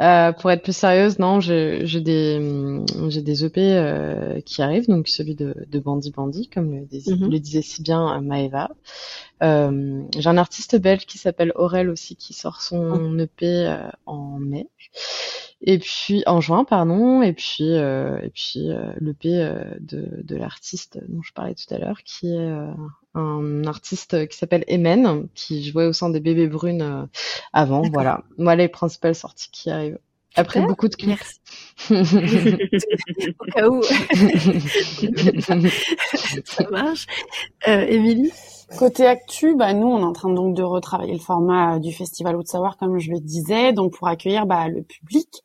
[0.00, 5.08] euh, pour être plus sérieuse, non, j'ai des, j'ai des EP euh, qui arrivent, donc
[5.08, 7.30] celui de, de Bandy Bandy, comme le, mm-hmm.
[7.30, 8.70] le disait si bien Maeva.
[9.42, 14.38] Euh, j'ai un artiste belge qui s'appelle Aurel aussi qui sort son EP euh, en
[14.38, 14.68] mai.
[15.64, 20.36] Et puis en juin, pardon, et puis euh, et puis euh, l'EP euh, de, de
[20.36, 22.50] l'artiste dont je parlais tout à l'heure, qui est
[23.14, 27.08] un artiste qui s'appelle Emen, qui jouait au sein des Bébés Brunes
[27.52, 27.82] avant.
[27.92, 29.98] Voilà, moi les principales sorties qui arrivent.
[30.34, 31.18] Après beaucoup de clips.
[31.90, 33.82] Au cas où.
[36.44, 37.06] Ça marche.
[37.68, 38.32] Euh, Émilie?
[38.78, 42.36] Côté actu, bah, nous, on est en train donc de retravailler le format du Festival
[42.36, 45.42] Haute Savoir, comme je le disais, donc pour accueillir bah, le public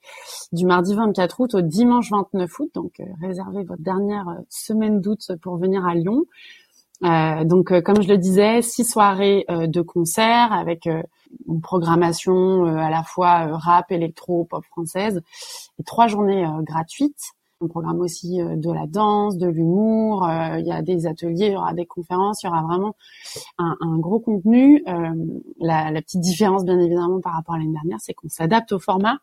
[0.52, 2.72] du mardi 24 août au dimanche 29 août.
[2.74, 6.26] Donc, euh, réservez votre dernière euh, semaine d'août pour venir à Lyon.
[7.04, 10.88] Euh, donc, euh, comme je le disais, six soirées euh, de concerts avec
[11.48, 15.22] une programmation à la fois rap, électro, pop française
[15.80, 17.34] et trois journées gratuites.
[17.60, 20.28] On programme aussi euh, de la danse, de l'humour.
[20.28, 22.44] Euh, il y a des ateliers, il y aura des conférences.
[22.44, 22.96] Il y aura vraiment
[23.58, 24.84] un, un gros contenu.
[24.88, 25.10] Euh,
[25.60, 28.80] la, la, petite différence, bien évidemment, par rapport à l'année dernière, c'est qu'on s'adapte au
[28.80, 29.20] format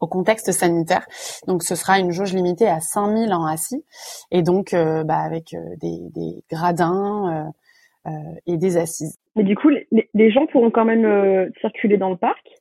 [0.00, 1.04] au contexte sanitaire.
[1.48, 3.84] Donc ce sera une jauge limitée à 5000 en assis
[4.30, 7.50] et donc euh, bah, avec des, des, gradins
[8.06, 8.10] euh,
[8.46, 9.18] et des assises.
[9.34, 12.57] Mais du coup, les, les gens pourront quand même circuler dans le parc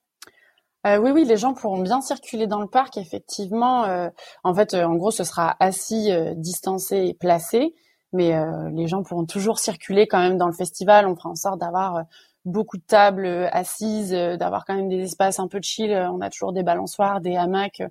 [0.96, 3.84] euh, oui, oui, les gens pourront bien circuler dans le parc, effectivement.
[3.86, 4.10] Euh,
[4.44, 7.76] en fait, euh, en gros, ce sera assis, distancé et placé,
[8.14, 8.34] mais
[8.72, 11.08] les gens pourront toujours circuler quand même dans le festival.
[11.08, 12.04] On fera en sorte d'avoir
[12.46, 15.92] beaucoup de tables assises, d'avoir quand même des espaces un peu chill.
[15.92, 17.84] On a toujours des balançoires, des hamacs.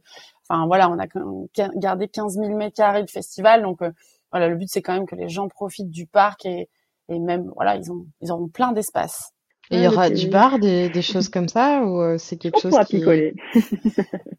[0.48, 1.06] Enfin voilà, on a
[1.76, 3.80] gardé 15 000 mètres carrés de festival, donc
[4.32, 6.68] voilà, le but c'est quand même que les gens profitent du parc et,
[7.08, 9.35] et même voilà, ils ont ils auront plein d'espace.
[9.70, 12.60] Et il y aura du bar, des, des, choses comme ça, ou euh, c'est quelque
[12.60, 12.98] chose qui...
[12.98, 13.34] picoler.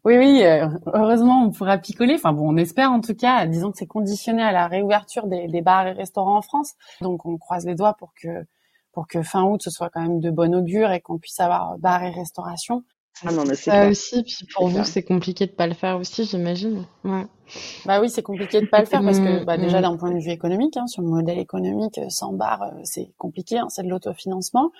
[0.04, 2.14] oui, oui, euh, heureusement, on pourra picoler.
[2.14, 3.46] Enfin bon, on espère en tout cas.
[3.46, 6.74] Disons que c'est conditionné à la réouverture des, des, bars et restaurants en France.
[7.02, 8.28] Donc on croise les doigts pour que
[8.92, 11.78] pour que fin août ce soit quand même de bon augure et qu'on puisse avoir
[11.78, 12.84] bar et restauration.
[13.24, 14.22] Ah non, mais c'est ça aussi.
[14.22, 16.84] Puis pour vous, c'est compliqué de pas le faire aussi, j'imagine.
[17.04, 17.26] Ouais.
[17.84, 19.82] Bah oui, c'est compliqué de pas le faire parce que bah, déjà mm.
[19.82, 23.10] d'un point de vue économique, hein, sur le modèle économique, euh, sans bar, euh, c'est
[23.18, 24.70] compliqué, hein, c'est de l'autofinancement.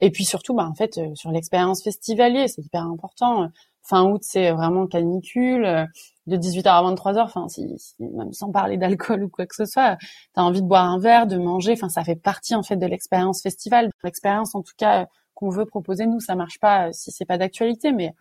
[0.00, 3.48] Et puis surtout, bah en fait, euh, sur l'expérience festivalier, c'est hyper important.
[3.82, 5.86] Fin août, c'est vraiment canicule.
[6.26, 9.98] De 18h à 23h, enfin, si, même sans parler d'alcool ou quoi que ce soit,
[10.32, 11.72] t'as envie de boire un verre, de manger.
[11.72, 13.90] Enfin, ça fait partie en fait de l'expérience festival.
[14.02, 17.92] L'expérience, en tout cas, qu'on veut proposer nous, ça marche pas si c'est pas d'actualité,
[17.92, 18.14] mais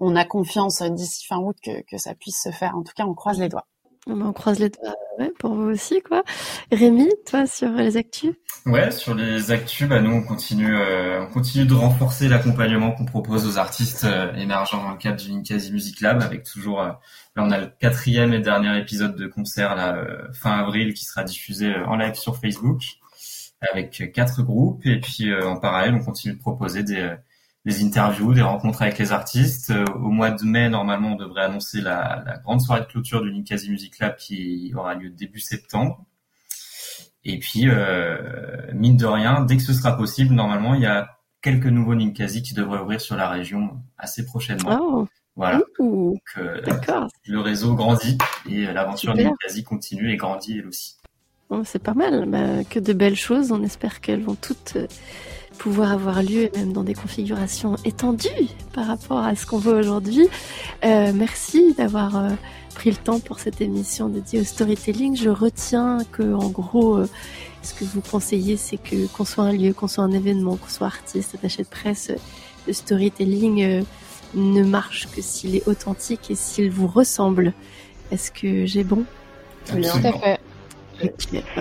[0.00, 2.76] on a confiance d'ici fin août que, que ça puisse se faire.
[2.76, 3.66] En tout cas, on croise les doigts.
[4.06, 6.22] On croise les doigts ouais, pour vous aussi, quoi.
[6.72, 8.34] Rémi, toi, sur les actus?
[8.64, 13.04] Ouais, sur les actus, bah, nous, on continue, euh, on continue de renforcer l'accompagnement qu'on
[13.04, 16.88] propose aux artistes euh, émergents dans le cadre du Ninkasi Music Lab, avec toujours, euh,
[17.36, 20.02] là, on a le quatrième et dernier épisode de concert, là,
[20.32, 22.80] fin avril, qui sera diffusé en live sur Facebook,
[23.60, 27.16] avec quatre groupes, et puis, en parallèle, on continue de proposer des
[27.68, 29.70] des interviews, des rencontres avec les artistes.
[29.70, 33.22] Euh, au mois de mai, normalement, on devrait annoncer la, la grande soirée de clôture
[33.22, 36.04] du Ninkasi Music Lab qui aura lieu début septembre.
[37.24, 41.18] Et puis, euh, mine de rien, dès que ce sera possible, normalement, il y a
[41.42, 44.78] quelques nouveaux Ninkasi qui devraient ouvrir sur la région assez prochainement.
[44.80, 45.08] Oh.
[45.36, 45.60] Voilà.
[45.78, 47.08] Ouh, Donc, euh, D'accord.
[47.24, 48.18] le réseau grandit
[48.48, 50.96] et euh, l'aventure quasi continue et grandit elle aussi.
[51.50, 52.26] Bon, c'est pas mal.
[52.28, 53.52] Bah, que de belles choses.
[53.52, 54.86] On espère qu'elles vont toutes euh,
[55.58, 58.28] pouvoir avoir lieu, et même dans des configurations étendues
[58.72, 60.28] par rapport à ce qu'on voit aujourd'hui.
[60.84, 62.30] Euh, merci d'avoir euh,
[62.74, 65.16] pris le temps pour cette émission dédiée au storytelling.
[65.16, 67.08] Je retiens que, en gros, euh,
[67.62, 70.68] ce que vous conseillez, c'est que qu'on soit un lieu, qu'on soit un événement, qu'on
[70.68, 72.12] soit artiste, attaché de presse,
[72.66, 73.82] le storytelling euh,
[74.34, 77.52] ne marche que s'il est authentique et s'il vous ressemble.
[78.10, 79.04] Est-ce que j'ai bon?
[79.66, 80.38] Tout à fait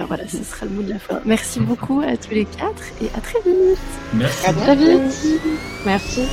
[0.07, 1.21] voilà, ce sera le mot de la fin.
[1.25, 3.77] Merci beaucoup à tous les quatre et à très vite.
[4.13, 4.45] Merci.
[4.47, 5.39] À très vite.
[5.85, 6.27] Merci.